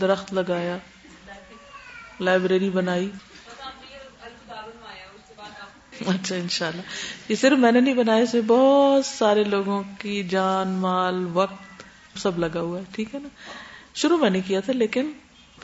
درخت 0.00 0.32
لگایا 0.32 0.76
لائبریری 2.20 2.70
بنائی 2.70 3.10
اچھا 6.06 6.36
انشاء 6.36 6.66
اللہ 6.66 6.80
یہ 7.28 7.36
صرف 7.36 7.58
میں 7.58 7.72
نے 7.72 7.80
نہیں 7.80 7.94
بنایا 7.94 8.22
اسے 8.22 8.40
بہت 8.46 9.06
سارے 9.06 9.44
لوگوں 9.44 9.82
کی 9.98 10.22
جان 10.22 10.68
مال 10.68 11.26
وقت 11.32 11.84
سب 12.18 12.38
لگا 12.38 12.60
ہوا 12.60 12.78
ہے 12.78 12.84
ٹھیک 12.92 13.14
ہے 13.14 13.20
نا 13.20 13.28
شروع 13.94 14.16
میں 14.16 14.30
نے 14.30 14.40
کیا 14.40 14.60
تھا 14.60 14.72
لیکن 14.72 15.12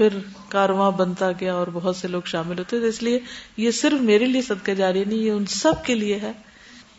پھر 0.00 0.18
کارواں 0.48 0.90
بنتا 0.90 1.30
گیا 1.32 1.54
اور 1.54 1.66
بہت 1.72 1.96
سے 1.96 2.08
لوگ 2.08 2.22
شامل 2.26 2.58
ہوتے 2.58 2.78
تھے 2.80 2.88
اس 2.88 3.02
لیے 3.02 3.18
یہ 3.56 3.70
صرف 3.70 4.00
میرے 4.02 4.26
لیے 4.26 4.42
صدقہ 4.42 4.70
جاری 4.74 5.04
نہیں 5.04 5.18
یہ 5.18 5.30
ان 5.30 5.46
سب 5.54 5.84
کے 5.84 5.94
لیے 5.94 6.18
ہے 6.18 6.32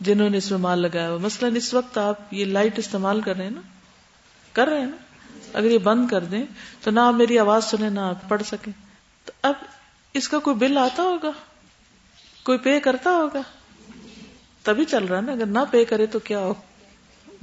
جنہوں 0.02 0.30
نے 0.30 0.38
اس 0.38 0.50
میں 0.52 0.60
مال 0.60 0.80
لگایا 0.80 1.10
ہوا 1.10 1.18
مثلاً 1.20 1.56
اس 1.56 1.74
وقت 1.74 1.98
آپ 1.98 2.34
یہ 2.34 2.46
لائٹ 2.48 2.80
استعمال 2.80 3.22
کر 3.22 3.36
رہے 3.36 3.44
ہیں 3.44 3.52
نا 3.52 3.62
کر 4.56 4.68
رہے 4.68 4.80
ہیں 4.80 4.86
نا 4.86 4.96
اگر 5.54 5.70
یہ 5.70 5.78
بند 5.78 6.08
کر 6.08 6.24
دیں 6.26 6.44
تو 6.82 6.92
نہ 6.92 7.00
آپ 7.00 7.14
میری 7.14 7.40
آواز 7.40 7.64
سنیں 7.66 7.90
نہ 7.90 8.00
آپ 8.00 8.28
پڑھ 8.30 8.44
سکیں 8.44 8.72
تو 9.28 9.34
اب 9.42 9.64
اس 10.16 10.30
کا 10.30 10.40
کوئی 10.40 10.56
بل 10.58 10.78
آتا 10.78 11.04
ہوگا 11.04 11.32
کوئی 12.46 12.58
پے 12.58 12.80
کرتا 12.80 13.12
ہوگا 13.12 13.42
تبھی 14.66 14.86
چل 14.86 15.06
رہا 15.06 15.22
نا 15.22 15.32
اگر 15.32 15.46
نہ 15.48 15.66
پے 15.72 15.84
کرے 15.86 16.06
تو 16.08 16.20
کیا 16.22 16.40
ہو 16.40 16.54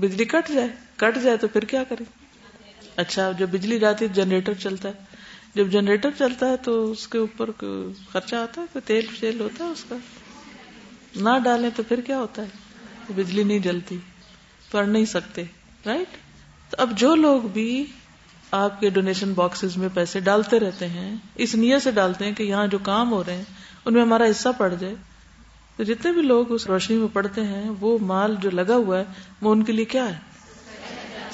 بجلی 0.00 0.25
کٹ 0.27 0.53
جائے 0.55 0.69
کٹ 0.97 1.23
جائے 1.23 1.37
تو 1.37 1.49
پھر 1.49 1.65
کیا 1.67 1.85
کرے 1.85 2.05
اچھا 2.97 3.31
جو 3.33 3.47
بجلی 3.47 3.79
جاتی 3.79 4.05
ہے 4.05 4.15
جنریٹر 4.15 4.55
چلتا 4.59 4.89
ہے 4.89 5.08
جب 5.55 5.71
جنریٹر 5.71 6.11
چلتا 6.19 6.49
ہے 6.49 6.57
تو 6.57 6.91
اس 6.91 7.07
کے 7.09 7.19
اوپر 7.19 7.51
خرچہ 8.13 8.37
آتا 8.37 8.61
ہے 8.61 8.67
کوئی 8.73 9.01
تیل 9.21 9.41
ہوتا 9.41 9.65
ہے 9.65 9.71
اس 9.71 9.85
کا 9.89 9.97
نہ 11.17 11.39
ڈالیں 11.45 11.71
تو 11.77 11.83
پھر 11.83 12.01
کیا 12.01 12.19
ہوتا 12.19 12.43
ہے 12.43 13.13
بجلی 13.17 13.43
نہیں 13.43 13.59
جلتی 13.59 13.99
پڑھ 14.71 14.89
نہیں 14.89 15.05
سکتے 15.05 15.45
رائٹ 15.87 16.17
تو 16.71 16.77
اب 16.79 16.91
جو 16.97 17.15
لوگ 17.15 17.41
بھی 17.41 17.85
آپ 18.53 18.81
کے 18.81 18.91
ڈونیشن 18.91 19.33
باکسز 19.33 19.77
میں 19.77 19.89
پیسے 19.95 20.21
ڈالتے 20.21 20.61
رہتے 20.61 20.89
ہیں 20.89 21.17
اس 21.35 21.55
نیت 21.55 21.83
سے 21.83 21.91
ڈالتے 21.91 22.25
ہیں 22.25 22.33
کہ 22.33 22.43
یہاں 22.43 22.67
جو 22.67 22.79
کام 22.79 23.13
ہو 23.13 23.25
رہے 23.25 23.37
ہیں 23.37 23.45
ان 23.85 23.95
میں 23.95 24.03
ہمارا 24.03 24.31
حصہ 24.31 24.49
پڑ 24.59 24.75
جائے 24.75 24.95
تو 25.77 25.85
جتنے 25.85 26.13
بھی 26.13 26.23
لوگ 26.23 26.53
اس 26.53 26.67
روشنی 26.67 26.97
میں 26.97 27.09
پڑھتے 27.13 27.45
ہیں 27.45 27.71
وہ 27.81 27.99
مال 28.03 28.35
جو 28.41 28.51
لگا 28.51 28.77
ہوا 28.77 28.99
ہے 28.99 29.05
وہ 29.43 29.53
ان 29.53 29.63
کے 29.63 29.73
لیے 29.73 29.85
کیا 29.85 30.09
ہے 30.09 30.28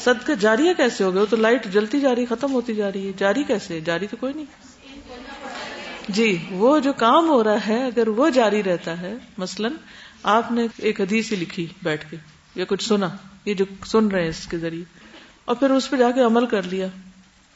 سد 0.05 0.27
کا 0.27 0.55
کیسے 0.77 1.05
ہو 1.05 1.14
گیا 1.14 1.24
تو 1.31 1.37
لائٹ 1.37 1.66
جلتی 1.72 2.00
جا 2.00 2.14
رہی 2.14 2.24
ختم 2.27 2.53
ہوتی 2.53 2.74
جا 2.74 2.92
رہی 2.92 3.07
ہے 3.07 3.12
جاری 3.18 3.44
کیسے 3.44 3.81
جاری 3.81 4.07
تو 4.07 4.16
کوئی 4.20 4.33
نہیں 4.33 4.62
جی 6.09 6.37
وہ 6.50 6.79
جو 6.79 6.92
کام 6.92 7.29
ہو 7.29 7.42
رہا 7.44 7.66
ہے 7.66 7.85
اگر 7.85 8.09
وہ 8.09 8.29
جاری 8.31 8.62
رہتا 8.62 9.00
ہے 9.00 9.14
مثلا 9.38 9.68
آپ 10.31 10.50
نے 10.53 10.66
ایک 10.79 11.00
حدیث 11.00 11.31
ہی 11.33 11.37
لکھی 11.37 11.66
بیٹھ 11.83 12.05
کے 12.11 12.16
یا 12.55 12.64
کچھ 12.64 12.85
سنا 12.85 13.09
یہ 13.44 13.55
جو 13.55 13.64
سن 13.87 14.09
رہے 14.09 14.22
ہیں 14.22 14.29
اس 14.29 14.46
کے 14.46 14.59
ذریعے 14.59 14.85
اور 15.44 15.57
پھر 15.57 15.70
اس 15.70 15.90
پہ 15.90 15.96
جا 15.96 16.11
کے 16.11 16.20
عمل 16.20 16.46
کر 16.46 16.62
لیا 16.62 16.87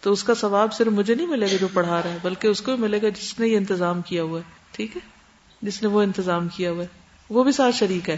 تو 0.03 0.13
اس 0.13 0.25
کا 0.25 0.35
ثواب 0.35 0.75
صرف 0.75 0.93
مجھے 0.93 1.15
نہیں 1.15 1.27
ملے 1.27 1.47
گا 1.47 1.57
جو 1.61 1.69
پڑھا 1.73 2.03
رہا 2.03 2.11
ہے 2.11 2.19
بلکہ 2.23 2.49
اس 2.49 2.61
کو 2.61 2.75
بھی 2.75 2.83
ملے 2.83 3.03
گا 3.03 3.09
جس 3.09 3.39
نے 3.39 3.49
یہ 3.49 3.57
انتظام 3.57 4.03
کیا 4.03 4.23
ہوا 4.23 4.39
ہے 4.39 4.57
ٹھیک 4.73 4.97
ہے 4.97 5.01
جس 5.63 5.83
نے 5.83 5.89
وہ 5.89 6.03
انتظام 6.03 6.49
کیا 6.49 6.71
ہوا 6.71 6.83
ہے 6.83 6.89
وہ 7.31 7.45
بھی 7.45 7.53
ساتھ 7.53 7.77
شریک 7.77 8.11
ہے 8.11 8.17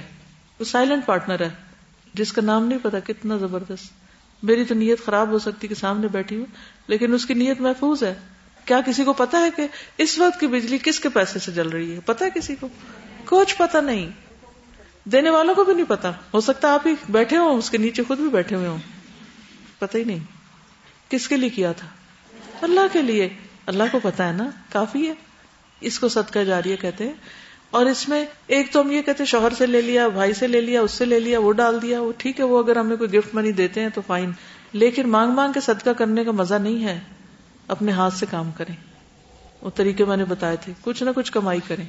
وہ 0.60 0.64
سائلنٹ 0.64 1.06
پارٹنر 1.06 1.40
ہے 1.40 1.48
جس 2.14 2.32
کا 2.32 2.42
نام 2.42 2.66
نہیں 2.66 2.78
پتا 2.82 2.98
کتنا 3.00 3.36
زبردست 3.36 4.09
میری 4.42 4.64
تو 4.64 4.74
نیت 4.74 5.04
خراب 5.04 5.30
ہو 5.30 5.38
سکتی 5.38 5.68
کہ 5.68 5.74
سامنے 5.74 6.08
بیٹھی 6.08 6.36
ہوں 6.36 6.46
لیکن 6.86 7.14
اس 7.14 7.26
کی 7.26 7.34
نیت 7.34 7.60
محفوظ 7.60 8.02
ہے 8.02 8.14
کیا 8.66 8.80
کسی 8.86 9.04
کو 9.04 9.12
پتا 9.12 9.40
ہے 9.40 9.50
کہ 9.56 9.66
اس 9.98 10.18
وقت 10.18 10.40
کی 10.40 10.46
بجلی 10.46 10.78
کس 10.82 11.00
کے 11.00 11.08
پیسے 11.08 11.38
سے 11.38 11.52
جل 11.52 11.68
رہی 11.68 11.94
ہے 11.94 12.00
پتا 12.00 12.24
ہے 12.24 12.30
کسی 12.30 12.54
کو 12.54 12.68
کچھ 13.24 13.54
پتا 13.58 13.80
نہیں 13.80 14.10
دینے 15.04 15.30
والوں 15.30 15.54
کو 15.54 15.64
بھی 15.64 15.74
نہیں 15.74 15.88
پتا 15.88 16.12
ہو 16.34 16.40
سکتا 16.40 16.72
آپ 16.74 16.86
ہی 16.86 16.94
بیٹھے 17.08 17.36
ہوں 17.36 17.58
اس 17.58 17.70
کے 17.70 17.78
نیچے 17.78 18.02
خود 18.02 18.18
بھی 18.18 18.28
بیٹھے 18.28 18.56
ہوئے 18.56 18.68
ہوں 18.68 18.78
پتا 19.78 19.98
ہی 19.98 20.04
نہیں 20.04 20.24
کس 21.08 21.28
کے 21.28 21.36
لیے 21.36 21.48
کیا 21.48 21.72
تھا 21.72 21.86
اللہ 22.62 22.92
کے 22.92 23.02
لیے 23.02 23.28
اللہ 23.66 23.84
کو 23.92 24.00
پتا 24.02 24.28
ہے 24.28 24.32
نا 24.32 24.50
کافی 24.68 25.08
ہے 25.08 25.14
اس 25.80 25.98
کو 25.98 26.08
صدقہ 26.08 26.38
جاریہ 26.38 26.76
کہتے 26.76 27.04
ہیں 27.04 27.12
اور 27.72 27.86
اس 27.86 28.08
میں 28.08 28.24
ایک 28.46 28.72
تو 28.72 28.80
ہم 28.80 28.90
یہ 28.90 29.02
کہتے 29.02 29.24
شوہر 29.24 29.52
سے 29.58 29.66
لے 29.66 29.80
لیا 29.80 30.06
بھائی 30.08 30.32
سے 30.34 30.46
لے 30.46 30.60
لیا 30.60 30.80
اس 30.80 30.90
سے 30.90 31.04
لے 31.04 31.20
لیا 31.20 31.38
وہ 31.40 31.52
ڈال 31.52 31.80
دیا 31.82 32.00
وہ 32.00 32.12
ٹھیک 32.18 32.40
ہے 32.40 32.44
وہ 32.44 32.62
اگر 32.62 32.76
ہمیں 32.76 32.96
کوئی 32.96 33.12
گفٹ 33.12 33.34
منی 33.34 33.52
دیتے 33.52 33.80
ہیں 33.80 33.88
تو 33.94 34.00
فائن 34.06 34.30
لیکن 34.72 35.08
مانگ 35.08 35.32
مانگ 35.32 35.52
کے 35.52 35.60
صدقہ 35.60 35.90
کرنے 35.90 36.24
کا 36.24 36.32
مزہ 36.32 36.54
نہیں 36.54 36.84
ہے 36.84 36.98
اپنے 37.68 37.92
ہاتھ 37.92 38.14
سے 38.14 38.26
کام 38.30 38.50
کریں 38.50 38.74
وہ 39.62 39.70
طریقے 39.74 40.04
میں 40.04 40.16
نے 40.16 40.24
بتایا 40.24 40.54
تھے 40.54 40.72
کچھ 40.82 41.02
نہ 41.02 41.10
کچھ 41.14 41.32
کمائی 41.32 41.60
کریں 41.68 41.84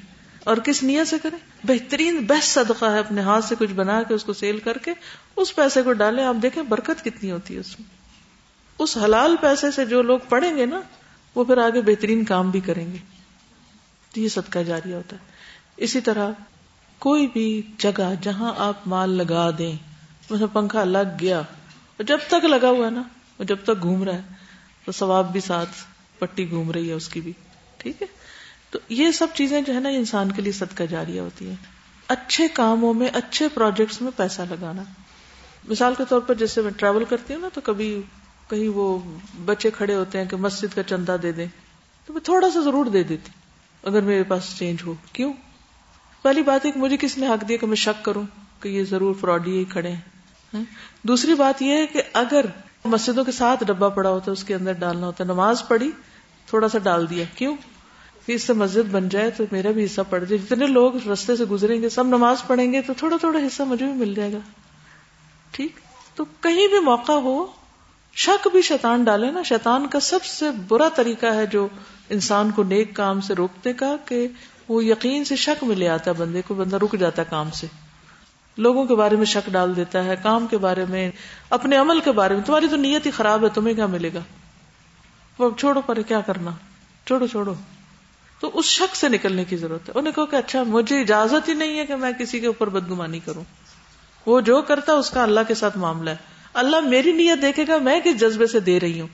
اور 0.43 0.57
کس 0.57 0.81
نیت 0.83 1.07
سے 1.07 1.17
کریں 1.23 1.37
بہترین 1.67 2.17
بیسٹ 2.25 2.49
صدقہ 2.49 2.85
ہے 2.85 2.99
اپنے 2.99 3.21
ہاتھ 3.21 3.45
سے 3.45 3.55
کچھ 3.59 3.73
بنا 3.73 4.01
کے 4.03 4.13
اس 4.13 4.23
کو 4.23 4.33
سیل 4.33 4.59
کر 4.59 4.77
کے 4.77 4.93
اس 5.35 5.55
پیسے 5.55 5.81
کو 5.81 5.93
ڈالیں 5.93 6.23
آپ 6.23 6.41
دیکھیں 6.41 6.61
برکت 6.63 7.03
کتنی 7.03 7.31
ہوتی 7.31 7.55
ہے 7.55 7.59
اس 7.59 7.79
میں 7.79 7.87
اس 8.79 8.97
حلال 8.97 9.35
پیسے 9.41 9.71
سے 9.71 9.85
جو 9.85 10.01
لوگ 10.01 10.19
پڑھیں 10.29 10.55
گے 10.57 10.65
نا 10.65 10.79
وہ 11.35 11.43
پھر 11.43 11.57
آگے 11.57 11.81
بہترین 11.81 12.23
کام 12.23 12.49
بھی 12.51 12.59
کریں 12.59 12.85
گے 12.93 12.97
تو 14.11 14.19
یہ 14.19 14.27
صدقہ 14.27 14.59
جاری 14.59 14.93
ہوتا 14.93 15.15
ہے 15.15 15.30
اسی 15.81 16.01
طرح 16.01 16.31
کوئی 17.01 17.27
بھی 17.27 17.45
جگہ 17.77 18.13
جہاں 18.21 18.53
آپ 18.57 18.87
مال 18.87 19.09
لگا 19.09 19.49
دیں 19.57 19.71
مثلا 20.31 20.47
پنکھا 20.53 20.83
لگ 20.83 21.15
گیا 21.19 21.41
جب 21.99 22.17
تک 22.27 22.45
لگا 22.45 22.69
ہوا 22.69 22.85
ہے 22.85 22.91
نا 22.91 23.01
وہ 23.39 23.43
جب 23.43 23.63
تک 23.63 23.81
گھوم 23.81 24.03
رہا 24.03 24.15
ہے 24.15 24.21
تو 24.85 24.91
ثواب 24.91 25.31
بھی 25.31 25.39
ساتھ 25.39 25.83
پٹی 26.19 26.49
گھوم 26.49 26.71
رہی 26.71 26.89
ہے 26.89 26.93
اس 26.93 27.07
کی 27.09 27.21
بھی 27.21 27.31
ٹھیک 27.77 28.01
ہے 28.01 28.07
تو 28.69 28.79
یہ 28.89 29.11
سب 29.11 29.33
چیزیں 29.33 29.61
جو 29.61 29.73
ہے 29.73 29.79
نا 29.79 29.89
انسان 29.89 30.31
کے 30.31 30.41
لیے 30.41 30.51
صدقہ 30.51 30.83
جاری 30.83 31.19
ہوتی 31.19 31.49
ہے 31.49 31.55
اچھے 32.09 32.47
کاموں 32.53 32.93
میں 32.93 33.09
اچھے 33.13 33.47
پروجیکٹس 33.47 34.01
میں 34.01 34.11
پیسہ 34.15 34.41
لگانا 34.49 34.83
مثال 35.67 35.93
کے 35.97 36.03
طور 36.09 36.21
پر 36.21 36.35
جیسے 36.35 36.61
میں 36.61 36.71
ٹریول 36.77 37.05
کرتی 37.05 37.33
ہوں 37.33 37.41
نا 37.41 37.49
تو 37.53 37.61
کبھی 37.63 37.91
کہیں 38.49 38.67
وہ 38.69 38.87
بچے 39.45 39.71
کھڑے 39.71 39.95
ہوتے 39.95 40.17
ہیں 40.17 40.25
کہ 40.25 40.37
مسجد 40.37 40.75
کا 40.75 40.83
چندہ 40.83 41.15
دے 41.21 41.31
دیں 41.31 41.47
تو 42.07 42.13
میں 42.13 42.21
تھوڑا 42.21 42.49
سا 42.49 42.61
ضرور 42.61 42.85
دے 42.85 43.03
دیتی 43.03 43.31
اگر 43.83 44.01
میرے 44.01 44.23
پاس 44.23 44.57
چینج 44.57 44.81
ہو 44.85 44.93
کیوں 45.13 45.33
پہلی 46.25 46.41
بات 46.41 46.65
ہے 46.65 46.71
کہ 46.71 46.79
مجھے 46.79 46.97
کس 46.97 47.17
نے 47.17 47.27
حق 47.27 47.47
دیا 47.47 47.57
کہ 47.57 47.67
میں 47.67 47.75
شک 47.75 48.03
کروں 48.05 48.23
کہ 48.61 48.69
یہ 48.69 48.83
ضرور 48.83 49.13
فراڈ 49.19 49.47
کھڑے 49.71 49.89
ہیں 49.89 49.99
ہاں؟ 50.53 50.63
دوسری 51.03 51.33
بات 51.33 51.61
یہ 51.61 51.77
ہے 51.77 51.85
کہ 51.87 52.01
اگر 52.13 52.45
مسجدوں 52.85 53.23
کے 53.23 53.31
ساتھ 53.31 53.63
ڈبا 53.63 53.89
پڑا 53.89 54.09
ہوتا 54.09 54.25
ہے 54.27 54.31
اس 54.31 54.43
کے 54.43 54.55
اندر 54.55 54.73
ڈالنا 54.73 55.07
ہوتا 55.07 55.23
ہے 55.23 55.27
نماز 55.27 55.67
پڑھی 55.67 55.91
تھوڑا 56.47 56.67
سا 56.67 56.77
ڈال 56.77 57.09
دیا 57.09 57.25
کیوں 57.35 57.55
کہ 58.25 58.31
اس 58.31 58.43
سے 58.43 58.53
مسجد 58.53 58.91
بن 58.91 59.07
جائے 59.09 59.29
تو 59.31 59.43
میرا 59.51 59.71
بھی 59.71 59.85
حصہ 59.85 60.01
پڑ 60.09 60.23
جائے 60.23 60.37
جتنے 60.37 60.67
لوگ 60.67 60.95
رستے 61.07 61.35
سے 61.35 61.45
گزریں 61.45 61.81
گے 61.81 61.89
سب 61.89 62.07
نماز 62.07 62.43
پڑھیں 62.47 62.71
گے 62.73 62.81
تو 62.81 62.93
تھوڑا 62.97 63.17
تھوڑا 63.17 63.39
حصہ 63.47 63.63
مجھے 63.63 63.85
بھی 63.85 63.93
مل 63.93 64.13
جائے 64.13 64.31
گا 64.33 64.39
ٹھیک 65.51 65.79
تو 66.17 66.25
کہیں 66.41 66.67
بھی 66.67 66.79
موقع 66.79 67.11
ہو 67.21 67.35
شک 68.15 68.47
بھی 68.51 68.61
شیطان 68.61 69.03
ڈالے 69.03 69.31
نا 69.31 69.41
شیطان 69.41 69.87
کا 69.87 69.99
سب 69.99 70.23
سے 70.25 70.49
برا 70.67 70.87
طریقہ 70.95 71.25
ہے 71.25 71.45
جو 71.45 71.67
انسان 72.09 72.51
کو 72.51 72.63
نیک 72.63 72.95
کام 72.95 73.21
سے 73.21 73.33
روکنے 73.33 73.73
کا 73.73 73.95
کہ 74.05 74.27
وہ 74.71 74.83
یقین 74.85 75.23
سے 75.25 75.35
شک 75.35 75.63
میں 75.63 75.75
لے 75.75 75.87
آتا 75.89 76.11
ہے 76.11 76.15
بندے 76.15 76.41
کو 76.47 76.53
بندہ 76.53 76.77
رک 76.81 76.95
جاتا 76.99 77.21
ہے 77.21 77.27
کام 77.29 77.49
سے 77.51 77.67
لوگوں 78.57 78.85
کے 78.85 78.95
بارے 78.95 79.15
میں 79.15 79.25
شک 79.25 79.49
ڈال 79.51 79.75
دیتا 79.75 80.03
ہے 80.05 80.15
کام 80.23 80.47
کے 80.47 80.57
بارے 80.57 80.85
میں 80.85 81.09
اپنے 81.49 81.77
عمل 81.77 81.99
کے 81.99 82.11
بارے 82.11 82.35
میں 82.35 82.43
تمہاری 82.43 82.67
تو 82.67 82.75
نیت 82.75 83.05
ہی 83.05 83.11
خراب 83.11 83.43
ہے 83.43 83.49
تمہیں 83.53 83.73
کیا 83.75 83.85
ملے 83.87 84.09
گا 84.13 84.19
وہ 85.39 85.49
چھوڑو 85.57 85.81
پر 85.81 86.01
کیا 86.01 86.19
کرنا 86.21 86.51
چھوڑو 87.07 87.27
چھوڑو 87.27 87.53
تو 88.41 88.49
اس 88.53 88.65
شک 88.65 88.95
سے 88.95 89.09
نکلنے 89.09 89.45
کی 89.45 89.57
ضرورت 89.57 89.89
ہے 89.89 89.93
انہیں 89.95 90.13
کہو 90.13 90.25
کہ 90.25 90.35
اچھا 90.35 90.63
مجھے 90.63 90.99
اجازت 90.99 91.49
ہی 91.49 91.53
نہیں 91.53 91.79
ہے 91.79 91.85
کہ 91.85 91.95
میں 91.95 92.11
کسی 92.19 92.39
کے 92.39 92.47
اوپر 92.47 92.69
بدگمانی 92.69 93.19
کروں 93.19 93.43
وہ 94.27 94.39
جو 94.41 94.61
کرتا 94.61 94.93
اس 94.93 95.09
کا 95.09 95.23
اللہ 95.23 95.47
کے 95.47 95.53
ساتھ 95.53 95.77
معاملہ 95.77 96.09
ہے 96.09 96.29
اللہ 96.53 96.87
میری 96.87 97.11
نیت 97.11 97.41
دیکھے 97.41 97.65
گا 97.67 97.77
میں 97.77 97.99
کس 97.99 98.19
جذبے 98.19 98.47
سے 98.47 98.59
دے 98.59 98.79
رہی 98.79 98.99
ہوں 99.01 99.07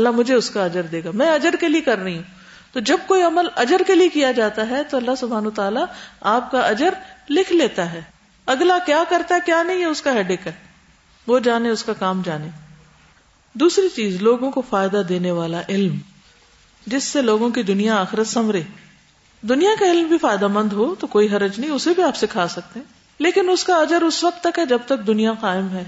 اللہ 0.00 0.10
مجھے 0.10 0.34
اس 0.34 0.50
کا 0.50 0.64
اجر 0.64 0.82
دے 0.82 1.04
گا 1.04 1.10
میں 1.14 1.30
اجر 1.30 1.56
کے 1.60 1.68
لیے 1.68 1.80
کر 1.80 1.98
رہی 1.98 2.16
ہوں 2.16 2.22
تو 2.74 2.80
جب 2.80 2.98
کوئی 3.06 3.22
عمل 3.22 3.48
اجر 3.56 3.82
کے 3.86 3.94
لیے 3.94 4.08
کیا 4.08 4.32
جاتا 4.32 4.68
ہے 4.68 4.82
تو 4.90 4.96
اللہ 4.96 5.14
سبحان 5.18 5.50
تعالیٰ 5.50 5.84
آپ 6.20 6.50
کا 6.50 6.60
اجر 6.60 6.94
لکھ 7.30 7.52
لیتا 7.52 7.92
ہے 7.92 8.00
اگلا 8.46 8.78
کیا 8.86 9.02
کرتا 9.08 9.34
ہے 9.34 9.40
کیا 9.46 9.62
نہیں 9.62 9.80
ہے 9.80 9.84
اس 9.84 10.02
کا 10.02 10.12
ہیڈک 10.12 10.46
ہے 10.46 10.52
وہ 11.26 11.38
جانے 11.38 11.68
اس 11.68 11.84
کا 11.84 11.92
کام 11.92 12.22
جانے 12.24 12.48
دوسری 13.54 13.88
چیز 13.88 14.20
لوگوں 14.22 14.50
کو 14.50 14.62
فائدہ 14.70 15.02
دینے 15.08 15.30
والا 15.30 15.60
علم 15.68 15.96
جس 16.86 17.04
سے 17.04 17.22
لوگوں 17.22 17.50
کی 17.50 17.62
دنیا 17.62 18.00
آخرت 18.00 18.26
سمرے 18.26 18.62
دنیا 19.42 19.70
کا 19.78 19.90
علم 19.90 20.08
بھی 20.08 20.18
فائدہ 20.18 20.46
مند 20.48 20.72
ہو 20.72 20.94
تو 20.94 21.06
کوئی 21.06 21.28
حرج 21.28 21.58
نہیں 21.60 21.70
اسے 21.70 21.94
بھی 21.94 22.02
آپ 22.02 22.16
سکھا 22.16 22.46
سکتے 22.48 22.80
ہیں 22.80 22.94
لیکن 23.20 23.48
اس 23.48 23.64
کا 23.64 23.76
اجر 23.76 24.02
اس 24.02 24.22
وقت 24.24 24.42
تک 24.42 24.58
ہے 24.58 24.66
جب 24.66 24.78
تک 24.86 25.06
دنیا 25.06 25.32
قائم 25.40 25.68
ہے 25.68 25.84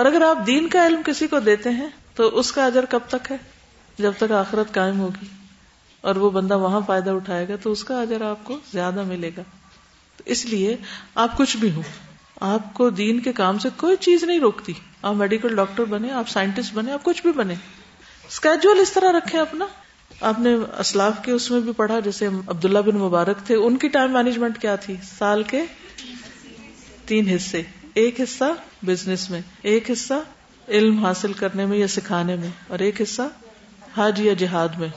اور 0.00 0.06
اگر 0.06 0.22
آپ 0.22 0.46
دین 0.46 0.68
کا 0.68 0.86
علم 0.86 1.02
کسی 1.06 1.26
کو 1.26 1.40
دیتے 1.40 1.70
ہیں 1.70 1.88
تو 2.14 2.28
اس 2.38 2.52
کا 2.52 2.66
اجر 2.66 2.84
کب 2.84 3.08
تک 3.08 3.30
ہے 3.30 3.36
جب 3.98 4.12
تک 4.16 4.32
آخرت 4.32 4.74
قائم 4.74 5.00
ہوگی 5.00 5.26
اور 6.04 6.16
وہ 6.16 6.30
بندہ 6.30 6.56
وہاں 6.58 6.80
فائدہ 6.86 7.10
اٹھائے 7.10 7.48
گا 7.48 7.56
تو 7.62 7.72
اس 7.72 7.84
کا 7.84 8.00
اجر 8.00 8.22
آپ 8.22 8.44
کو 8.44 8.58
زیادہ 8.72 9.02
ملے 9.04 9.30
گا 9.36 9.42
اس 10.26 10.44
لیے 10.46 10.76
آپ 11.14 11.36
کچھ 11.36 11.56
بھی 11.56 11.70
ہوں 11.70 11.82
آپ 12.40 12.72
کو 12.74 12.88
دین 12.90 13.20
کے 13.20 13.32
کام 13.32 13.58
سے 13.58 13.68
کوئی 13.76 13.96
چیز 13.96 14.24
نہیں 14.24 14.40
روکتی 14.40 14.72
آپ 15.02 15.14
میڈیکل 15.14 15.56
ڈاکٹر 15.56 15.84
بنے 15.84 16.10
آپ 16.12 16.28
سائنٹسٹ 16.28 16.74
بنے 16.74 16.92
آپ 16.92 17.02
کچھ 17.02 17.22
بھی 17.22 17.32
بنے 17.32 17.54
اسکیجول 18.28 18.80
اس 18.80 18.92
طرح 18.92 19.12
رکھے 19.12 19.38
اپنا 19.38 19.66
آپ 20.20 20.38
نے 20.38 20.54
اسلاف 20.78 21.22
کے 21.24 21.32
اس 21.32 21.50
میں 21.50 21.60
بھی 21.60 21.72
پڑھا 21.72 22.00
جیسے 22.00 22.26
عبداللہ 22.26 22.78
بن 22.78 22.96
مبارک 22.96 23.46
تھے 23.46 23.54
ان 23.54 23.76
کی 23.76 23.88
ٹائم 23.88 24.12
مینجمنٹ 24.12 24.60
کیا 24.60 24.74
تھی 24.76 24.96
سال 25.18 25.42
کے 25.42 25.64
تین 27.06 27.28
حصے 27.28 27.62
ایک 27.94 28.20
حصہ 28.20 28.44
بزنس 28.86 29.28
میں 29.30 29.40
ایک 29.62 29.90
حصہ 29.90 30.14
علم 30.68 31.04
حاصل 31.04 31.32
کرنے 31.32 31.66
میں 31.66 31.78
یا 31.78 31.88
سکھانے 31.88 32.36
میں 32.36 32.50
اور 32.68 32.78
ایک 32.78 33.00
حصہ 33.02 33.22
حج 33.94 34.20
یا 34.20 34.32
جہاد 34.32 34.78
میں 34.78 34.88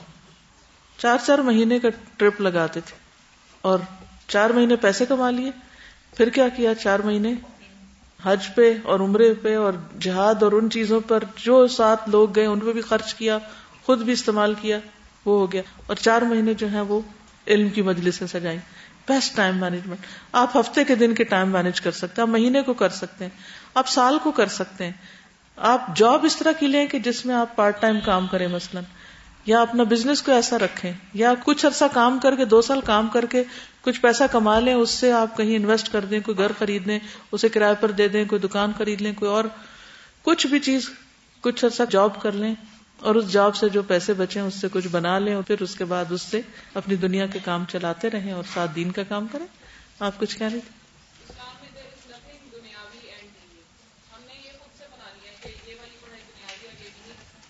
چار 0.98 1.18
چار 1.26 1.38
مہینے 1.38 1.78
کا 1.78 1.88
ٹرپ 2.16 2.40
لگاتے 2.40 2.80
تھے 2.80 2.96
اور 3.62 3.78
چار 4.28 4.50
مہینے 4.50 4.76
پیسے 4.76 5.06
کما 5.06 5.30
لیے 5.30 5.50
پھر 6.16 6.28
کیا 6.28 6.48
کیا 6.48 6.74
چار 6.74 6.98
مہینے 6.98 7.34
حج 8.24 8.48
پہ 8.54 8.72
اور 8.82 9.00
عمرے 9.00 9.34
پہ 9.34 9.56
اور 9.56 9.72
جہاد 10.00 10.42
اور 10.42 10.52
ان 10.52 10.70
چیزوں 10.70 11.00
پر 11.00 11.24
جو 11.36 11.66
سات 11.66 12.08
لوگ 12.08 12.34
گئے 12.36 12.46
ان 12.46 12.60
پہ 12.60 12.72
بھی 12.72 12.80
خرچ 12.80 13.14
کیا 13.14 13.38
خود 13.84 14.02
بھی 14.02 14.12
استعمال 14.12 14.54
کیا 14.60 14.78
وہ 15.26 15.38
ہو 15.40 15.52
گیا 15.52 15.62
اور 15.86 15.96
چار 15.96 16.22
مہینے 16.22 16.54
جو 16.54 16.68
ہیں 16.68 16.80
وہ 16.80 17.00
علم 17.46 17.68
کی 17.68 17.82
مجلس 17.82 18.22
سجائیں 18.30 18.58
بیسٹ 19.08 19.36
ٹائم 19.36 19.56
مینجمنٹ 19.56 20.06
آپ 20.32 20.56
ہفتے 20.56 20.84
کے 20.84 20.94
دن 20.94 21.14
کے 21.14 21.24
ٹائم 21.24 21.52
مینج 21.52 21.80
کر 21.80 21.90
سکتے 21.90 22.22
ہیں 22.22 22.28
آپ 22.28 22.32
مہینے 22.32 22.62
کو 22.62 22.72
کر 22.74 22.88
سکتے 22.88 23.24
ہیں 23.24 23.30
آپ 23.74 23.88
سال 23.88 24.18
کو 24.22 24.30
کر 24.30 24.46
سکتے 24.46 24.84
ہیں 24.84 24.92
آپ 25.56 25.96
جاب 25.96 26.24
اس 26.24 26.36
طرح 26.36 26.52
کی 26.52 26.66
لیں 26.66 26.86
کہ 26.86 26.98
جس 26.98 27.26
میں 27.26 27.34
آپ 27.34 27.56
پارٹ 27.56 27.80
ٹائم 27.80 28.00
کام 28.00 28.26
کریں 28.26 28.48
مثلاً 28.48 28.82
یا 29.46 29.60
اپنا 29.60 29.82
بزنس 29.82 30.22
کو 30.22 30.32
ایسا 30.32 30.58
رکھیں 30.58 30.92
یا 31.14 31.34
کچھ 31.44 31.66
عرصہ 31.66 31.84
کام 31.92 32.18
کر 32.18 32.36
کے 32.36 32.44
دو 32.44 32.62
سال 32.62 32.80
کام 32.80 33.08
کر 33.08 33.26
کے 33.26 33.42
کچھ 33.82 34.00
پیسہ 34.00 34.24
کما 34.32 34.58
لیں 34.60 34.74
اس 34.74 34.90
سے 34.90 35.12
آپ 35.12 35.36
کہیں 35.36 35.56
انویسٹ 35.56 35.92
کر 35.92 36.04
دیں 36.04 36.20
کوئی 36.20 36.38
گھر 36.38 36.52
خرید 36.58 36.86
لیں 36.86 36.98
اسے 37.32 37.48
کرایہ 37.48 37.74
پر 37.80 37.90
دے 37.90 38.08
دیں 38.08 38.24
کوئی 38.24 38.40
دکان 38.40 38.72
خرید 38.78 39.02
لیں 39.02 39.12
کوئی 39.12 39.30
اور 39.30 39.44
کچھ 40.22 40.46
بھی 40.46 40.58
چیز 40.58 40.88
کچھ 41.40 41.64
عرصہ 41.64 41.82
جاب 41.90 42.20
کر 42.22 42.32
لیں 42.32 42.54
اور 43.00 43.14
اس 43.14 43.32
جاب 43.32 43.56
سے 43.56 43.68
جو 43.68 43.82
پیسے 43.82 44.12
بچیں 44.12 44.42
اس 44.42 44.54
سے 44.54 44.68
کچھ 44.72 44.88
بنا 44.88 45.18
لیں 45.18 45.34
اور 45.34 45.42
پھر 45.42 45.62
اس 45.62 45.74
کے 45.74 45.84
بعد 45.84 46.12
اس 46.12 46.22
سے 46.22 46.40
اپنی 46.74 46.96
دنیا 46.96 47.26
کے 47.26 47.38
کام 47.44 47.64
چلاتے 47.68 48.10
رہیں 48.10 48.32
اور 48.32 48.44
سات 48.54 48.74
دین 48.76 48.90
کا 48.90 49.02
کام 49.08 49.26
کریں 49.26 49.46
آپ 50.00 50.18
کچھ 50.20 50.38
کہہ 50.38 50.46
رہے 50.46 50.58
تھے 50.58 50.75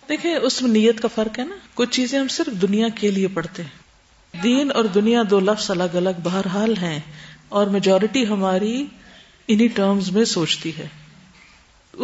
دیکھیں 0.09 0.33
اس 0.35 0.61
میں 0.61 0.71
نیت 0.71 1.01
کا 1.01 1.07
فرق 1.15 1.39
ہے 1.39 1.43
نا 1.43 1.55
کچھ 1.75 1.89
چیزیں 1.89 2.19
ہم 2.19 2.27
صرف 2.27 2.61
دنیا 2.61 2.87
کے 2.95 3.11
لیے 3.11 3.27
پڑھتے 3.27 3.63
ہیں 3.63 4.43
دین 4.43 4.71
اور 4.71 4.85
دنیا 4.85 5.21
دو 5.29 5.39
لفظ 5.39 5.71
الگ 5.71 5.95
الگ 5.95 6.19
بہرحال 6.23 6.77
ہیں 6.77 6.99
اور 7.49 7.67
میجورٹی 7.67 8.27
ہماری 8.27 8.85
انہی 9.47 9.67
ٹرمز 9.67 10.11
میں 10.11 10.25
سوچتی 10.25 10.71
ہے 10.77 10.87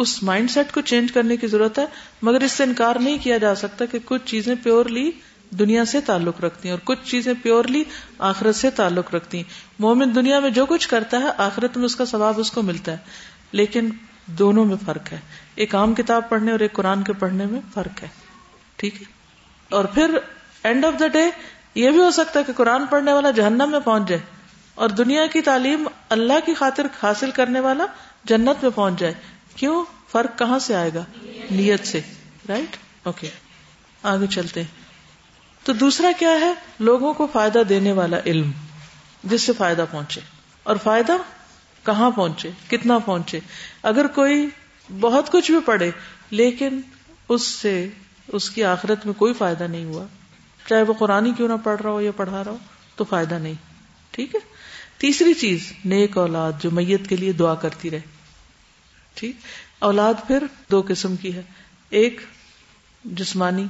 اس 0.00 0.22
مائنڈ 0.22 0.50
سیٹ 0.50 0.72
کو 0.72 0.80
چینج 0.80 1.12
کرنے 1.12 1.36
کی 1.36 1.46
ضرورت 1.46 1.78
ہے 1.78 1.84
مگر 2.22 2.40
اس 2.40 2.52
سے 2.52 2.64
انکار 2.64 2.96
نہیں 2.96 3.18
کیا 3.22 3.36
جا 3.38 3.54
سکتا 3.54 3.86
کہ 3.86 3.98
کچھ 4.04 4.22
چیزیں 4.24 4.54
پیورلی 4.62 5.10
دنیا 5.58 5.84
سے 5.84 6.00
تعلق 6.00 6.40
رکھتی 6.40 6.68
ہیں 6.68 6.74
اور 6.74 6.80
کچھ 6.84 7.10
چیزیں 7.10 7.32
پیورلی 7.42 7.82
آخرت 8.18 8.56
سے 8.56 8.70
تعلق 8.70 9.14
رکھتی 9.14 9.38
ہیں 9.38 9.44
مومن 9.78 10.14
دنیا 10.14 10.38
میں 10.40 10.50
جو 10.50 10.66
کچھ 10.66 10.88
کرتا 10.88 11.16
ہے 11.16 11.30
آخرت 11.38 11.76
میں 11.76 11.84
اس 11.84 11.96
کا 11.96 12.04
ثواب 12.04 12.40
اس 12.40 12.50
کو 12.50 12.62
ملتا 12.62 12.92
ہے 12.92 12.96
لیکن 13.52 13.88
دونوں 14.26 14.64
میں 14.64 14.76
فرق 14.86 15.12
ہے 15.12 15.18
ایک 15.54 15.74
عام 15.74 15.94
کتاب 15.94 16.28
پڑھنے 16.28 16.52
اور 16.52 16.60
ایک 16.60 16.72
قرآن 16.72 17.02
کے 17.02 17.12
پڑھنے 17.12 17.46
میں 17.46 17.60
فرق 17.74 18.02
ہے 18.02 18.08
ٹھیک 18.76 19.00
ہے 19.02 19.06
اور 19.70 19.84
پھر 19.84 20.16
اینڈ 20.64 20.84
آف 20.84 20.98
دا 21.00 21.06
ڈے 21.06 21.28
یہ 21.74 21.90
بھی 21.90 22.00
ہو 22.00 22.10
سکتا 22.10 22.38
ہے 22.38 22.44
کہ 22.44 22.52
قرآن 22.52 22.86
پڑھنے 22.86 23.12
والا 23.12 23.30
جہنم 23.30 23.70
میں 23.70 23.80
پہنچ 23.80 24.08
جائے 24.08 24.20
اور 24.74 24.88
دنیا 24.88 25.26
کی 25.26 25.40
تعلیم 25.40 25.86
اللہ 26.08 26.46
کی 26.46 26.54
خاطر 26.54 26.86
حاصل 27.02 27.30
کرنے 27.30 27.60
والا 27.60 27.86
جنت 28.24 28.62
میں 28.62 28.70
پہنچ 28.70 29.00
جائے 29.00 29.12
کیوں 29.54 29.84
فرق 30.12 30.38
کہاں 30.38 30.58
سے 30.58 30.74
آئے 30.74 30.90
گا 30.94 31.04
نیت 31.50 31.86
سے 31.86 32.00
رائٹ 32.48 32.76
اوکے 33.02 33.30
آگے 34.02 34.26
چلتے 34.26 34.62
تو 35.66 35.72
دوسرا 35.72 36.10
کیا 36.18 36.30
ہے 36.40 36.52
لوگوں 36.80 37.12
کو 37.12 37.26
فائدہ 37.32 37.62
دینے 37.68 37.92
والا 37.92 38.18
علم 38.26 38.50
جس 39.24 39.42
سے 39.42 39.52
فائدہ 39.52 39.84
پہنچے 39.90 40.20
اور 40.66 40.76
فائدہ 40.76 41.16
کہاں 41.86 42.10
پہنچے 42.10 42.50
کتنا 42.68 42.98
پہنچے 42.98 43.40
اگر 43.82 44.06
کوئی 44.14 44.46
بہت 44.88 45.30
کچھ 45.32 45.50
بھی 45.50 45.60
پڑھے 45.64 45.90
لیکن 46.30 46.80
اس 47.28 47.46
سے 47.48 47.74
اس 48.32 48.50
کی 48.50 48.64
آخرت 48.64 49.06
میں 49.06 49.14
کوئی 49.14 49.32
فائدہ 49.34 49.64
نہیں 49.64 49.84
ہوا 49.84 50.04
چاہے 50.64 50.82
وہ 50.82 50.94
قرآن 50.98 51.32
کیوں 51.32 51.48
نہ 51.48 51.56
پڑھ 51.64 51.82
رہا 51.82 51.90
ہو 51.90 52.00
یا 52.00 52.12
پڑھا 52.16 52.44
رہا 52.44 52.50
ہو 52.50 52.56
تو 52.96 53.04
فائدہ 53.04 53.34
نہیں 53.34 53.54
ٹھیک 54.10 54.34
ہے 54.34 54.40
تیسری 54.98 55.34
چیز 55.34 55.72
نیک 55.84 56.18
اولاد 56.18 56.62
جو 56.62 56.70
میت 56.70 57.08
کے 57.08 57.16
لیے 57.16 57.32
دعا 57.32 57.54
کرتی 57.54 57.90
رہے 57.90 58.12
ٹھیک 59.16 59.36
اولاد 59.80 60.26
پھر 60.26 60.44
دو 60.70 60.82
قسم 60.88 61.16
کی 61.16 61.34
ہے 61.34 61.42
ایک 61.92 62.20
جسمانی 63.04 63.66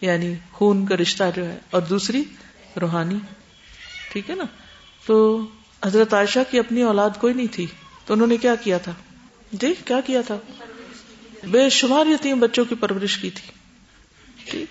یعنی 0.00 0.34
خون 0.52 0.86
کا 0.86 0.96
رشتہ 0.96 1.24
جو 1.34 1.46
ہے 1.46 1.58
اور 1.70 1.82
دوسری 1.82 2.22
روحانی 2.80 3.18
ٹھیک 4.12 4.30
ہے 4.30 4.34
نا 4.34 4.44
تو 5.04 5.16
حضرت 5.82 6.14
عائشہ 6.14 6.38
کی 6.50 6.58
اپنی 6.58 6.82
اولاد 6.82 7.18
کوئی 7.18 7.34
نہیں 7.34 7.52
تھی 7.52 7.66
تو 8.06 8.14
انہوں 8.14 8.26
نے 8.26 8.36
کیا 8.36 8.54
کیا 8.54 8.78
تھا 8.78 8.92
جی 9.52 9.72
کیا 9.84 10.00
کیا 10.00 10.20
تھا 10.26 10.36
بے 11.50 11.68
شمار 11.70 12.06
یتیم 12.06 12.40
بچوں 12.40 12.64
کی 12.64 12.74
پرورش 12.74 13.16
کی 13.18 13.30
تھی 13.30 13.50
جی، 14.52 14.64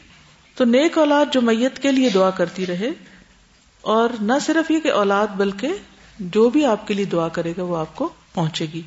تو 0.58 0.66
نیک 0.66 0.98
اولاد 0.98 1.34
جو 1.34 1.42
میت 1.42 1.80
کے 1.80 1.92
لیے 1.92 2.10
دعا 2.10 2.30
کرتی 2.32 2.66
رہے 2.66 2.90
اور 3.84 4.10
نہ 4.22 4.40
صرف 4.42 4.72
یہ 4.72 4.80
کہ 4.80 4.92
اولاد 4.94 5.36
بلکہ 5.36 5.74
جو 6.32 6.50
بھی 6.50 6.66
آپ 6.66 6.88
کے 6.88 6.94
لیے 6.94 7.06
دعا 7.08 7.28
کرے 7.30 7.54
گا 7.58 7.64
وہ 7.64 7.78
آپ 7.78 7.96
کو 7.96 8.10
پہنچے 8.34 8.66
گی 8.74 8.82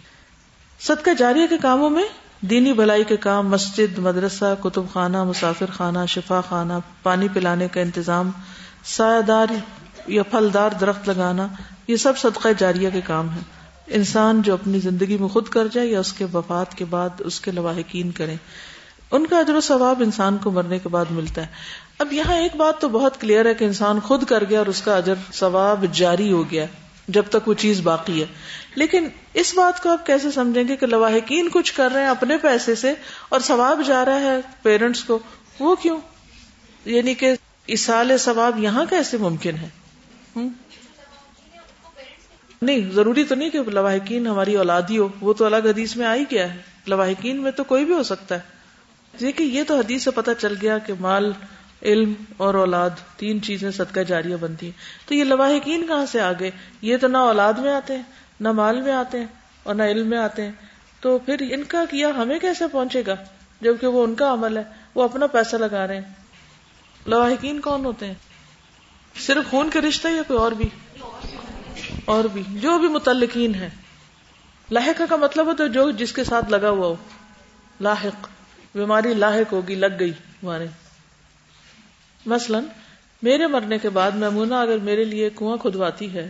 صدقہ 0.80 1.10
جاریہ 1.18 1.46
کے 1.46 1.58
کاموں 1.58 1.90
میں 1.90 2.04
دینی 2.42 2.72
بھلائی 2.72 3.04
کے 3.04 3.16
کام 3.18 3.48
مسجد 3.48 3.98
مدرسہ 3.98 4.54
کتب 4.62 4.92
خانہ 4.92 5.22
مسافر 5.24 5.70
خانہ 5.70 6.04
شفا 6.08 6.40
خانہ 6.40 6.78
پانی 7.02 7.28
پلانے 7.28 7.68
کا 7.72 7.80
انتظام 7.80 8.30
سایہ 8.86 9.20
دار 9.20 9.54
یا 10.08 10.22
پھلدار 10.22 10.70
درخت 10.80 11.08
لگانا 11.08 11.46
یہ 11.92 11.96
سب 11.96 12.18
صدقہ 12.18 12.48
جاریہ 12.58 12.90
کے 12.92 13.00
کام 13.00 13.30
ہے 13.30 13.40
انسان 13.86 14.42
جو 14.42 14.52
اپنی 14.52 14.78
زندگی 14.78 15.16
میں 15.16 15.28
خود 15.28 15.48
کر 15.48 15.66
جائے 15.66 15.86
یا 15.86 16.00
اس 16.00 16.12
کے 16.12 16.24
وفات 16.34 16.74
کے 16.74 16.84
بعد 16.84 17.20
اس 17.24 17.40
کے 17.40 17.50
لواحقین 17.50 18.10
کریں 18.10 18.36
ان 19.10 19.26
کا 19.26 19.38
اجر 19.38 19.54
و 19.54 19.60
ثواب 19.60 20.02
انسان 20.02 20.36
کو 20.38 20.50
مرنے 20.50 20.78
کے 20.78 20.88
بعد 20.88 21.10
ملتا 21.10 21.42
ہے 21.42 21.46
اب 21.98 22.12
یہاں 22.12 22.36
ایک 22.36 22.56
بات 22.56 22.80
تو 22.80 22.88
بہت 22.88 23.20
کلیئر 23.20 23.46
ہے 23.46 23.54
کہ 23.54 23.64
انسان 23.64 24.00
خود 24.00 24.24
کر 24.24 24.44
گیا 24.44 24.58
اور 24.58 24.66
اس 24.66 24.80
کا 24.82 24.96
اجر 24.96 25.14
ثواب 25.32 25.84
جاری 25.92 26.32
ہو 26.32 26.50
گیا 26.50 26.66
جب 27.08 27.22
تک 27.28 27.48
وہ 27.48 27.54
چیز 27.54 27.80
باقی 27.80 28.20
ہے 28.20 28.26
لیکن 28.74 29.08
اس 29.34 29.54
بات 29.54 29.82
کو 29.82 29.90
آپ 29.90 30.06
کیسے 30.06 30.30
سمجھیں 30.30 30.68
گے 30.68 30.76
کہ 30.76 30.86
لواحقین 30.86 31.48
کچھ 31.52 31.74
کر 31.74 31.90
رہے 31.92 32.02
ہیں 32.02 32.08
اپنے 32.08 32.36
پیسے 32.38 32.74
سے 32.74 32.94
اور 33.28 33.40
ثواب 33.40 33.82
جا 33.86 34.04
رہا 34.04 34.20
ہے 34.20 34.40
پیرنٹس 34.62 35.04
کو 35.04 35.18
وہ 35.60 35.74
کیوں 35.74 35.98
یعنی 36.84 37.14
کہ 37.14 37.34
اسال 37.66 38.18
ثواب 38.18 38.58
یہاں 38.58 38.84
کیسے 38.90 39.16
ممکن 39.16 39.56
ہے 39.56 39.68
نہیں 42.62 42.90
ضروری 42.90 43.24
تو 43.24 43.34
نہیں 43.34 43.50
کہ 43.50 43.60
لواحقین 43.70 44.26
ہماری 44.26 44.54
اولاد 44.54 44.90
ہی 44.90 44.98
ہو 44.98 45.08
وہ 45.20 45.32
تو 45.32 45.44
الگ 45.44 45.66
حدیث 45.66 45.96
میں 45.96 46.06
آئی 46.06 46.24
گیا 46.30 46.52
ہے 46.52 46.58
لواحقین 46.86 47.42
میں 47.42 47.50
تو 47.50 47.64
کوئی 47.64 47.84
بھی 47.84 47.94
ہو 47.94 48.02
سکتا 48.02 48.34
ہے 48.34 49.20
دیکھیے 49.20 49.46
یہ 49.48 49.64
تو 49.68 49.76
حدیث 49.76 50.04
سے 50.04 50.10
پتا 50.10 50.34
چل 50.34 50.54
گیا 50.62 50.78
کہ 50.78 50.94
مال 51.00 51.32
علم 51.82 52.12
اور 52.36 52.54
اولاد 52.54 53.02
تین 53.16 53.42
چیزیں 53.42 53.70
صدقہ 53.70 54.00
جاریہ 54.00 54.36
بنتی 54.40 54.66
ہیں 54.66 55.06
تو 55.08 55.14
یہ 55.14 55.24
لواحقین 55.24 55.86
کہاں 55.86 56.06
سے 56.06 56.20
آگے 56.20 56.50
یہ 56.82 56.96
تو 56.96 57.08
نہ 57.08 57.18
اولاد 57.26 57.58
میں 57.58 57.72
آتے 57.72 57.96
ہیں 57.96 58.02
نہ 58.40 58.52
مال 58.52 58.80
میں 58.80 58.92
آتے 58.92 59.18
ہیں 59.18 59.26
اور 59.62 59.74
نہ 59.74 59.82
علم 59.82 60.08
میں 60.08 60.18
آتے 60.18 60.44
ہیں 60.44 60.52
تو 61.02 61.18
پھر 61.18 61.42
ان 61.50 61.64
کا 61.64 61.84
کیا 61.90 62.10
ہمیں 62.16 62.38
کیسے 62.38 62.64
پہنچے 62.72 63.02
گا 63.06 63.14
جبکہ 63.60 63.86
وہ 63.86 64.04
ان 64.04 64.14
کا 64.14 64.32
عمل 64.32 64.56
ہے 64.56 64.62
وہ 64.94 65.02
اپنا 65.02 65.26
پیسہ 65.26 65.56
لگا 65.56 65.86
رہے 65.86 65.96
ہیں 65.96 67.06
لواحقین 67.06 67.60
کون 67.60 67.84
ہوتے 67.84 68.06
ہیں 68.06 68.14
صرف 69.16 69.50
خون 69.50 69.70
کے 69.70 69.80
رشتہ 69.80 70.08
یا 70.08 70.22
کوئی 70.26 70.38
اور 70.38 70.52
بھی 70.52 70.68
اور 72.04 72.24
بھی 72.24 72.42
جو 72.48 72.78
بھی 72.78 72.88
متعلقین 72.88 73.54
ہے 73.54 73.68
لاحق 74.68 75.00
کا 75.08 75.16
مطلب 75.16 75.48
جو 75.72 75.90
جس 75.90 76.12
کے 76.12 76.24
ساتھ 76.24 76.50
لگا 76.50 76.70
ہوا 76.70 76.86
ہو 76.86 76.94
لاحق 77.80 78.28
بیماری 78.74 79.14
لاحق 79.14 79.52
ہوگی 79.52 79.74
لگ 79.74 79.98
گئی 80.00 80.10
ہمارے 80.10 80.66
مثلا 82.26 82.60
میرے 83.22 83.46
مرنے 83.46 83.78
کے 83.78 83.88
بعد 83.88 84.10
میمونا 84.10 84.60
اگر 84.60 84.78
میرے 84.78 85.04
لیے 85.04 85.30
کنواں 85.30 85.56
کھدواتی 85.56 86.14
ہے 86.14 86.30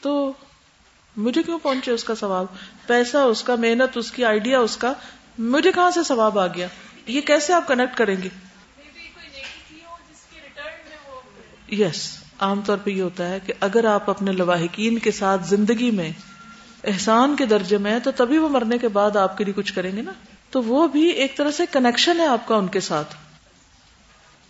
تو 0.00 0.32
مجھے 1.16 1.42
کیوں 1.42 1.58
پہنچے 1.58 1.92
اس 1.92 2.04
کا 2.04 2.14
سواب 2.14 2.46
پیسہ 2.86 3.16
اس 3.16 3.42
کا 3.42 3.54
محنت 3.54 3.96
اس 3.96 4.10
کی 4.10 4.24
آئیڈیا 4.24 4.58
اس 4.58 4.76
کا 4.76 4.92
مجھے 5.38 5.72
کہاں 5.72 5.90
سے 5.90 6.02
سواب 6.02 6.38
آ 6.38 6.46
گیا 6.46 6.66
یہ 7.06 7.20
کیسے 7.20 7.52
آپ 7.52 7.68
کنیکٹ 7.68 7.96
کریں 7.96 8.16
گے 8.22 8.28
یس 11.68 12.18
عام 12.38 12.60
طور 12.60 12.78
پہ 12.78 12.90
یہ 12.90 13.02
ہوتا 13.02 13.28
ہے 13.30 13.38
کہ 13.46 13.52
اگر 13.60 13.84
آپ 13.84 14.10
اپنے 14.10 14.32
لواحقین 14.32 14.98
کے 14.98 15.10
ساتھ 15.10 15.48
زندگی 15.48 15.90
میں 15.90 16.10
احسان 16.84 17.36
کے 17.36 17.46
درجے 17.46 17.78
میں 17.78 17.92
ہیں 17.92 17.98
تو 17.98 18.10
تبھی 18.10 18.38
وہ 18.38 18.48
مرنے 18.48 18.78
کے 18.78 18.88
بعد 18.88 19.16
آپ 19.16 19.36
کے 19.38 19.44
لیے 19.44 19.54
کچھ 19.56 19.72
کریں 19.74 19.96
گے 19.96 20.02
نا 20.02 20.12
تو 20.50 20.62
وہ 20.62 20.86
بھی 20.88 21.08
ایک 21.08 21.36
طرح 21.36 21.50
سے 21.50 21.64
کنیکشن 21.72 22.20
ہے 22.20 22.26
آپ 22.26 22.46
کا 22.48 22.56
ان 22.56 22.66
کے 22.66 22.80
ساتھ 22.80 23.14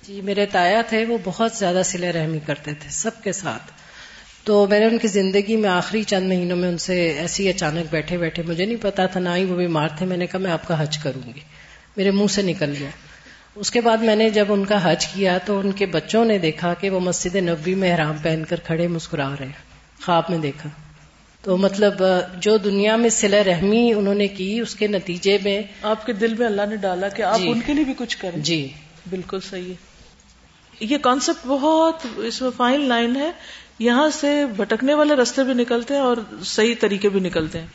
جی 0.03 0.21
میرے 0.21 0.47
تایا 0.47 0.83
تھے 0.83 1.05
وہ 1.05 1.19
بہت 1.25 1.53
زیادہ 1.53 1.81
سلے 1.85 2.13
رحمی 2.13 2.39
کرتے 2.47 2.75
تھے 2.75 2.91
سب 2.91 3.23
کے 3.23 3.33
ساتھ 3.33 3.73
تو 4.45 4.67
میں 4.67 4.79
نے 4.81 4.87
ان 4.87 4.99
کی 4.99 5.09
زندگی 5.09 5.57
میں 5.57 5.71
آخری 5.71 6.03
چند 6.03 6.29
مہینوں 6.29 6.57
میں 6.57 6.69
ان 6.69 6.79
سے 6.79 6.97
ایسے 7.19 7.43
ہی 7.43 7.49
اچانک 7.49 7.91
بیٹھے 7.91 8.19
بیٹھے 8.19 8.43
مجھے 8.43 8.65
نہیں 8.65 8.83
پتا 8.83 9.07
تھا 9.07 9.21
نہ 9.21 9.29
ہی 9.29 9.45
وہ 9.45 9.57
بیمار 9.57 9.89
تھے 9.99 10.07
میں 10.07 10.17
نے 10.17 10.27
کہا 10.27 10.39
میں 10.39 10.51
آپ 10.51 10.69
کا 10.69 10.83
حج 10.83 10.99
کروں 10.99 11.27
گی 11.27 11.41
میرے 11.97 12.11
منہ 12.11 12.27
سے 12.27 12.43
نکل 12.43 12.75
گیا 12.79 12.91
اس 13.57 13.71
کے 13.71 13.81
بعد 13.81 13.99
میں 13.99 14.15
نے 14.17 14.29
جب 14.31 14.53
ان 14.53 14.65
کا 14.65 14.79
حج 14.83 15.07
کیا 15.07 15.37
تو 15.39 15.59
ان 15.59 15.73
کے 15.73 15.87
بچوں 15.87 16.25
نے 16.25 16.39
دیکھا 16.39 16.73
کہ 16.75 16.91
وہ 16.91 17.01
مسجد 17.01 17.35
نبی 17.37 17.75
میں 17.75 17.97
پہن 18.23 18.45
کر 18.45 18.61
کھڑے 18.61 18.87
مسکرا 18.89 19.29
رہے 19.41 19.51
خواب 20.05 20.31
میں 20.31 20.39
دیکھا 20.39 20.69
تو 21.45 21.57
مطلب 21.57 22.03
جو 22.41 22.57
دنیا 22.57 22.97
میں 22.97 23.11
سلا 23.11 23.43
رحمی 23.45 23.93
انہوں 23.93 24.15
نے 24.15 24.29
کی 24.29 24.49
اس 24.61 24.75
کے 24.75 24.87
نتیجے 24.87 25.37
میں 25.43 25.61
آپ 25.83 26.07
کے 26.07 26.13
دل 26.13 26.35
میں 26.35 26.47
اللہ 26.47 26.67
نے 26.69 26.77
ڈالا 26.77 27.09
کہ 27.09 27.23
آپ 27.23 27.39
جی 27.39 27.51
ان 27.51 27.61
کے 27.67 27.75
لیے 27.75 27.85
بھی 27.85 27.95
کچھ 27.99 28.17
کریں 28.17 28.41
جی 28.43 28.61
بالکل 29.11 29.41
صحیح 29.41 29.69
ہے 29.69 30.87
یہ 30.87 30.99
کانسیپٹ 30.99 31.47
بہت 31.47 32.07
اس 32.17 32.41
میں 32.43 32.51
فائن 32.57 32.89
لائن 32.89 33.17
ہے 33.17 33.31
یہاں 33.79 34.09
سے 34.11 34.35
بھٹکنے 34.57 34.95
والے 34.95 35.15
رستے 35.15 35.45
بھی 35.45 35.55
نکلتے 35.55 35.95
ہیں 35.95 36.01
اور 36.01 36.17
صحیح 36.47 36.75
طریقے 36.81 37.09
بھی 37.09 37.21
نکلتے 37.21 37.61
ہیں 37.61 37.67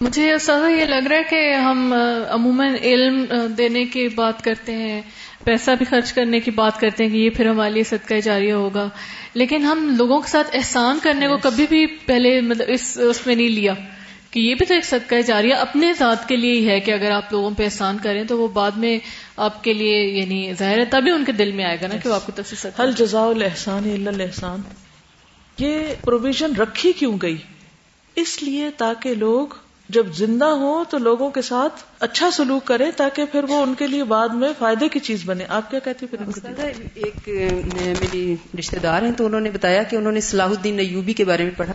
مجھے 0.00 0.38
سازا 0.38 0.68
یہ 0.68 0.84
لگ 0.84 1.06
رہا 1.08 1.16
ہے 1.16 1.22
کہ 1.30 1.54
ہم 1.54 1.92
عموماً 2.28 2.74
علم 2.82 3.24
دینے 3.58 3.84
کی 3.84 4.08
بات 4.08 4.42
کرتے 4.44 4.74
ہیں 4.74 5.00
پیسہ 5.44 5.70
بھی 5.78 5.86
خرچ 5.86 6.12
کرنے 6.12 6.40
کی 6.40 6.50
بات 6.50 6.80
کرتے 6.80 7.04
ہیں 7.04 7.10
کہ 7.10 7.16
یہ 7.16 7.30
پھر 7.30 7.48
ہمارے 7.48 7.70
لیے 7.70 7.84
صدقہ 7.84 8.14
جاریہ 8.14 8.52
ہوگا 8.52 8.88
لیکن 9.34 9.64
ہم 9.64 9.94
لوگوں 9.98 10.20
کے 10.20 10.30
ساتھ 10.30 10.56
احسان 10.56 10.98
کرنے 11.02 11.28
کو 11.28 11.36
کبھی 11.42 11.66
بھی 11.68 11.86
پہلے 12.06 12.40
مطلب 12.40 12.66
اس 12.68 12.98
اس 13.08 13.26
میں 13.26 13.34
نہیں 13.34 13.48
لیا 13.48 13.74
کہ 14.30 14.40
یہ 14.40 14.54
بھی 14.54 14.66
تو 14.66 14.74
ایک 14.74 14.84
صدقہ 14.84 15.20
جاریہ 15.26 15.54
اپنے 15.54 15.92
ذات 15.98 16.28
کے 16.28 16.36
لیے 16.36 16.52
ہی 16.52 16.68
ہے 16.68 16.78
کہ 16.80 16.90
اگر 16.90 17.10
آپ 17.10 17.32
لوگوں 17.32 17.50
پہ 17.50 17.64
احسان 17.64 17.98
کریں 17.98 18.24
تو 18.24 18.38
وہ 18.38 18.48
بعد 18.48 18.70
میں 18.76 18.98
آپ 19.36 19.62
کے 19.64 19.72
لیے 19.72 20.00
یعنی 20.20 20.52
ظاہر 20.58 20.78
ہے 20.78 20.84
تبھی 20.84 21.10
ان 21.10 21.24
کے 21.24 21.32
دل 21.32 21.52
میں 21.52 21.64
آئے 21.64 21.76
گا 21.82 21.86
نا 21.86 21.96
کہ 21.96 22.08
وہ 22.08 22.14
آپ 22.14 22.26
کو 22.26 22.32
تفصیل 22.42 22.92
جزا 22.92 23.24
الحسان 23.24 24.06
الحسان 24.06 24.62
یہ 25.58 25.94
پروویژن 26.00 26.56
رکھی 26.56 26.92
کیوں 26.92 27.16
گئی 27.22 27.36
اس 28.16 28.42
لیے 28.42 28.70
تاکہ 28.76 29.14
لوگ 29.14 29.46
جب 29.88 30.12
زندہ 30.14 30.44
ہو 30.44 30.72
تو 30.90 30.98
لوگوں 30.98 31.28
کے 31.30 31.42
ساتھ 31.42 31.82
اچھا 32.00 32.30
سلوک 32.30 32.64
کریں 32.64 32.90
تاکہ 32.96 33.24
پھر 33.24 33.44
وہ 33.48 33.60
ان 33.62 33.74
کے 33.74 33.86
لیے 33.86 34.04
بعد 34.04 34.28
میں 34.28 34.48
فائدے 34.58 34.88
کی 34.88 34.98
چیز 34.98 35.22
بنے 35.24 35.44
آپ 35.48 35.70
کیا 35.70 35.78
کہتی 35.78 36.06
پھر 36.06 36.18
ایک 36.94 37.28
میری 38.00 38.34
رشتے 38.58 38.78
دار 38.78 39.02
ہیں 39.02 39.10
تو 39.12 39.26
انہوں 39.26 39.40
نے 39.40 39.50
بتایا 39.50 39.82
کہ 39.82 39.96
انہوں 39.96 40.12
نے 40.12 40.20
صلاح 40.20 40.46
الدین 40.46 40.78
ایوبی 40.78 41.12
کے 41.12 41.24
بارے 41.24 41.44
میں 41.44 41.52
پڑھا 41.56 41.72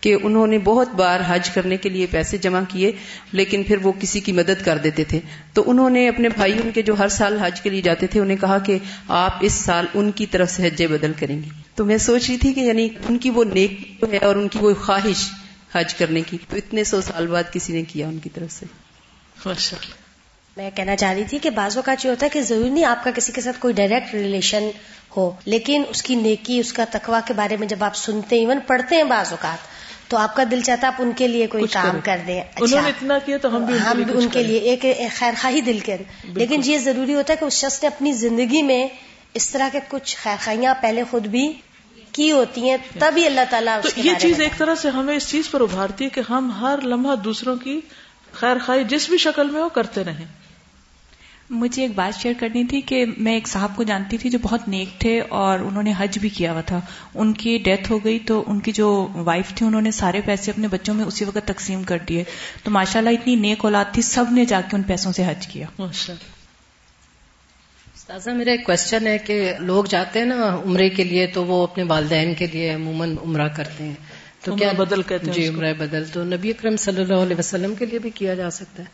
کہ 0.00 0.16
انہوں 0.22 0.46
نے 0.46 0.58
بہت 0.58 0.88
بار 0.94 1.20
حج 1.26 1.50
کرنے 1.50 1.76
کے 1.76 1.88
لیے 1.88 2.06
پیسے 2.10 2.36
جمع 2.36 2.60
کیے 2.68 2.92
لیکن 3.32 3.62
پھر 3.62 3.76
وہ 3.82 3.92
کسی 4.00 4.20
کی 4.20 4.32
مدد 4.32 4.64
کر 4.64 4.78
دیتے 4.78 5.04
تھے 5.04 5.20
تو 5.52 5.64
انہوں 5.66 5.90
نے 5.90 6.08
اپنے 6.08 6.28
بھائی 6.28 6.58
ان 6.64 6.70
کے 6.70 6.82
جو 6.82 6.98
ہر 6.98 7.08
سال 7.08 7.38
حج 7.40 7.60
کے 7.60 7.70
لیے 7.70 7.82
جاتے 7.82 8.06
تھے 8.06 8.20
انہیں 8.20 8.36
کہا 8.36 8.58
کہ 8.58 8.78
آپ 9.08 9.38
اس 9.40 9.52
سال 9.52 9.86
ان 9.94 10.10
کی 10.10 10.26
طرف 10.26 10.50
سے 10.50 10.66
حجے 10.66 10.86
بدل 10.86 11.12
کریں 11.18 11.36
گے 11.36 11.48
تو 11.74 11.84
میں 11.84 11.98
سوچ 11.98 12.28
رہی 12.28 12.36
تھی 12.36 12.52
کہ 12.52 12.60
یعنی 12.60 12.88
ان 13.08 13.18
کی 13.18 13.30
وہ 13.30 13.44
نیک 13.44 14.04
ہے 14.12 14.18
اور 14.18 14.36
ان 14.36 14.48
کی 14.48 14.58
وہ 14.58 14.74
خواہش 14.80 15.28
حج 15.76 15.94
کرنے 15.94 16.20
کی 16.22 16.38
تو 16.50 16.56
اتنے 16.56 16.84
سو 16.84 17.00
سال 17.02 17.26
بعد 17.26 17.52
کسی 17.52 17.72
نے 17.72 17.82
کیا 17.84 18.08
ان 18.08 18.18
کی 18.18 18.28
طرف 18.30 18.52
سے 18.52 18.66
میں 20.56 20.70
کہنا 20.70 20.96
چاہ 20.96 21.12
رہی 21.12 21.24
تھی 21.24 21.38
کہ 21.38 21.50
بعض 21.52 21.76
اوقات 21.76 22.04
یہ 22.04 22.10
ہوتا 22.10 22.26
ہے 22.26 22.30
کہ 22.30 22.42
ضروری 22.42 22.68
نہیں 22.70 22.84
آپ 22.86 23.02
کا 23.04 23.10
کسی 23.10 23.32
کے 23.32 23.40
ساتھ 23.40 23.60
کوئی 23.60 23.74
ڈائریکٹ 23.74 24.14
ریلیشن 24.14 24.68
ہو 25.16 25.30
لیکن 25.46 25.82
اس 25.88 26.02
کی 26.02 26.14
نیکی 26.16 26.58
اس 26.58 26.72
کا 26.72 26.84
تخوا 26.90 27.20
کے 27.26 27.34
بارے 27.34 27.56
میں 27.56 27.66
جب 27.68 27.84
آپ 27.84 27.96
سنتے 27.96 28.36
ہیں 28.36 28.42
ایون 28.42 28.58
پڑھتے 28.66 28.96
ہیں 28.96 29.04
بعض 29.04 29.32
اوقات 29.32 29.74
تو 30.10 30.16
آپ 30.16 30.34
کا 30.36 30.42
دل 30.50 30.60
چاہتا 30.60 30.86
آپ 30.86 31.02
ان 31.02 31.12
کے 31.16 31.28
لیے 31.28 31.46
کوئی 31.46 31.66
کام 31.72 31.98
کر 32.04 32.20
دیں 32.26 32.40
اچھا۔ 32.40 32.64
انہوں 32.64 32.82
نے 32.82 32.88
اتنا 32.88 33.18
کیا 33.18 33.36
تو 33.36 33.56
ہم 33.56 33.64
ہم 33.86 34.02
بھی 34.02 34.14
ان 34.14 34.28
کے 34.28 34.42
لیے 34.42 34.58
ایک 34.70 34.84
خیر 35.14 35.34
خواہی 35.40 35.60
دل 35.60 35.78
کے 35.78 35.96
لیکن 36.34 36.60
یہ 36.64 36.78
ضروری 36.78 37.14
ہوتا 37.14 37.32
ہے 37.32 37.38
کہ 37.38 37.44
اس 37.44 37.60
شخص 37.60 37.82
نے 37.82 37.86
اپنی 37.86 38.12
زندگی 38.16 38.62
میں 38.62 38.86
اس 39.34 39.48
طرح 39.50 39.68
کے 39.72 39.80
کچھ 39.88 40.16
خیر 40.16 40.36
خائیاں 40.40 40.74
پہلے 40.80 41.02
خود 41.10 41.26
بھی 41.28 41.46
کی 42.16 42.30
ہوتی 42.32 42.68
ہیں 42.68 42.76
تبھی 42.98 43.26
اللہ 43.26 43.50
تعالیٰ 43.50 43.80
تو 43.82 43.88
یہ 44.00 44.14
چیز 44.20 44.40
ایک 44.40 44.58
طرح 44.58 44.74
سے 44.74 44.90
ہمیں 44.90 45.14
اس 45.16 45.28
چیز 45.28 45.50
پر 45.50 45.60
ابھارتی 45.60 46.04
ہے 46.04 46.08
کہ 46.10 46.22
ہم 46.28 46.50
ہر 46.60 46.86
لمحہ 46.86 47.14
دوسروں 47.24 47.56
کی 47.58 47.80
خیر 48.32 48.58
خواہ 48.66 48.82
جس 48.88 49.08
بھی 49.10 49.18
شکل 49.18 49.50
میں 49.50 49.62
وہ 49.62 49.68
کرتے 49.74 50.04
رہے 50.04 50.24
مجھے 51.52 51.82
ایک 51.82 51.94
بات 51.94 52.20
شیئر 52.20 52.32
کرنی 52.38 52.62
تھی 52.64 52.80
کہ 52.82 53.04
میں 53.18 53.32
ایک 53.32 53.48
صاحب 53.48 53.76
کو 53.76 53.82
جانتی 53.82 54.18
تھی 54.18 54.30
جو 54.30 54.38
بہت 54.42 54.66
نیک 54.68 54.98
تھے 55.00 55.20
اور 55.40 55.58
انہوں 55.58 55.82
نے 55.82 55.92
حج 55.98 56.18
بھی 56.18 56.28
کیا 56.28 56.52
ہوا 56.52 56.60
تھا 56.60 56.80
ان 57.14 57.32
کی 57.34 57.56
ڈیتھ 57.64 57.90
ہو 57.92 57.98
گئی 58.04 58.18
تو 58.26 58.42
ان 58.46 58.60
کی 58.60 58.72
جو 58.72 58.88
وائف 59.24 59.54
تھی 59.54 59.66
انہوں 59.66 59.80
نے 59.80 59.90
سارے 59.92 60.20
پیسے 60.20 60.50
اپنے 60.50 60.68
بچوں 60.68 60.94
میں 60.94 61.04
اسی 61.04 61.24
وقت 61.24 61.46
تقسیم 61.46 61.82
کر 61.82 61.98
دیے 62.08 62.24
تو 62.64 62.70
ماشاءاللہ 62.70 63.10
اتنی 63.10 63.34
نیک 63.38 63.64
اولاد 63.64 63.92
تھی 63.94 64.02
سب 64.04 64.32
نے 64.32 64.44
جا 64.44 64.60
کے 64.60 64.76
ان 64.76 64.82
پیسوں 64.84 65.12
سے 65.12 65.26
حج 65.26 65.46
کیا 65.46 65.66
تازہ 68.08 68.30
میرا 68.30 68.50
ایک 68.50 68.64
کوشچن 68.66 69.06
ہے 69.06 69.16
کہ 69.18 69.36
لوگ 69.60 69.84
جاتے 69.84 70.18
ہیں 70.18 70.26
نا 70.26 70.48
عمرے 70.56 70.88
کے 70.90 71.04
لیے 71.04 71.26
تو 71.26 71.44
وہ 71.44 71.62
اپنے 71.62 71.82
والدین 71.84 72.34
کے 72.34 72.46
لیے 72.46 72.74
عموماً 72.74 73.16
عمرہ 73.22 73.48
کرتے 73.56 73.84
ہیں 73.84 73.94
تو 74.42 74.54
کیا 74.56 74.70
بدل 74.76 75.02
کرتے 75.04 75.30
ہیں 75.30 75.34
جی، 75.34 76.50
اکرم 76.50 76.76
صلی 76.78 77.00
اللہ 77.02 77.22
علیہ 77.22 77.36
وسلم 77.38 77.74
کے 77.74 77.86
لیے 77.86 77.98
بھی 77.98 78.10
کیا 78.14 78.34
جا 78.34 78.50
سکتا 78.52 78.82
ہے 78.82 78.93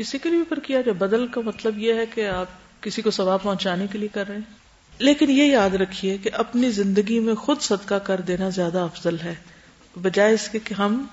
کسی 0.00 0.18
کے 0.18 0.30
لیے 0.30 0.42
پر 0.48 0.60
کیا 0.60 0.80
جائے 0.80 0.96
بدل 0.98 1.26
کا 1.28 1.40
مطلب 1.44 1.78
یہ 1.78 1.94
ہے 1.94 2.06
کہ 2.06 2.28
آپ 2.30 2.60
کسی 2.82 3.02
کو 3.02 3.10
ثواب 3.12 3.42
پہنچانے 3.42 3.86
کے 3.86 3.98
لیے 3.98 4.08
کر 4.12 4.28
رہے 4.28 4.36
ہیں 4.36 5.00
لیکن 5.00 5.30
یہ 5.30 5.44
یاد 5.44 5.74
رکھیے 5.76 6.16
کہ 6.18 6.30
اپنی 6.36 6.70
زندگی 6.72 7.18
میں 7.20 7.34
خود 7.38 7.60
صدقہ 7.62 7.98
کر 8.04 8.20
دینا 8.26 8.48
زیادہ 8.52 8.78
افضل 8.82 9.16
ہے 9.24 9.34
بجائے 9.96 10.34
اس 10.34 10.48
کے 10.48 10.58
کہ 10.64 10.74
ہم 10.74 11.04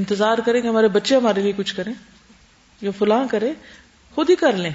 انتظار 0.00 0.38
کریں 0.46 0.60
کہ 0.60 0.66
ہمارے 0.66 0.88
بچے 0.90 1.16
ہمارے 1.16 1.42
لیے 1.42 1.52
کچھ 1.56 1.74
کریں 1.74 1.92
یا 2.82 2.90
فلاں 2.98 3.24
کرے 3.30 3.52
خود 4.16 4.30
ہی 4.30 4.34
کر 4.36 4.56
لیں 4.56 4.70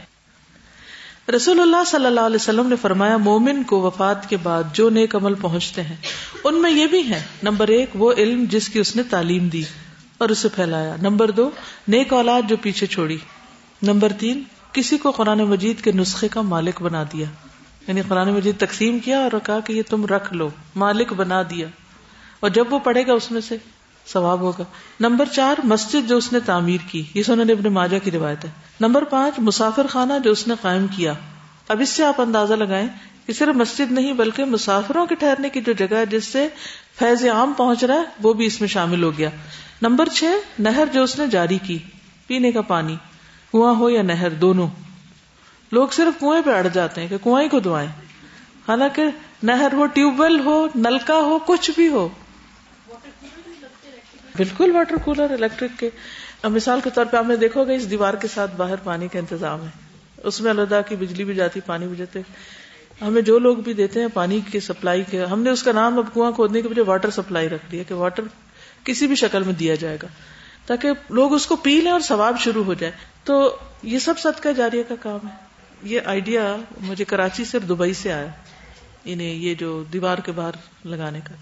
رسول 1.28 1.60
اللہ 1.60 1.84
صلی 1.88 2.06
اللہ 2.06 2.22
علیہ 2.22 2.36
وسلم 2.36 2.68
نے 2.68 2.76
فرمایا 2.76 3.16
مومن 3.18 3.64
کو 3.64 3.80
وفات 3.82 4.30
کے 4.30 4.38
بعد 4.44 4.64
جو 4.74 4.90
نیک 4.90 5.16
عمل 5.16 5.34
پہنچتے 5.36 5.82
ہیں 5.82 5.96
ان 6.44 6.62
میں 6.62 6.72
یہ 6.72 6.88
بھی 6.88 7.02
ہے 7.10 7.20
نمبر 7.44 7.68
ایک 7.68 7.90
وہ 7.96 8.12
علم 8.18 8.46
جس 8.50 8.70
کی 8.70 8.80
اس 8.80 8.96
نے 8.96 9.04
تعلیم 9.10 9.48
دی 9.48 9.64
اور 10.18 10.30
اسے 10.30 10.48
پھیلایا 10.50 10.96
نمبر 11.02 11.32
دو 11.32 11.50
نیک 11.88 12.14
اولاد 12.14 12.50
جو 12.50 12.56
پیچھے 12.62 12.88
چھوڑی 12.88 13.18
نمبر 13.82 14.14
تین 14.20 14.44
کسی 14.72 14.98
کو 14.98 15.12
قرآن 15.12 15.44
مجید 15.44 15.82
کے 15.82 15.92
نسخے 15.92 16.28
کا 16.28 16.42
مالک 16.42 16.82
بنا 16.82 17.04
دیا 17.14 17.26
یعنی 17.88 18.02
قرآن 18.08 18.34
مجید 18.34 18.60
تقسیم 18.60 19.00
کیا 19.00 19.20
اور 19.20 19.40
کہا 19.44 19.60
کہ 19.60 19.74
یہ 19.74 19.82
تم 19.90 20.06
رکھ 20.06 20.34
لو 20.34 20.50
مالک 20.76 21.14
بنا 21.14 21.42
دیا 21.50 21.68
اور 22.40 22.50
جب 22.50 22.74
وہ 22.74 22.80
پڑھے 22.80 23.06
گا 23.08 23.14
اس 23.14 23.32
میں 23.32 23.42
سے 23.42 23.58
ثواب 24.08 24.42
ہوگا 24.42 24.64
نمبر 25.00 25.26
چار 25.32 25.60
مسجد 25.64 26.08
جو 26.10 26.18
اس 26.18 26.32
نے 26.34 26.40
تعمیر 26.40 26.88
کی 26.92 27.04
یہ 27.14 27.32
اپنے 27.32 27.70
ماجا 27.70 27.98
کی 27.98 28.12
روایت 28.12 28.46
ہے 28.46 28.50
نمبر 28.80 29.04
پانچ 29.04 29.40
مسافر 29.40 29.88
خانہ 29.88 30.14
جو 30.24 30.32
اس 30.32 30.48
نے 30.48 30.56
قائم 30.62 30.88
کیا 30.88 31.14
اب 31.70 31.82
اس 31.82 31.90
سے 31.90 32.04
آپ 32.04 32.22
اندازہ 32.22 32.54
لگائیں 32.54 32.88
کہ 33.28 33.34
صرف 33.34 33.56
مسجد 33.56 33.92
نہیں 33.92 34.14
بلکہ 34.14 34.46
مسافروں 34.46 35.06
کے 35.06 35.16
ٹھہرنے 35.16 35.50
کی 35.50 35.62
جو 35.62 35.74
جگہ 35.74 35.96
ہے 35.96 36.06
جس 36.06 36.26
سے 36.26 36.48
فیض 37.00 37.26
عام 37.26 37.54
پہنچ 37.54 37.84
رہا 37.84 37.96
ہے 37.96 38.04
وہ 38.22 38.34
بھی 38.34 38.46
اس 38.46 38.60
میں 38.62 38.70
شامل 38.70 39.04
ہو 39.04 39.12
گیا 39.18 39.30
نمبر 39.82 40.10
چھ 40.10 40.60
نہر 40.60 40.94
جو 40.94 41.04
اس 41.04 41.18
نے 41.20 41.28
جاری 41.28 41.58
کی 41.58 41.78
پینے 42.28 42.52
کا 42.52 42.62
پانی 42.62 42.96
کنواں 43.54 43.74
ہو 43.74 43.90
یا 43.90 44.02
نہر 44.02 44.30
دونوں 44.38 44.68
لوگ 45.72 45.88
صرف 45.92 46.20
کنویں 46.20 46.42
پہ 46.46 46.50
اڑ 46.50 46.68
جاتے 46.68 47.02
ہیں 47.02 47.08
کہ 47.08 47.18
کنویں 47.24 47.48
کو 47.48 47.60
دعائیں 47.60 47.90
حالانکہ 48.68 49.04
نہر 49.44 49.74
ہو 49.74 49.86
ٹیوب 49.86 50.20
ویل 50.20 50.40
ہو 50.40 50.56
نلکا 50.76 51.16
ہو 51.22 51.38
کچھ 51.46 51.72
بھی 51.76 51.88
ہو 51.88 52.08
بالکل 54.38 54.72
واٹر 54.72 54.96
کولر 55.06 55.32
الیکٹرک 55.32 55.80
کے 55.80 55.90
مثال 56.44 56.80
کے 56.84 56.90
طور 56.96 57.06
پہ 57.06 57.18
آپ 57.18 57.28
نے 57.28 57.36
دیکھو 57.36 57.64
گے 57.64 57.76
اس 57.76 57.90
دیوار 57.90 58.14
کے 58.14 58.28
ساتھ 58.28 58.56
باہر 58.58 58.76
پانی 58.84 59.08
کا 59.08 59.20
انتظام 59.20 59.64
ہے 59.64 59.70
اس 60.24 60.42
میں 60.42 60.52
الدا 60.52 60.82
کی 60.82 60.96
بجلی 60.96 61.24
بھی 61.24 61.36
جاتی 61.36 61.60
پانی 61.66 61.88
بھی 61.88 61.96
جاتے 61.96 62.22
ہمیں 63.02 63.22
جو 63.22 63.40
لوگ 63.40 63.58
بھی 63.58 63.74
دیتے 63.74 64.02
ہیں 64.02 64.08
پانی 64.14 64.40
کی 64.52 64.60
سپلائی 64.60 65.04
کے 65.10 65.26
ہم 65.26 65.42
نے 65.42 65.50
اس 65.50 65.64
کا 65.64 65.72
نام 65.72 65.98
اب 65.98 66.14
کنواں 66.14 66.32
کھودنے 66.32 66.62
کے 66.62 66.68
بجائے 66.68 66.88
واٹر 66.88 67.10
سپلائی 67.10 67.50
رکھ 67.50 67.72
دیا 67.72 67.84
کہ 67.84 67.94
واٹر 67.94 68.24
کسی 68.84 69.08
بھی 69.08 69.16
شکل 69.16 69.44
میں 69.44 69.54
دیا 69.54 69.76
جائے 69.76 69.98
گا 70.04 70.08
تاکہ 70.66 70.92
لوگ 71.10 71.34
اس 71.34 71.46
کو 71.48 71.56
پی 71.56 71.82
لیں 71.82 71.92
اور 71.92 72.00
ثواب 72.00 72.40
شروع 72.40 72.64
ہو 72.64 72.74
جائے 72.74 72.92
تو 73.24 73.58
یہ 73.84 74.00
سب 74.00 74.20
سب 74.20 74.42
کا 74.42 74.52
جاریہ 74.52 74.84
کا 74.88 74.96
کام 75.00 75.28
ہے 75.28 75.36
یہ 75.84 76.00
آئیڈیا 76.06 76.56
مجھے 76.82 77.06
کراچی 77.06 77.46
سے 77.46 77.60
دبئی 77.60 77.94
سے 77.94 78.14
آیا 78.14 78.28
انہیں 79.06 79.28
یعنی 79.28 79.48
یہ 79.48 79.54
جو 79.54 79.84
دیوار 79.94 80.18
کے 80.18 80.32
باہر 80.32 80.56
لگانے 80.86 81.20
کا 81.24 81.34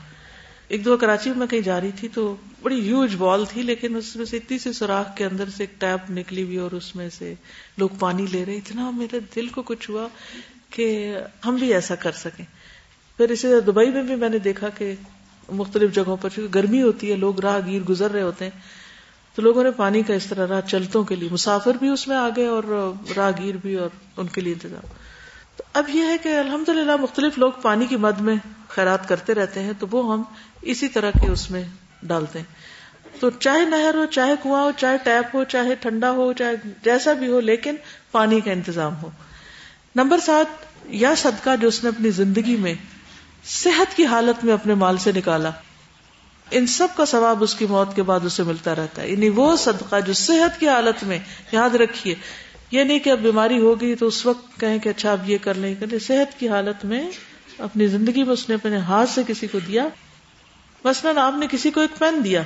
ایک 0.69 0.85
دو 0.85 0.97
کراچی 0.97 1.31
میں 1.35 1.47
کہیں 1.47 1.61
جا 1.61 1.79
رہی 1.81 1.91
تھی 1.91 2.07
تو 2.07 2.35
بڑی 2.61 2.79
ہیوج 2.79 3.15
بال 3.15 3.45
تھی 3.45 3.61
لیکن 3.61 3.95
اس 3.95 4.15
میں 4.15 4.25
سے 4.25 4.37
اتنی 4.37 4.59
سی 4.59 4.73
سوراخ 4.73 5.15
کے 5.15 5.25
اندر 5.25 5.49
سے 5.57 5.63
ایک 5.63 5.79
ٹیپ 5.81 6.09
نکلی 6.11 6.43
ہوئی 6.43 6.57
اور 6.57 6.71
اس 6.71 6.95
میں 6.95 7.09
سے 7.09 7.33
لوگ 7.77 7.89
پانی 7.99 8.25
لے 8.25 8.45
رہے 8.45 8.55
اتنا 8.55 8.89
میرے 8.89 9.19
دل 9.35 9.47
کو 9.47 9.61
کچھ 9.61 9.89
ہوا 9.89 10.07
کہ 10.69 11.17
ہم 11.45 11.55
بھی 11.55 11.73
ایسا 11.73 11.95
کر 11.95 12.11
سکیں 12.11 12.45
پھر 13.19 13.29
اسی 13.29 13.47
طرح 13.47 13.71
دبئی 13.71 13.91
میں 13.91 14.03
بھی 14.03 14.15
میں 14.15 14.29
نے 14.29 14.39
دیکھا 14.39 14.69
کہ 14.69 14.93
مختلف 15.49 15.93
جگہوں 15.95 16.15
پر 16.15 16.29
چونکہ 16.29 16.59
گرمی 16.59 16.81
ہوتی 16.81 17.11
ہے 17.11 17.15
لوگ 17.15 17.39
راہ 17.39 17.59
گیر 17.65 17.81
گزر 17.81 18.11
رہے 18.11 18.21
ہوتے 18.21 18.45
ہیں 18.45 18.59
تو 19.37 19.41
لوگوں 19.41 19.63
نے 19.63 19.71
پانی 19.71 20.01
کا 20.01 20.13
اس 20.13 20.25
طرح 20.25 20.47
راہ 20.47 20.61
چلتوں 20.61 21.03
کے 21.03 21.15
لیے 21.15 21.29
مسافر 21.31 21.77
بھی 21.79 21.89
اس 21.89 22.07
میں 22.07 22.15
آ 22.15 22.29
گئے 22.35 22.47
اور 22.47 22.63
راہ 23.17 23.31
گیر 23.39 23.55
بھی 23.61 23.75
اور 23.75 23.89
ان 24.17 24.27
کے 24.27 24.41
لیے 24.41 24.53
انتظام 24.53 24.93
اب 25.73 25.89
یہ 25.89 26.03
ہے 26.03 26.17
کہ 26.23 26.35
الحمد 26.37 26.69
مختلف 27.01 27.37
لوگ 27.37 27.51
پانی 27.61 27.85
کی 27.85 27.95
مد 27.95 28.19
میں 28.19 28.35
خیرات 28.67 29.07
کرتے 29.07 29.33
رہتے 29.33 29.63
ہیں 29.63 29.71
تو 29.79 29.87
وہ 29.91 30.13
ہم 30.13 30.23
اسی 30.65 30.87
طرح 30.87 31.11
کے 31.11 31.27
اس 31.27 31.49
میں 31.51 31.63
ڈالتے 32.03 32.39
ہیں 32.39 33.19
تو 33.19 33.29
چاہے 33.29 33.65
نہر 33.65 33.95
ہو 33.95 34.05
چاہے 34.05 34.33
کنواں 34.43 34.63
ہو 34.63 34.71
چاہے 34.77 34.97
ٹیپ 35.03 35.35
ہو 35.35 35.43
چاہے 35.43 35.75
ٹھنڈا 35.75 36.11
ہو 36.11 36.31
چاہے 36.33 36.55
جیسا 36.83 37.13
بھی 37.13 37.27
ہو 37.27 37.39
لیکن 37.41 37.75
پانی 38.11 38.39
کا 38.41 38.51
انتظام 38.51 38.95
ہو 39.03 39.09
نمبر 39.95 40.19
سات 40.19 40.63
یا 40.95 41.13
صدقہ 41.17 41.55
جو 41.61 41.67
اس 41.67 41.83
نے 41.83 41.89
اپنی 41.89 42.09
زندگی 42.11 42.55
میں 42.55 42.73
صحت 43.45 43.95
کی 43.97 44.05
حالت 44.05 44.43
میں 44.45 44.53
اپنے 44.53 44.73
مال 44.73 44.97
سے 44.97 45.11
نکالا 45.11 45.51
ان 46.47 46.67
سب 46.67 46.87
کا 46.95 47.05
ثواب 47.05 47.43
اس 47.43 47.53
کی 47.55 47.65
موت 47.65 47.95
کے 47.95 48.03
بعد 48.03 48.25
اسے 48.25 48.43
ملتا 48.43 48.75
رہتا 48.75 49.01
ہے 49.01 49.09
یعنی 49.09 49.29
وہ 49.29 49.55
صدقہ 49.55 49.99
جو 49.99 50.13
صحت 50.13 50.59
کی 50.59 50.69
حالت 50.69 51.03
میں 51.03 51.19
یاد 51.51 51.75
رکھیے 51.75 52.15
یہ 52.71 52.83
نہیں 52.83 52.99
کہ 52.99 53.09
اب 53.09 53.19
بیماری 53.19 53.59
ہوگی 53.59 53.95
تو 53.95 54.07
اس 54.07 54.25
وقت 54.25 54.59
کہیں 54.59 54.77
کہ 54.79 54.89
اچھا 54.89 55.11
اب 55.11 55.29
یہ 55.29 55.37
کر 55.41 55.53
لیں 55.53 55.73
کر 55.79 55.87
لیں 55.87 55.99
صحت 55.99 56.39
کی 56.39 56.49
حالت 56.49 56.85
میں 56.85 57.01
اپنی 57.59 57.87
زندگی 57.87 58.23
میں 58.23 58.33
اس 58.33 58.47
نے 58.49 58.55
اپنے 58.55 58.77
ہاتھ 58.77 59.09
سے 59.09 59.21
کسی 59.27 59.47
کو 59.47 59.59
دیا 59.59 59.87
مثلاً 60.85 61.17
آپ 61.17 61.33
نے 61.39 61.47
کسی 61.51 61.71
کو 61.71 61.81
ایک 61.81 61.97
پین 61.99 62.23
دیا 62.23 62.41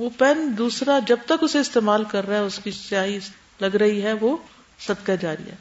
وہ 0.00 0.10
پین 0.18 0.52
دوسرا 0.58 0.98
جب 1.06 1.16
تک 1.26 1.42
اسے 1.42 1.58
استعمال 1.58 2.04
کر 2.04 2.28
رہا 2.28 2.36
ہے 2.36 2.42
اس 2.42 2.60
کی 2.64 2.70
سیاہی 2.70 3.18
لگ 3.60 3.76
رہی 3.76 4.02
ہے 4.02 4.12
وہ 4.12 4.36
جاری 5.20 5.42
ہے 5.42 5.54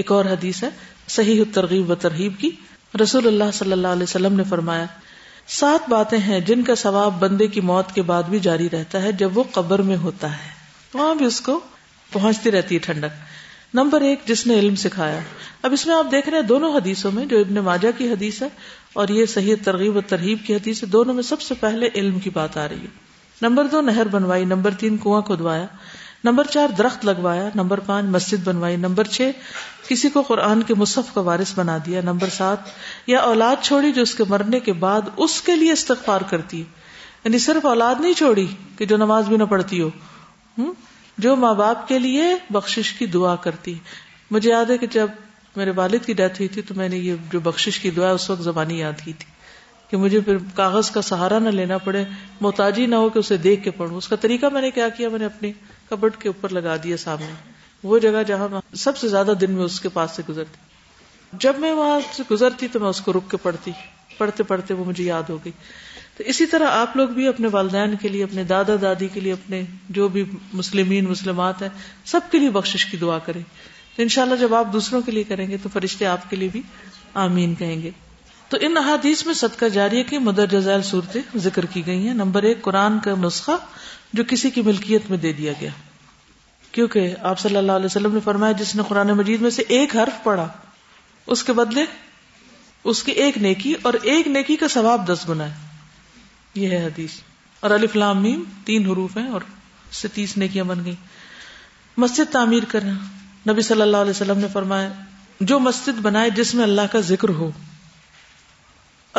ایک 0.00 0.12
اور 0.12 0.24
حدیث 0.24 0.62
ہے 0.62 0.68
صحیح 1.08 1.42
ترغیب 1.54 1.90
و 1.90 1.94
ترغیب 1.94 2.32
کی 2.38 2.50
رسول 3.02 3.26
اللہ 3.26 3.50
صلی 3.52 3.72
اللہ 3.72 3.88
علیہ 3.88 4.02
وسلم 4.02 4.34
نے 4.34 4.44
فرمایا 4.44 4.86
سات 5.48 5.88
باتیں 5.88 6.18
ہیں 6.18 6.40
جن 6.40 6.62
کا 6.62 6.74
ثواب 6.74 7.18
بندے 7.20 7.46
کی 7.46 7.60
موت 7.60 7.92
کے 7.94 8.02
بعد 8.02 8.22
بھی 8.22 8.38
جاری 8.38 8.68
رہتا 8.72 9.02
ہے 9.02 9.12
جب 9.12 9.38
وہ 9.38 9.44
قبر 9.52 9.82
میں 9.82 9.96
ہوتا 9.96 10.32
ہے 10.32 10.50
وہاں 10.94 11.14
بھی 11.14 11.26
اس 11.26 11.40
کو 11.40 11.60
پہنچتی 12.12 12.50
رہتی 12.50 12.74
ہے 12.74 12.80
ٹھنڈک 12.80 13.29
نمبر 13.74 14.00
ایک 14.00 14.20
جس 14.26 14.46
نے 14.46 14.58
علم 14.58 14.74
سکھایا 14.74 15.20
اب 15.62 15.72
اس 15.72 15.86
میں 15.86 15.94
آپ 15.94 16.10
دیکھ 16.10 16.28
رہے 16.28 16.38
ہیں 16.38 16.46
دونوں 16.46 16.72
حدیثوں 16.76 17.10
میں 17.12 17.24
جو 17.26 17.38
ابن 17.40 17.54
ماجہ 17.54 17.88
کی 17.98 18.08
حدیث 18.08 18.42
ہے 18.42 18.48
اور 18.92 19.08
یہ 19.08 19.26
صحیح 19.26 19.54
ترغیب 19.64 19.96
و 19.96 20.00
ترغیب 20.00 20.38
کی 20.46 20.54
حدیث 20.54 20.82
ہے 20.82 20.88
دونوں 20.88 21.14
میں 21.14 21.22
سب 21.22 21.40
سے 21.40 21.54
پہلے 21.60 21.88
علم 21.94 22.18
کی 22.18 22.30
بات 22.30 22.56
آ 22.56 22.68
رہی 22.68 22.80
ہے 22.80 23.08
نمبر 23.42 23.66
دو 23.66 23.80
نہر 23.80 24.08
بنوائی 24.08 24.44
نمبر 24.44 24.74
تین 24.78 24.96
کنواں 24.96 25.20
کھدوایا 25.22 25.66
نمبر 26.24 26.44
چار 26.44 26.68
درخت 26.78 27.04
لگوایا 27.04 27.48
نمبر 27.54 27.80
پانچ 27.80 28.06
مسجد 28.06 28.44
بنوائی 28.44 28.76
نمبر 28.76 29.04
چھ 29.04 29.30
کسی 29.88 30.08
کو 30.08 30.22
قرآن 30.22 30.62
کے 30.62 30.74
مصحف 30.74 31.14
کا 31.14 31.20
وارث 31.20 31.52
بنا 31.58 31.78
دیا 31.86 32.00
نمبر 32.00 32.28
سات 32.28 32.68
یا 33.06 33.20
اولاد 33.20 33.62
چھوڑی 33.62 33.92
جو 33.92 34.02
اس 34.02 34.14
کے 34.14 34.24
مرنے 34.28 34.60
کے 34.60 34.72
بعد 34.72 35.08
اس 35.16 35.40
کے 35.42 35.56
لیے 35.56 35.72
استغفار 35.72 36.20
کرتی 36.20 36.58
ہے 36.58 36.78
یعنی 37.24 37.38
صرف 37.38 37.66
اولاد 37.66 38.00
نہیں 38.00 38.12
چھوڑی 38.12 38.46
کہ 38.78 38.84
جو 38.84 38.96
نماز 38.96 39.28
بھی 39.28 39.36
نہ 39.36 39.44
پڑھتی 39.44 39.80
ہو 39.80 39.88
ہوں 40.58 40.72
جو 41.20 41.34
ماں 41.36 41.54
باپ 41.54 41.88
کے 41.88 41.98
لیے 41.98 42.24
بخش 42.50 42.92
کی 42.98 43.06
دعا 43.06 43.34
کرتی 43.36 43.74
مجھے 44.30 44.50
یاد 44.50 44.70
ہے 44.70 44.78
کہ 44.78 44.86
جب 44.86 45.08
میرے 45.56 45.70
والد 45.70 46.04
کی 46.06 46.12
ڈیتھ 46.12 46.40
ہوئی 46.40 46.48
تھی 46.48 46.62
تو 46.62 46.74
میں 46.74 46.88
نے 46.88 46.96
یہ 46.98 47.14
جو 47.32 47.40
بخش 47.40 47.78
کی 47.78 47.90
دعا 47.90 48.10
اس 48.10 48.30
وقت 48.30 48.42
زبانی 48.42 48.78
یاد 48.78 49.04
کی 49.04 49.12
تھی 49.12 49.38
کہ 49.90 49.96
مجھے 49.96 50.20
پھر 50.20 50.36
کاغذ 50.54 50.90
کا 50.90 51.02
سہارا 51.02 51.38
نہ 51.38 51.48
لینا 51.48 51.78
پڑے 51.78 52.04
محتاجی 52.40 52.86
نہ 52.86 52.94
ہو 52.94 53.08
کہ 53.08 53.18
اسے 53.18 53.36
دیکھ 53.36 53.64
کے 53.64 53.70
پڑھوں 53.70 53.96
اس 53.96 54.08
کا 54.08 54.16
طریقہ 54.16 54.46
میں 54.52 54.60
نے 54.62 54.70
کیا 54.70 54.88
کیا 54.88 55.08
میں 55.08 55.18
نے 55.18 55.24
اپنے 55.24 55.52
کپٹ 55.88 56.16
کے 56.16 56.28
اوپر 56.28 56.48
لگا 56.48 56.76
دیا 56.76 56.96
سامنے 56.96 57.32
وہ 57.84 57.98
جگہ 57.98 58.22
جہاں 58.22 58.48
سب 58.74 58.96
سے 58.96 59.08
زیادہ 59.08 59.32
دن 59.40 59.50
میں 59.50 59.64
اس 59.64 59.80
کے 59.80 59.88
پاس 59.88 60.10
سے 60.10 60.22
گزرتی 60.28 61.38
جب 61.38 61.58
میں 61.58 61.72
وہاں 61.72 62.00
سے 62.16 62.22
گزرتی 62.30 62.68
تو 62.68 62.80
میں 62.80 62.88
اس 62.88 63.00
کو 63.00 63.12
رک 63.12 63.30
کے 63.30 63.36
پڑھتی 63.36 63.70
پڑھتے 64.18 64.42
پڑھتے 64.42 64.74
وہ 64.74 64.84
مجھے 64.84 65.04
یاد 65.04 65.30
ہو 65.30 65.38
گئی 65.44 65.52
تو 66.20 66.24
اسی 66.26 66.46
طرح 66.46 66.70
آپ 66.70 66.96
لوگ 66.96 67.08
بھی 67.08 67.26
اپنے 67.28 67.48
والدین 67.48 67.94
کے 67.96 68.08
لیے 68.08 68.24
اپنے 68.24 68.42
دادا 68.44 68.72
دادی 68.82 69.06
کے 69.08 69.20
لیے 69.20 69.32
اپنے 69.32 69.62
جو 69.88 70.08
بھی 70.08 70.24
مسلمین 70.52 71.04
مسلمات 71.04 71.62
ہیں 71.62 71.68
سب 72.04 72.20
کے 72.30 72.38
لیے 72.38 72.50
بخشش 72.50 72.84
کی 72.86 72.96
دعا 72.96 73.18
کریں 73.18 73.40
تو 73.96 74.02
ان 74.02 74.34
جب 74.40 74.54
آپ 74.54 74.72
دوسروں 74.72 75.00
کے 75.00 75.12
لیے 75.12 75.22
کریں 75.22 75.46
گے 75.48 75.56
تو 75.62 75.68
فرشتے 75.72 76.06
آپ 76.06 76.28
کے 76.30 76.36
لیے 76.36 76.48
بھی 76.48 76.62
آمین 77.14 77.54
کہیں 77.54 77.82
گے 77.82 77.90
تو 78.48 78.56
ان 78.60 78.76
احادیث 78.76 79.24
میں 79.26 79.34
صدقہ 79.34 79.68
جاریہ 79.68 80.02
کی 80.02 80.18
مدر 80.18 80.46
جزائل 80.46 80.82
صورتیں 80.82 81.38
ذکر 81.38 81.66
کی 81.66 81.86
گئی 81.86 82.06
ہیں 82.06 82.14
نمبر 82.14 82.42
ایک 82.42 82.62
قرآن 82.62 82.98
کا 82.98 83.14
نسخہ 83.18 83.56
جو 84.12 84.24
کسی 84.28 84.50
کی 84.50 84.62
ملکیت 84.62 85.10
میں 85.10 85.18
دے 85.18 85.32
دیا 85.32 85.52
گیا 85.60 85.70
کیونکہ 86.72 87.14
آپ 87.22 87.38
صلی 87.38 87.56
اللہ 87.56 87.72
علیہ 87.72 87.86
وسلم 87.86 88.14
نے 88.14 88.20
فرمایا 88.24 88.58
جس 88.58 88.74
نے 88.76 88.82
قرآن 88.88 89.14
مجید 89.14 89.40
میں 89.40 89.50
سے 89.50 89.62
ایک 89.68 89.96
حرف 89.96 90.22
پڑھا 90.24 90.48
اس 91.26 91.44
کے 91.44 91.52
بدلے 91.52 91.84
اس 92.84 93.02
کی 93.02 93.12
ایک 93.22 93.38
نیکی 93.38 93.74
اور 93.82 94.00
ایک 94.02 94.28
نیکی 94.28 94.56
کا 94.56 94.68
ثواب 94.68 95.08
دس 95.08 95.28
گنا 95.28 95.50
ہے 95.50 95.69
یہ 96.54 96.70
ہے 96.70 96.84
حدیث 96.84 97.18
اور 97.62 97.70
علی 97.70 97.86
فلام 97.86 98.22
میم 98.22 98.42
تین 98.64 98.86
حروف 98.86 99.16
ہیں 99.16 99.28
اور 99.28 99.40
ستیس 99.92 100.14
تیس 100.14 100.36
نیکیاں 100.36 100.64
بن 100.64 100.84
گئی 100.84 100.94
مسجد 101.96 102.32
تعمیر 102.32 102.64
کرنا 102.68 102.92
نبی 103.48 103.62
صلی 103.62 103.82
اللہ 103.82 103.96
علیہ 103.96 104.10
وسلم 104.10 104.38
نے 104.38 104.46
فرمایا 104.52 104.88
جو 105.40 105.58
مسجد 105.58 106.00
بنائے 106.02 106.30
جس 106.30 106.54
میں 106.54 106.64
اللہ 106.64 106.92
کا 106.92 107.00
ذکر 107.00 107.28
ہو 107.28 107.50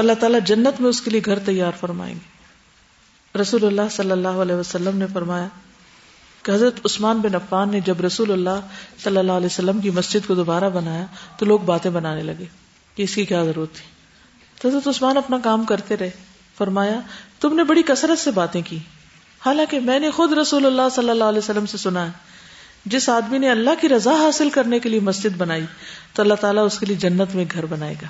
اللہ 0.00 0.19
تعالیٰ 0.19 0.39
جنت 0.45 0.81
میں 0.81 0.89
اس 0.89 1.01
کے 1.01 1.11
لیے 1.11 1.21
گھر 1.25 1.39
تیار 1.39 1.79
فرمائیں 1.79 2.13
گے 2.13 3.39
رسول 3.39 3.65
اللہ 3.65 3.89
صلی 3.91 4.11
اللہ 4.11 4.41
علیہ 4.41 4.55
وسلم 4.55 4.97
نے 4.97 5.05
فرمایا 5.13 5.47
کہ 6.45 6.51
حضرت 6.51 6.79
عثمان 6.85 7.19
بن 7.19 7.35
عفان 7.35 7.69
نے 7.71 7.79
جب 7.79 8.01
رسول 8.01 8.31
اللہ 8.31 8.59
صلی 9.03 9.17
اللہ 9.17 9.31
علیہ 9.31 9.45
وسلم 9.45 9.79
کی 9.79 9.89
مسجد 9.89 10.27
کو 10.27 10.35
دوبارہ 10.35 10.69
بنایا 10.69 11.05
تو 11.37 11.45
لوگ 11.45 11.59
باتیں 11.65 11.91
بنانے 11.91 12.23
لگے 12.23 12.45
کہ 12.97 13.03
اس 13.03 13.15
کی 13.15 13.25
کیا 13.25 13.43
ضرورت 13.43 13.75
تھی 13.75 13.85
تو 14.57 14.67
حضرت 14.69 14.87
عثمان 14.87 15.17
اپنا 15.17 15.37
کام 15.43 15.63
کرتے 15.65 15.97
رہے 15.97 16.09
فرمایا 16.61 16.99
تم 17.39 17.55
نے 17.55 17.63
بڑی 17.65 17.81
کثرت 17.87 18.19
سے 18.19 18.31
باتیں 18.31 18.61
کی 18.61 18.77
حالانکہ 19.41 19.79
میں 19.83 19.99
نے 19.99 20.11
خود 20.11 20.33
رسول 20.37 20.65
اللہ 20.65 20.89
صلی 20.95 21.09
اللہ 21.09 21.33
علیہ 21.33 21.39
وسلم 21.39 21.65
سے 21.65 21.77
سنا 21.77 22.05
ہے 22.05 22.29
جس 22.85 23.07
آدمی 23.09 23.37
نے 23.37 23.49
اللہ 23.49 23.81
کی 23.81 23.89
رضا 23.89 24.13
حاصل 24.19 24.49
کرنے 24.49 24.79
کے 24.79 24.89
لیے 24.89 24.99
مسجد 24.99 25.37
بنائی 25.37 25.65
تو 26.13 26.21
اللہ 26.21 26.41
تعالیٰ 26.41 26.65
اس 26.65 26.79
کے 26.79 26.85
لیے 26.85 26.95
جنت 26.99 27.35
میں 27.35 27.45
گھر 27.51 27.65
بنائے 27.65 27.95
گا 28.01 28.07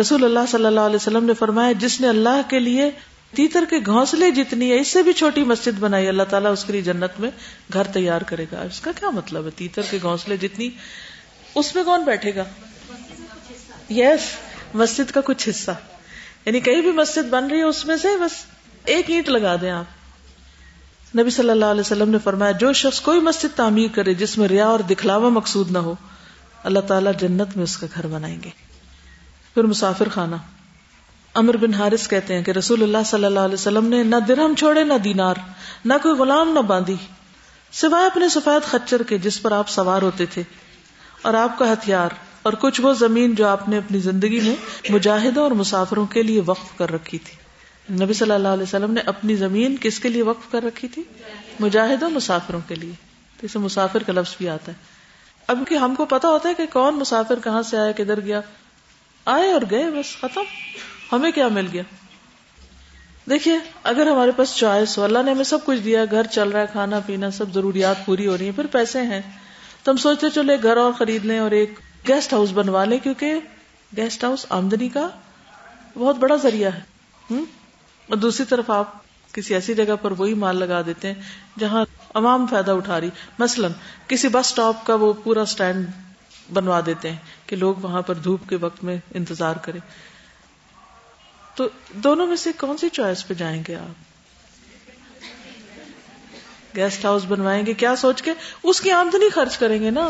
رسول 0.00 0.24
اللہ 0.24 0.38
اللہ 0.38 0.50
صلی 0.50 0.86
علیہ 0.86 0.96
وسلم 0.96 1.24
نے 1.24 1.34
فرمایا 1.34 1.72
جس 1.78 2.00
نے 2.00 2.08
اللہ 2.08 2.40
کے 2.48 2.58
لیے 2.58 2.90
تیتر 3.34 3.64
کے 3.70 3.78
گھونسلے 3.86 4.30
جتنی 4.30 4.70
ہے 4.70 4.78
اس 4.80 4.88
سے 4.88 5.02
بھی 5.02 5.12
چھوٹی 5.12 5.44
مسجد 5.44 5.78
بنائی 5.78 6.08
اللہ 6.08 6.30
تعالیٰ 6.30 6.52
اس 6.52 6.64
کے 6.64 6.72
لیے 6.72 6.82
جنت 6.82 7.20
میں 7.20 7.30
گھر 7.72 7.92
تیار 7.92 8.20
کرے 8.26 8.44
گا 8.52 8.60
اس 8.62 8.80
کا 8.80 8.92
کیا 8.96 9.10
مطلب 9.10 9.44
ہے 9.44 9.50
تیتر 9.56 9.90
کے 9.90 9.98
گھونسلے 10.02 10.36
جتنی 10.36 10.68
اس 11.54 11.74
میں 11.74 11.84
کون 11.84 12.04
بیٹھے 12.04 12.34
گا 12.34 12.44
یس 13.90 14.00
yes, 14.00 14.30
مسجد 14.74 15.10
کا 15.10 15.20
کچھ 15.24 15.48
حصہ 15.48 15.70
یعنی 16.46 16.60
کہیں 16.60 16.80
بھی 16.80 16.90
مسجد 16.92 17.28
بن 17.30 17.46
رہی 17.46 17.58
ہے 17.58 17.62
اس 17.64 17.84
میں 17.86 17.96
سے 17.96 18.08
بس 18.20 18.34
ایک 18.84 19.10
اینٹ 19.10 19.28
لگا 19.28 19.54
دیں 19.60 19.70
آپ 19.70 21.16
نبی 21.16 21.30
صلی 21.30 21.50
اللہ 21.50 21.64
علیہ 21.64 21.80
وسلم 21.80 22.10
نے 22.10 22.18
فرمایا 22.24 22.52
جو 22.52 22.72
شخص 22.72 23.00
کوئی 23.00 23.20
مسجد 23.20 23.56
تعمیر 23.56 23.88
کرے 23.94 24.14
جس 24.14 24.36
میں 24.38 24.48
ریا 24.48 24.66
اور 24.66 24.80
دکھلاوا 24.90 25.28
مقصود 25.28 25.70
نہ 25.70 25.78
ہو 25.78 25.94
اللہ 26.64 26.86
تعالیٰ 26.86 27.12
جنت 27.20 27.56
میں 27.56 27.64
اس 27.64 27.76
کا 27.76 27.86
گھر 27.94 28.06
بنائیں 28.06 28.36
گے 28.44 28.50
پھر 29.56 29.64
مسافر 29.64 30.08
خانہ 30.08 30.36
امر 31.34 31.56
بن 31.56 31.74
ہارس 31.74 32.08
کہتے 32.08 32.34
ہیں 32.34 32.42
کہ 32.42 32.50
رسول 32.50 32.82
اللہ 32.82 33.04
صلی 33.06 33.24
اللہ 33.24 33.40
علیہ 33.40 33.54
وسلم 33.54 33.86
نے 33.86 34.02
نہ 34.02 34.16
درہم 34.28 34.54
چھوڑے 34.54 34.84
نہ 34.84 34.98
دینار 35.04 35.36
نہ 35.84 35.94
کوئی 36.02 36.14
غلام 36.14 36.52
نہ 36.52 36.60
باندھی 36.66 36.96
سوائے 37.72 38.06
اپنے 38.06 38.28
سفید 38.28 38.70
خچر 38.70 39.02
کے 39.02 39.18
جس 39.18 39.42
پر 39.42 39.52
آپ 39.52 39.68
سوار 39.68 40.02
ہوتے 40.02 40.26
تھے 40.26 40.42
اور 41.22 41.34
آپ 41.34 41.58
کا 41.58 41.72
ہتھیار 41.72 42.10
اور 42.46 42.52
کچھ 42.52 42.80
وہ 42.80 42.92
زمین 42.92 43.34
جو 43.34 43.46
آپ 43.48 43.68
نے 43.68 43.76
اپنی 43.76 43.98
زندگی 43.98 44.40
میں 44.40 44.54
مجاہدوں 44.90 45.42
اور 45.42 45.50
مسافروں 45.50 46.06
کے 46.06 46.22
لیے 46.22 46.40
وقف 46.46 46.76
کر 46.78 46.90
رکھی 46.90 47.18
تھی 47.18 47.36
نبی 48.04 48.12
صلی 48.12 48.30
اللہ 48.30 48.48
علیہ 48.48 48.62
وسلم 48.62 48.92
نے 48.92 49.00
اپنی 49.06 49.36
زمین 49.36 49.76
کس 49.80 49.98
کے 50.00 50.08
لیے 50.08 50.22
وقف 50.22 50.50
کر 50.52 50.62
رکھی 50.62 50.88
تھی 50.88 51.02
مجاہدوں 51.60 52.10
مسافروں 52.10 52.60
کے 52.68 52.74
لیے 52.74 52.92
مسافر 53.54 54.02
کا 54.02 54.12
لفظ 54.12 54.34
بھی 54.38 54.48
آتا 54.48 54.72
ہے 54.72 54.76
اب 55.48 55.58
کہ 55.68 55.74
ہم 55.74 55.94
کو 55.94 56.04
پتا 56.04 56.28
ہوتا 56.28 56.48
ہے 56.48 56.54
کہ 56.54 56.66
کون 56.72 56.94
مسافر 56.94 57.38
کہاں 57.44 57.62
سے 57.62 57.76
آیا 57.76 57.92
کدھر 57.92 58.20
گیا 58.20 58.40
آئے 59.24 59.52
اور 59.52 59.62
گئے 59.70 59.90
بس 59.90 60.16
ختم 60.20 60.42
ہمیں 61.12 61.30
کیا 61.30 61.48
مل 61.48 61.66
گیا 61.72 61.82
دیکھیے 63.28 63.58
اگر 63.82 64.06
ہمارے 64.06 64.30
پاس 64.30 64.54
چوائس 64.56 64.98
ہو 64.98 65.04
اللہ 65.04 65.22
نے 65.24 65.30
ہمیں 65.30 65.44
سب 65.44 65.64
کچھ 65.64 65.80
دیا 65.80 66.04
گھر 66.10 66.26
چل 66.26 66.48
رہا 66.48 66.60
ہے 66.60 66.66
کھانا 66.72 67.00
پینا 67.06 67.30
سب 67.30 67.54
ضروریات 67.54 68.06
پوری 68.06 68.26
ہو 68.26 68.38
رہی 68.38 68.44
ہیں 68.44 68.56
پھر 68.56 68.66
پیسے 68.66 69.02
ہیں 69.02 69.20
تو 69.82 69.92
ہم 69.92 69.96
سوچتے 69.96 70.26
چلے 70.34 70.56
گھر 70.62 70.76
اور 70.76 70.92
خرید 70.92 71.24
لیں 71.24 71.38
اور 71.38 71.50
ایک 71.50 71.78
گیسٹ 72.08 72.32
ہاؤس 72.32 72.52
بنوا 72.52 72.84
لیں 72.84 72.98
کیونکہ 72.98 73.34
گیسٹ 73.96 74.24
ہاؤس 74.24 74.46
آمدنی 74.48 74.88
کا 74.88 75.08
بہت 75.96 76.16
بڑا 76.16 76.36
ذریعہ 76.36 76.70
ہے 76.74 77.36
اور 78.08 78.16
دوسری 78.16 78.44
طرف 78.46 78.70
آپ 78.70 78.94
کسی 79.32 79.54
ایسی 79.54 79.74
جگہ 79.74 79.96
پر 80.02 80.10
وہی 80.10 80.34
مال 80.34 80.56
لگا 80.56 80.80
دیتے 80.86 81.12
ہیں 81.12 81.58
جہاں 81.58 81.84
عوام 82.14 82.46
فائدہ 82.46 82.70
اٹھا 82.70 83.00
رہی 83.00 83.10
مثلا 83.38 83.68
کسی 84.06 84.28
بس 84.28 84.46
اسٹاپ 84.46 84.84
کا 84.86 84.94
وہ 84.94 85.12
پورا 85.22 85.42
اسٹینڈ 85.42 85.86
بنوا 86.52 86.80
دیتے 86.86 87.10
ہیں 87.10 87.48
کہ 87.48 87.56
لوگ 87.56 87.74
وہاں 87.82 88.02
پر 88.02 88.14
دھوپ 88.14 88.48
کے 88.48 88.56
وقت 88.56 88.84
میں 88.84 88.96
انتظار 89.14 89.56
کریں 89.56 89.80
تو 91.56 91.68
دونوں 91.94 92.26
میں 92.26 92.36
سے 92.36 92.50
کون 92.52 92.76
سی 92.76 92.88
چوائس 92.88 93.26
پہ 93.28 93.34
جائیں 93.34 93.62
گے 93.68 93.74
آپ 93.74 94.04
گیسٹ 96.76 97.04
ہاؤس 97.04 97.24
بنوائیں 97.24 97.66
گے 97.66 97.74
کیا 97.74 97.96
سوچ 97.96 98.22
کے 98.22 98.32
اس 98.62 98.80
کی 98.80 98.90
آمدنی 98.90 99.28
خرچ 99.30 99.58
کریں 99.58 99.80
گے 99.82 99.90
نا 99.90 100.08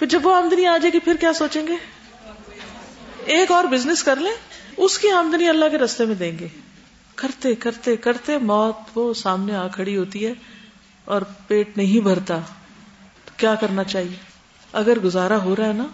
پھر 0.00 0.08
جب 0.08 0.26
وہ 0.26 0.34
آمدنی 0.34 0.66
آ 0.66 0.76
جائے 0.76 0.92
گی 0.92 0.98
پھر 0.98 1.16
کیا 1.20 1.32
سوچیں 1.32 1.66
گے 1.66 1.74
ایک 3.24 3.50
اور 3.52 3.64
بزنس 3.64 4.02
کر 4.02 4.16
لیں 4.16 4.32
اس 4.76 4.98
کی 4.98 5.10
آمدنی 5.10 5.48
اللہ 5.48 5.68
کے 5.70 5.78
رستے 5.78 6.04
میں 6.04 6.14
دیں 6.14 6.30
گے 6.38 6.48
کرتے 7.14 7.54
کرتے 7.54 7.96
کرتے 7.96 8.38
موت 8.42 8.96
وہ 8.98 9.12
سامنے 9.14 9.56
آ 9.56 9.66
کھڑی 9.68 9.96
ہوتی 9.96 10.26
ہے 10.26 10.32
اور 11.06 11.22
پیٹ 11.46 11.76
نہیں 11.76 12.00
بھرتا 12.00 12.38
کیا 13.36 13.54
کرنا 13.54 13.84
چاہیے 13.84 14.16
اگر 14.72 14.98
گزارا 15.04 15.42
ہو 15.44 15.56
رہا 15.56 15.66
ہے 15.66 15.72
نا 15.72 15.86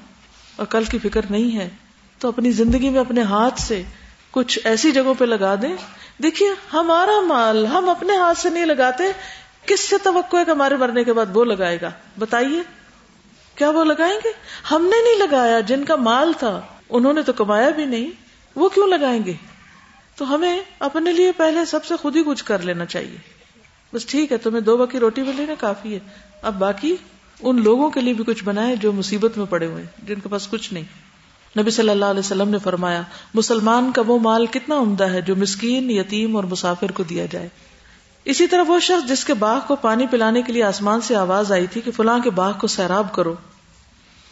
اور 0.57 0.67
کل 0.67 0.85
کی 0.85 0.99
فکر 0.99 1.31
نہیں 1.31 1.59
ہے 1.59 1.69
تو 2.21 2.29
اپنی 2.29 2.51
زندگی 2.53 2.91
میں 2.91 3.01
اپنے 3.01 3.23
ہاتھ 3.23 3.61
سے 3.61 3.83
کچھ 4.31 4.59
ایسی 4.65 4.93
جگہوں 4.93 5.15
پہ 5.15 5.25
لگا 5.25 5.55
دیں 5.63 5.75
دیکھیے 6.23 6.55
ہمارا 6.73 7.21
مال 7.27 7.67
ہم 7.67 7.89
اپنے 7.89 8.17
ہاتھ 8.17 8.39
سے 8.39 8.51
نہیں 8.51 8.67
لگاتے 8.67 9.13
کس 9.67 9.89
سے 9.89 9.99
توقع 9.99 10.37
ہے 10.37 10.45
کہ 10.45 10.51
ہمارے 10.51 10.77
مرنے 10.77 11.05
کے 11.05 11.13
بعد 11.13 11.37
وہ 11.37 11.45
لگائے 11.45 11.81
گا 11.81 11.91
بتائیے 12.19 12.63
کیا 13.57 13.71
وہ 13.71 13.85
لگائیں 13.85 14.17
گے 14.25 14.33
ہم 14.71 14.85
نے 14.85 15.03
نہیں 15.03 15.19
لگایا 15.19 15.61
جن 15.61 15.85
کا 15.85 15.97
مال 15.97 16.33
تھا 16.39 16.61
انہوں 16.89 17.13
نے 17.13 17.23
تو 17.23 17.33
کمایا 17.33 17.71
بھی 17.71 17.85
نہیں 17.85 18.11
وہ 18.57 18.69
کیوں 18.69 18.89
لگائیں 18.89 19.21
گے 19.27 19.33
تو 20.17 20.35
ہمیں 20.35 20.61
اپنے 20.81 21.13
لیے 21.13 21.33
پہلے 21.33 21.65
سب 21.65 21.85
سے 21.85 21.97
خود 21.97 22.17
ہی 22.17 22.23
کچھ 22.27 22.45
کر 22.45 22.63
لینا 22.63 22.87
چاہیے 22.87 23.17
بس 23.93 24.07
ٹھیک 24.07 24.33
ہے 24.33 24.39
تمہیں 24.39 24.61
دو 24.61 24.77
بکی 24.77 25.01
روٹی 25.01 25.23
بھی 25.23 25.45
نا 25.47 25.55
کافی 25.59 25.95
ہے 25.95 25.99
اب 26.43 26.55
باقی 26.55 26.95
ان 27.41 27.63
لوگوں 27.63 27.91
کے 27.91 28.01
لیے 28.01 28.15
بھی 28.15 28.25
کچھ 28.25 28.45
بنائے 28.45 28.77
جو 28.77 28.93
مصیبت 28.93 29.39
میں 29.39 29.47
پڑے 29.47 29.67
ہوئے 29.67 29.85
جن 30.03 30.21
کے 30.21 30.29
پاس 30.29 30.49
کچھ 30.51 30.73
نہیں 30.75 31.59
نبی 31.59 31.71
صلی 31.71 31.91
اللہ 31.91 32.05
علیہ 32.05 32.19
وسلم 32.19 32.49
نے 32.49 32.59
فرمایا 32.59 33.03
مسلمان 33.35 33.93
کا 33.93 34.03
وہ 34.07 34.19
مال 34.19 34.47
کتنا 34.47 34.79
عمدہ 34.79 35.05
ہے 35.05 35.21
جو 35.21 35.37
مسکین 35.37 35.91
یتیم 35.91 36.37
اور 36.37 36.45
مسافر 36.45 36.93
کو 36.93 37.03
دیا 37.03 37.27
جائے 37.27 37.49
اسی 38.27 38.47
طرح 38.47 38.63
وہ 38.69 38.79
شخص 38.81 39.09
جس 39.09 39.25
کے 39.25 39.35
باغ 39.35 39.59
کو 39.67 39.77
پانی 39.77 40.07
پلانے 40.07 40.43
کے 40.43 40.53
لیے 40.53 40.63
آسمان 40.63 41.01
سے 41.01 41.17
آواز 41.17 41.53
آئی 41.53 41.67
تھی 41.67 41.81
کہ 41.81 41.91
فلاں 41.91 42.19
کے 42.19 42.31
باغ 42.31 42.53
کو 42.59 42.67
سیراب 42.67 43.13
کرو 43.15 43.35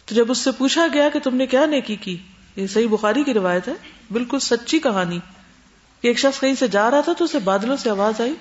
تو 0.07 0.15
جب 0.15 0.31
اس 0.31 0.37
سے 0.37 0.51
پوچھا 0.51 0.87
گیا 0.93 1.07
کہ 1.09 1.19
تم 1.19 1.35
نے 1.35 1.45
کیا 1.45 1.65
نیکی 1.65 1.95
کی 1.95 2.17
یہ 2.55 2.67
صحیح 2.67 2.87
بخاری 2.87 3.23
کی 3.23 3.33
روایت 3.33 3.67
ہے 3.67 3.73
بالکل 4.11 4.39
سچی 4.39 4.79
کہانی 4.79 5.19
کہ 6.03 6.07
ایک 6.07 6.19
شخص 6.19 6.39
کہیں 6.39 6.55
سے 6.55 6.67
جا 6.67 6.89
رہا 6.91 7.01
تھا 7.01 7.13
تو 7.13 7.25
اسے 7.25 7.39
بادلوں 7.39 7.77
سے 7.77 7.89
آواز 7.89 8.21
آئی 8.21 8.33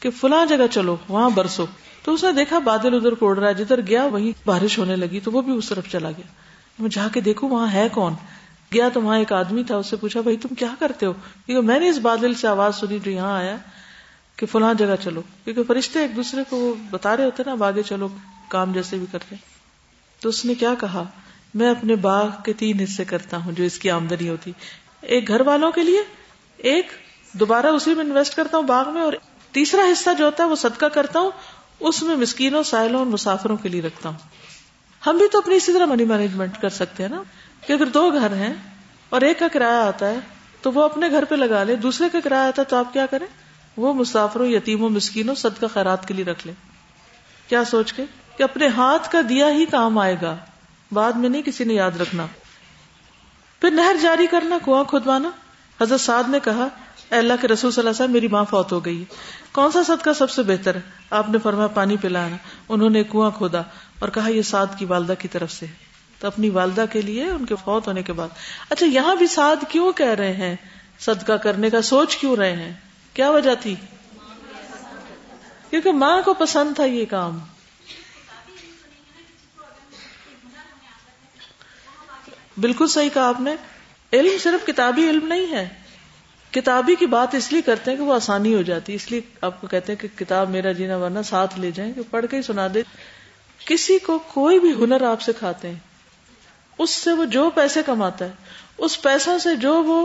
کہ 0.02 0.10
فلاں 0.10 0.44
جگہ 0.46 0.66
چلو 0.70 0.96
وہاں 1.08 1.28
برسو 1.30 1.66
تو 2.02 2.14
اس 2.14 2.24
نے 2.24 2.32
دیکھا 2.32 2.58
بادل 2.58 2.94
ادھر 2.94 3.14
کوڑ 3.14 3.38
رہا 3.38 3.48
ہے 3.48 3.54
جدھر 3.54 3.80
گیا 3.86 4.04
وہی 4.04 4.32
بارش 4.44 4.78
ہونے 4.78 4.96
لگی 4.96 5.20
تو 5.20 5.32
وہ 5.32 5.42
بھی 5.42 5.52
اس 5.52 5.68
طرف 5.68 5.92
چلا 5.92 6.10
گیا 6.10 6.32
میں 6.78 6.90
جا 6.90 7.06
کے 7.12 7.20
دیکھوں 7.20 7.48
وہاں 7.50 7.72
ہے 7.72 7.88
کون 7.92 8.14
گیا 8.72 8.88
تو 8.88 9.02
وہاں 9.02 9.18
ایک 9.18 9.32
آدمی 9.32 9.62
تھا 9.62 9.76
اس 9.76 9.86
سے 9.86 9.96
پوچھا 9.96 10.20
بھائی 10.20 10.36
تم 10.36 10.54
کیا 10.54 10.74
کرتے 10.78 11.06
ہو 11.06 11.62
میں 11.62 11.78
نے 11.78 11.88
اس 11.88 11.98
بادل 11.98 12.34
سے 12.34 12.48
آواز 12.48 12.76
سنی 12.76 12.98
جو 12.98 13.10
یہاں 13.10 13.36
آیا 13.38 13.56
کہ 14.38 14.46
فلاں 14.46 14.72
جگہ 14.74 14.94
چلو 15.04 15.22
کیونکہ 15.44 15.62
فرشتے 15.62 16.00
ایک 16.00 16.16
دوسرے 16.16 16.42
کو 16.50 16.56
وہ 16.56 16.74
بتا 16.90 17.16
رہے 17.16 17.24
ہوتے 17.24 17.42
نا 17.46 17.52
اب 17.52 17.64
آگے 17.64 17.82
چلو 17.82 18.08
کام 18.48 18.72
جیسے 18.72 18.98
بھی 18.98 19.06
کرتے 19.12 19.36
تو 20.20 20.28
اس 20.28 20.44
نے 20.44 20.54
کیا 20.54 20.74
کہا 20.80 21.04
میں 21.54 21.70
اپنے 21.70 21.96
باغ 21.96 22.28
کے 22.44 22.52
تین 22.52 22.80
حصے 22.80 23.04
کرتا 23.04 23.36
ہوں 23.36 23.52
جو 23.52 23.64
اس 23.64 23.78
کی 23.78 23.90
آمدنی 23.90 24.28
ہوتی 24.28 24.52
ایک 25.08 25.28
گھر 25.28 25.40
والوں 25.40 25.70
کے 25.72 25.82
لیے 25.82 26.02
ایک 26.58 26.90
دوبارہ 27.34 27.66
اسی 27.66 27.94
میں 27.94 28.04
انویسٹ 28.04 28.34
کرتا 28.34 28.56
ہوں 28.56 28.64
باغ 28.64 28.92
میں 28.92 29.02
اور 29.02 29.12
تیسرا 29.54 29.82
حصہ 29.92 30.10
جو 30.18 30.24
ہوتا 30.24 30.44
ہے 30.44 30.48
وہ 30.48 30.56
صدقہ 30.56 30.86
کرتا 30.86 31.20
ہوں 31.20 31.30
اس 31.80 32.02
میں 32.02 32.16
مسکینوں 32.16 32.62
سائلوں 32.62 32.98
اور 32.98 33.06
مسافروں 33.06 33.56
کے 33.56 33.68
لیے 33.68 33.82
رکھتا 33.82 34.08
ہوں 34.08 34.42
ہم 35.02 35.16
بھی 35.16 35.28
تو 35.28 35.38
اپنی 35.38 35.56
اسی 35.56 35.72
طرح 35.72 35.86
منی 35.86 36.04
مینجمنٹ 36.04 36.60
کر 36.60 36.70
سکتے 36.70 37.02
ہیں 37.02 37.10
نا 37.10 37.22
کہ 37.66 37.72
اگر 37.72 37.86
دو 37.86 38.10
گھر 38.10 38.32
ہیں 38.32 38.52
اور 39.12 39.20
ایک 39.20 39.38
کا 39.38 39.48
کرایہ 39.48 39.80
آتا 39.80 40.10
ہے 40.10 40.18
تو 40.62 40.72
وہ 40.72 40.82
اپنے 40.82 41.10
گھر 41.10 41.24
پہ 41.24 41.34
لگا 41.34 41.62
لے 41.64 41.76
دوسرے 41.76 42.08
کا 42.12 42.20
کرایہ 42.24 42.46
آتا 42.46 42.62
ہے 42.62 42.70
تو 42.70 42.76
آپ 42.76 42.92
کیا 42.92 43.06
کریں 43.06 43.26
وہ 43.76 43.92
مسافروں 43.94 44.46
یتیموں 44.46 44.90
مسکینوں 44.90 45.34
صدقہ 45.34 45.66
خیرات 45.74 46.06
کے 46.08 46.14
لیے 46.14 46.24
رکھ 46.24 46.46
لے 46.46 46.52
کیا 47.48 47.64
سوچ 47.64 47.92
کے 47.92 48.04
کہ 48.36 48.42
اپنے 48.42 48.66
ہاتھ 48.66 49.10
کا 49.10 49.20
دیا 49.28 49.50
ہی 49.50 49.64
کام 49.66 49.98
آئے 49.98 50.16
گا 50.22 50.36
بعد 50.92 51.12
میں 51.12 51.28
نہیں 51.28 51.42
کسی 51.42 51.64
نے 51.64 51.74
یاد 51.74 52.00
رکھنا 52.00 52.26
پھر 53.62 53.70
نہر 53.70 53.96
جاری 54.02 54.26
کرنا 54.26 54.58
کنواں 54.64 54.84
کھودوانا 54.84 55.30
حضرت 55.78 56.00
سعد 56.00 56.28
نے 56.28 56.38
کہا 56.44 56.68
اے 57.10 57.16
اللہ 57.18 57.40
کے 57.40 57.48
رسول 57.48 57.70
صلی 57.70 57.80
اللہ 57.80 57.90
علیہ 57.90 58.02
وسلم 58.02 58.12
میری 58.12 58.28
ماں 58.28 58.44
فوت 58.50 58.72
ہو 58.72 58.84
گئی 58.84 59.04
کون 59.52 59.70
سا 59.70 59.82
صدقہ 59.86 60.12
سب 60.12 60.30
سے 60.30 60.42
بہتر 60.42 60.74
ہے 60.74 60.80
آپ 61.10 61.28
نے 61.28 61.38
فرمایا 61.38 61.66
پانی 61.74 61.96
پلانا 61.96 62.36
انہوں 62.68 62.90
نے 62.90 63.02
کنواں 63.04 63.30
کھودا 63.30 63.62
اور 63.98 64.08
کہا 64.08 64.28
یہ 64.28 64.42
سعد 64.42 64.78
کی 64.78 64.84
والدہ 64.84 65.14
کی 65.18 65.28
طرف 65.28 65.52
سے 65.52 65.66
تو 66.20 66.26
اپنی 66.26 66.50
والدہ 66.50 66.84
کے 66.92 67.00
لیے 67.02 67.28
ان 67.28 67.44
کے 67.46 67.54
فوت 67.64 67.86
ہونے 67.86 68.02
کے 68.02 68.12
بعد 68.12 68.28
اچھا 68.70 68.86
یہاں 68.86 69.14
بھی 69.16 69.26
سعد 69.26 69.64
کیوں 69.68 69.92
کہہ 69.92 70.14
رہے 70.14 70.32
ہیں 70.32 70.54
صدقہ 71.00 71.32
کرنے 71.38 71.70
کا 71.70 71.82
سوچ 71.82 72.16
کیوں 72.16 72.36
رہے 72.36 72.52
ہیں 72.56 72.72
کیا 73.14 73.30
وجہ 73.30 73.54
تھی 73.62 73.74
کیونکہ 75.70 75.92
ماں 75.92 76.20
کو 76.22 76.34
پسند 76.34 76.74
تھا 76.76 76.84
یہ 76.84 77.04
کام 77.10 77.38
بالکل 82.60 82.86
صحیح 82.86 83.08
کہا 83.14 83.28
آپ 83.28 83.40
نے 83.40 83.54
علم 84.12 84.36
صرف 84.40 84.66
کتابی 84.66 85.08
علم 85.10 85.26
نہیں 85.26 85.52
ہے 85.52 85.68
کتابی 86.52 86.94
کی 86.94 87.06
بات 87.06 87.34
اس 87.34 87.50
لیے 87.52 87.62
کرتے 87.62 87.90
ہیں 87.90 87.98
کہ 87.98 88.04
وہ 88.04 88.14
آسانی 88.14 88.54
ہو 88.54 88.60
جاتی 88.62 88.94
اس 88.94 89.10
لیے 89.10 89.20
آپ 89.40 89.60
کو 89.60 89.66
کہتے 89.66 89.92
ہیں 89.92 90.00
کہ 90.00 90.08
کتاب 90.18 90.50
میرا 90.50 90.72
جینا 90.72 90.96
ورنہ 90.96 91.22
ساتھ 91.24 91.58
لے 91.58 91.70
جائیں 91.70 91.92
کہ 91.92 92.02
پڑھ 92.10 92.26
کے 92.30 92.36
ہی 92.36 92.42
سنا 92.42 92.66
دے 92.74 92.82
کسی 93.60 93.98
کو 93.98 94.18
کوئی 94.28 94.58
بھی 94.58 94.72
ہنر 94.74 95.02
آپ 95.02 95.22
سکھاتے 95.22 95.68
ہیں 95.68 95.78
اس 96.78 96.90
سے 96.90 97.12
وہ 97.12 97.24
جو 97.24 97.48
پیسے 97.50 97.82
کماتا 97.86 98.24
ہے 98.24 98.30
اس 98.78 99.00
پیسوں 99.02 99.38
سے 99.38 99.56
جو 99.56 99.72
وہ 99.82 99.98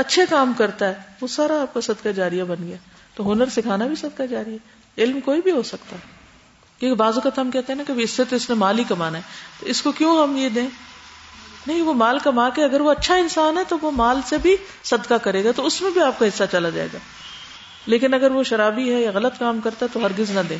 اچھے 0.00 0.22
کام 0.30 0.52
کرتا 0.58 0.88
ہے 0.88 1.16
وہ 1.20 1.26
سارا 1.26 1.60
آپ 1.62 1.74
کا 1.74 1.80
صدقہ 1.80 2.08
جاریہ 2.08 2.44
بن 2.44 2.66
گیا 2.66 2.76
تو 3.14 3.32
ہنر 3.32 3.48
سکھانا 3.48 3.86
بھی 3.86 3.94
صدقہ 3.94 4.22
جاری 4.22 4.52
ہے 4.52 5.02
علم 5.02 5.20
کوئی 5.20 5.40
بھی 5.40 5.50
ہو 5.50 5.62
سکتا 5.62 5.96
ہے 5.96 6.20
کیونکہ 6.80 6.96
بازو 6.96 7.20
اوقات 7.20 7.38
ہم 7.38 7.50
کہتے 7.50 7.72
ہیں 7.72 7.78
نا 7.78 7.84
کہ 7.86 8.02
اس 8.02 8.10
سے 8.10 8.24
تو 8.24 8.36
اس 8.36 8.48
نے 8.50 8.54
مال 8.54 8.78
ہی 8.78 8.84
کمانا 8.84 9.18
ہے 9.18 9.22
تو 9.60 9.66
اس 9.66 9.82
کو 9.82 9.92
کیوں 9.92 10.22
ہم 10.22 10.36
یہ 10.36 10.48
دیں 10.48 10.66
نہیں 11.66 11.82
وہ 11.82 11.94
مال 11.94 12.18
کما 12.18 12.48
کے 12.48 12.64
اگر 12.64 12.80
وہ 12.80 12.90
اچھا 12.90 13.14
انسان 13.14 13.58
ہے 13.58 13.62
تو 13.68 13.76
وہ 13.82 13.90
مال 13.90 14.20
سے 14.26 14.38
بھی 14.38 14.56
صدقہ 14.84 15.14
کرے 15.14 15.44
گا 15.44 15.52
تو 15.56 15.66
اس 15.66 15.82
میں 15.82 15.90
بھی 15.90 16.00
آپ 16.00 16.18
کا 16.18 16.26
حصہ 16.26 16.44
چلا 16.52 16.68
جائے 16.68 16.88
گا 16.92 16.98
لیکن 17.86 18.14
اگر 18.14 18.30
وہ 18.30 18.42
شرابی 18.42 18.92
ہے 18.94 19.00
یا 19.00 19.10
غلط 19.14 19.38
کام 19.38 19.60
کرتا 19.60 19.86
ہے 19.86 19.94
تو 19.94 20.04
ہرگز 20.06 20.30
نہ 20.30 20.40
دیں 20.48 20.58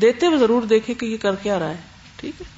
دیتے 0.00 0.26
ہوئے 0.26 0.38
ضرور 0.38 0.62
دیکھیں 0.62 0.94
کہ 0.94 1.06
یہ 1.06 1.16
کر 1.16 1.34
کے 1.34 1.50
آ 1.50 1.58
رہا 1.58 1.68
ہے 1.68 1.80
ٹھیک 2.16 2.40
ہے 2.40 2.57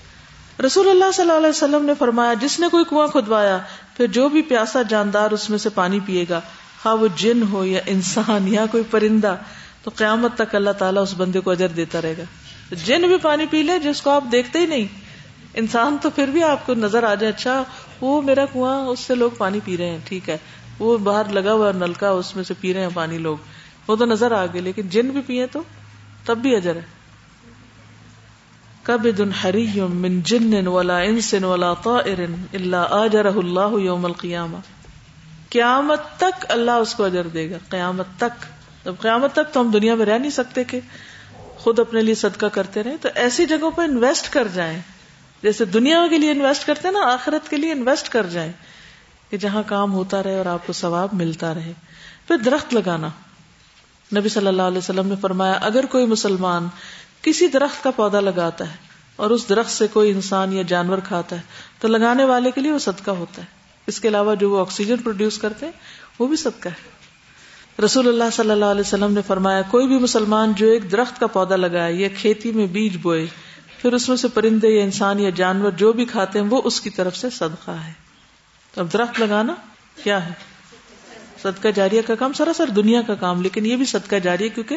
رسول 0.60 0.88
اللہ 0.90 1.10
صلی 1.12 1.22
اللہ 1.22 1.36
علیہ 1.36 1.48
وسلم 1.48 1.84
نے 1.84 1.92
فرمایا 1.98 2.34
جس 2.34 2.58
نے 2.60 2.68
کوئی 2.70 2.84
کنواں 2.88 3.06
کھدوایا 3.08 3.58
پھر 3.96 4.06
جو 4.06 4.28
بھی 4.28 4.42
پیاسا 4.42 4.82
جاندار 4.88 5.30
اس 5.30 5.48
میں 5.50 5.58
سے 5.58 5.68
پانی 5.68 6.00
پیے 6.06 6.24
گا 6.28 6.40
ہاں 6.84 6.96
وہ 6.96 7.06
جن 7.16 7.42
ہو 7.52 7.64
یا 7.64 7.80
انسان 7.86 8.48
یا 8.48 8.64
کوئی 8.70 8.82
پرندہ 8.90 9.34
تو 9.82 9.90
قیامت 9.96 10.34
تک 10.34 10.54
اللہ 10.54 10.70
تعالیٰ 10.78 11.02
اس 11.02 11.14
بندے 11.16 11.40
کو 11.40 11.50
اجر 11.50 11.68
دیتا 11.68 12.02
رہے 12.02 12.14
گا 12.18 12.74
جن 12.84 13.02
بھی 13.02 13.16
پانی 13.22 13.46
پی 13.50 13.62
لے 13.62 13.78
جس 13.78 14.02
کو 14.02 14.10
آپ 14.10 14.24
دیکھتے 14.32 14.58
ہی 14.58 14.66
نہیں 14.66 14.86
انسان 15.54 15.96
تو 16.02 16.10
پھر 16.10 16.28
بھی 16.28 16.42
آپ 16.42 16.66
کو 16.66 16.74
نظر 16.74 17.04
آ 17.04 17.14
جائے 17.14 17.32
اچھا 17.32 17.62
وہ 18.00 18.20
میرا 18.22 18.44
کنواں 18.46 18.78
اس 18.86 19.00
سے 19.00 19.14
لوگ 19.14 19.30
پانی 19.38 19.60
پی 19.64 19.76
رہے 19.76 19.90
ہیں 19.90 19.98
ٹھیک 20.04 20.28
ہے 20.28 20.36
وہ 20.78 20.96
باہر 20.98 21.32
لگا 21.32 21.52
ہوا 21.52 21.72
نلکا 21.76 22.10
اس 22.10 22.34
میں 22.36 22.44
سے 22.44 22.54
پی 22.60 22.74
رہے 22.74 22.80
ہیں 22.80 22.94
پانی 22.94 23.18
لوگ 23.18 23.36
وہ 23.88 23.96
تو 23.96 24.06
نظر 24.06 24.32
آ 24.32 24.44
گئے 24.46 24.60
لیکن 24.60 24.88
جن 24.88 25.08
بھی 25.08 25.20
پیے 25.26 25.46
تو 25.46 25.62
تب 26.24 26.38
بھی 26.38 26.54
اجر 26.56 26.76
ہے 26.76 26.99
ہری 28.88 29.66
جن 30.24 30.54
انسن 30.66 31.44
قیامت 35.50 36.00
تک 36.16 36.44
اللہ 36.48 36.70
اس 36.70 36.94
کو 36.94 37.04
اجر 37.04 37.26
دے 37.26 37.50
گا 37.50 37.56
قیامت 37.68 38.06
تک 38.16 38.44
قیامت 38.84 39.32
تک 39.32 39.52
تو 39.52 39.60
ہم 39.60 39.70
دنیا 39.70 39.94
میں 39.94 40.06
رہ 40.06 40.18
نہیں 40.18 40.30
سکتے 40.30 40.64
کہ 40.64 40.80
خود 41.56 41.78
اپنے 41.78 42.02
لیے 42.02 42.14
صدقہ 42.14 42.46
کرتے 42.46 42.82
تو 43.00 43.08
ایسی 43.14 43.46
جگہوں 43.46 43.70
پہ 43.70 43.82
انویسٹ 43.82 44.32
کر 44.32 44.48
جائیں 44.54 44.80
جیسے 45.42 45.64
دنیا 45.64 46.06
کے 46.10 46.18
لیے 46.18 46.30
انویسٹ 46.30 46.66
کرتے 46.66 46.88
ہیں 46.88 46.92
نا 46.92 47.12
آخرت 47.12 47.50
کے 47.50 47.56
لیے 47.56 47.72
انویسٹ 47.72 48.08
کر 48.08 48.26
جائیں 48.26 48.52
کہ 49.30 49.36
جہاں 49.36 49.62
کام 49.66 49.92
ہوتا 49.92 50.22
رہے 50.22 50.34
اور 50.34 50.46
آپ 50.46 50.66
کو 50.66 50.72
ثواب 50.72 51.08
ملتا 51.12 51.54
رہے 51.54 51.72
پھر 52.26 52.36
درخت 52.36 52.74
لگانا 52.74 53.08
نبی 54.14 54.28
صلی 54.28 54.46
اللہ 54.46 54.62
علیہ 54.62 54.78
وسلم 54.78 55.06
نے 55.06 55.14
فرمایا 55.20 55.52
اگر 55.52 55.86
کوئی 55.86 56.06
مسلمان 56.06 56.68
کسی 57.24 57.46
درخت 57.46 57.82
کا 57.84 57.90
پودا 57.90 58.20
لگاتا 58.20 58.70
ہے 58.70 58.76
اور 59.16 59.30
اس 59.30 59.48
درخت 59.48 59.70
سے 59.70 59.86
کوئی 59.86 60.10
انسان 60.10 60.52
یا 60.52 60.62
جانور 60.62 60.98
کھاتا 60.98 61.36
ہے 61.36 61.80
تو 61.80 61.88
لگانے 61.88 62.24
والے 62.24 62.50
کے 62.50 62.60
لیے 62.60 62.72
وہ 62.72 62.78
صدقہ 62.78 63.10
ہوتا 63.10 63.42
ہے 63.42 63.58
اس 63.88 64.00
کے 64.00 64.08
علاوہ 64.08 64.34
جو 64.34 64.50
وہ 64.50 64.60
آکسیجن 64.60 64.96
پروڈیوس 64.96 65.38
کرتے 65.38 65.66
ہیں 65.66 65.72
وہ 66.18 66.26
بھی 66.26 66.36
صدقہ 66.36 66.68
ہے 66.68 66.98
رسول 67.84 68.08
اللہ 68.08 68.30
صلی 68.32 68.50
اللہ 68.50 68.64
علیہ 68.64 68.80
وسلم 68.80 69.12
نے 69.12 69.20
فرمایا 69.26 69.62
کوئی 69.70 69.86
بھی 69.86 69.98
مسلمان 69.98 70.52
جو 70.52 70.66
ایک 70.66 70.90
درخت 70.92 71.20
کا 71.20 71.26
پودا 71.26 71.56
لگائے 71.56 71.94
یا 71.94 72.08
کھیتی 72.20 72.52
میں 72.52 72.66
بیج 72.66 72.96
بوئے 73.02 73.26
پھر 73.78 73.92
اس 73.92 74.08
میں 74.08 74.16
سے 74.16 74.28
پرندے 74.28 74.68
یا 74.68 74.82
انسان 74.84 75.20
یا 75.20 75.30
جانور 75.30 75.70
جو 75.70 75.92
بھی 75.92 76.04
کھاتے 76.04 76.38
ہیں 76.38 76.46
وہ 76.46 76.60
اس 76.64 76.80
کی 76.80 76.90
طرف 76.90 77.16
سے 77.16 77.30
صدقہ 77.30 77.70
ہے 77.70 77.92
اب 78.74 78.92
درخت 78.92 79.20
لگانا 79.20 79.54
کیا 80.02 80.26
ہے 80.26 80.32
صدقہ 81.42 81.68
جاریہ 81.68 82.02
کا 82.06 82.14
کام 82.14 82.32
سراسر 82.32 82.70
دنیا 82.70 83.02
کا 83.02 83.14
کام 83.14 83.42
لیکن 83.42 83.66
یہ 83.66 83.76
بھی 83.76 83.84
صدقہ 83.84 84.16
جاریہ 84.16 84.48
کیونکہ 84.48 84.76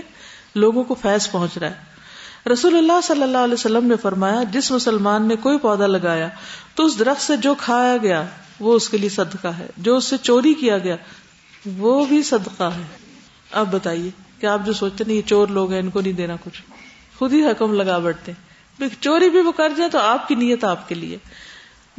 لوگوں 0.56 0.84
کو 0.84 0.94
فیض 0.94 1.30
پہنچ 1.32 1.58
رہا 1.58 1.70
ہے 1.70 1.93
رسول 2.46 2.78
اللہ 2.78 3.02
صلی 3.04 3.24
اللہ 3.24 3.38
علیہ 3.38 3.54
وسلم 3.54 3.86
نے 3.86 3.96
فرمایا 3.96 4.44
جس 4.52 4.72
مسلمان 4.72 5.28
نے 5.28 5.36
کوئی 5.36 5.58
پودا 5.58 5.88
لگایا 5.88 6.30
تو 6.76 6.86
اس 6.86 7.00
درخت 7.00 7.22
سے 7.22 7.38
جو 7.38 7.56
کھایا 7.56 7.98
گیا 7.98 8.24
وہ 8.60 8.76
اس 8.76 8.90
کے 8.90 8.98
لیے 8.98 9.10
صدقہ 9.10 9.48
ہے 9.48 9.68
جو 9.78 9.96
اس 9.96 10.06
سے 10.06 10.18
چوری 10.18 10.54
کیا 10.54 10.78
گیا 10.78 10.96
وہ 11.78 12.06
بھی 12.06 12.24
صدقہ 12.24 12.64
ہے 12.64 12.84
اب 13.52 13.72
بتائیے 13.72 14.10
کہ 14.40 14.46
آپ 14.46 14.66
جو 14.66 14.74
سوچتے 14.74 15.04
نہیں 15.04 15.18
یہ 15.18 15.22
چور 15.22 15.48
لوگ 15.48 15.72
ہیں 15.72 15.80
ان 15.80 15.90
کو 15.90 16.02
نہیں 16.02 16.14
دینا 16.14 16.36
کچھ 16.44 16.62
خود 17.18 17.34
ہی 17.34 17.46
حکم 17.46 17.74
لگا 17.74 17.98
ہیں 18.28 18.90
چوری 19.02 19.30
بھی 19.30 19.42
وہ 19.42 19.52
کر 19.52 19.74
جائے 19.78 19.90
تو 19.90 20.00
آپ 20.00 20.28
کی 20.28 20.36
نیت 20.36 20.64
آپ 20.64 20.90
کے 20.90 20.96
لیے 20.96 21.18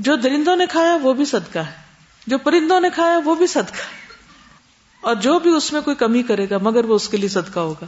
جو 0.00 0.16
درندوں 0.16 0.56
نے 0.56 0.66
کھایا 0.66 0.96
وہ 1.02 1.12
بھی 1.12 1.24
صدقہ 1.24 1.58
ہے 1.58 1.82
جو 2.26 2.38
پرندوں 2.38 2.80
نے 2.80 2.88
کھایا 2.94 3.20
وہ 3.24 3.34
بھی 3.34 3.46
صدقہ 3.46 3.76
ہے 3.76 4.02
اور 5.02 5.14
جو 5.14 5.38
بھی 5.38 5.50
اس 5.50 5.72
میں 5.72 5.80
کوئی 5.80 5.96
کمی 5.96 6.22
کرے 6.22 6.50
گا 6.50 6.58
مگر 6.58 6.84
وہ 6.84 6.94
اس 6.94 7.08
کے 7.08 7.16
لیے 7.16 7.28
صدقہ 7.28 7.60
ہوگا 7.60 7.86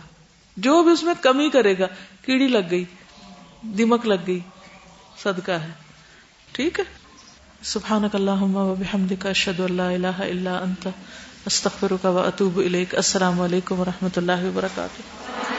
جو 0.56 0.82
بھی 0.82 0.92
اس 0.92 1.02
میں 1.02 1.14
کمی 1.20 1.48
کرے 1.50 1.78
گا 1.78 1.86
کیڑی 2.22 2.48
لگ 2.48 2.70
گئی 2.70 2.84
دمک 3.76 4.06
لگ 4.06 4.26
گئی 4.26 4.38
صدقہ 5.22 5.52
ہے 5.52 5.70
ٹھیک 6.52 6.78
ہے 6.80 6.84
سبحان 7.62 8.04
بحمدک 8.12 9.26
شدء 9.34 9.62
اللہ 9.64 10.20
اللہ 10.20 10.48
انت 10.48 10.88
استخر 11.46 11.92
کا 12.02 12.08
اطوب 12.08 12.58
الیک 12.58 12.94
السلام 12.94 13.40
علیکم 13.40 13.80
و 13.80 13.84
رحمت 13.84 14.18
اللہ 14.18 14.44
وبرکاتہ 14.44 15.02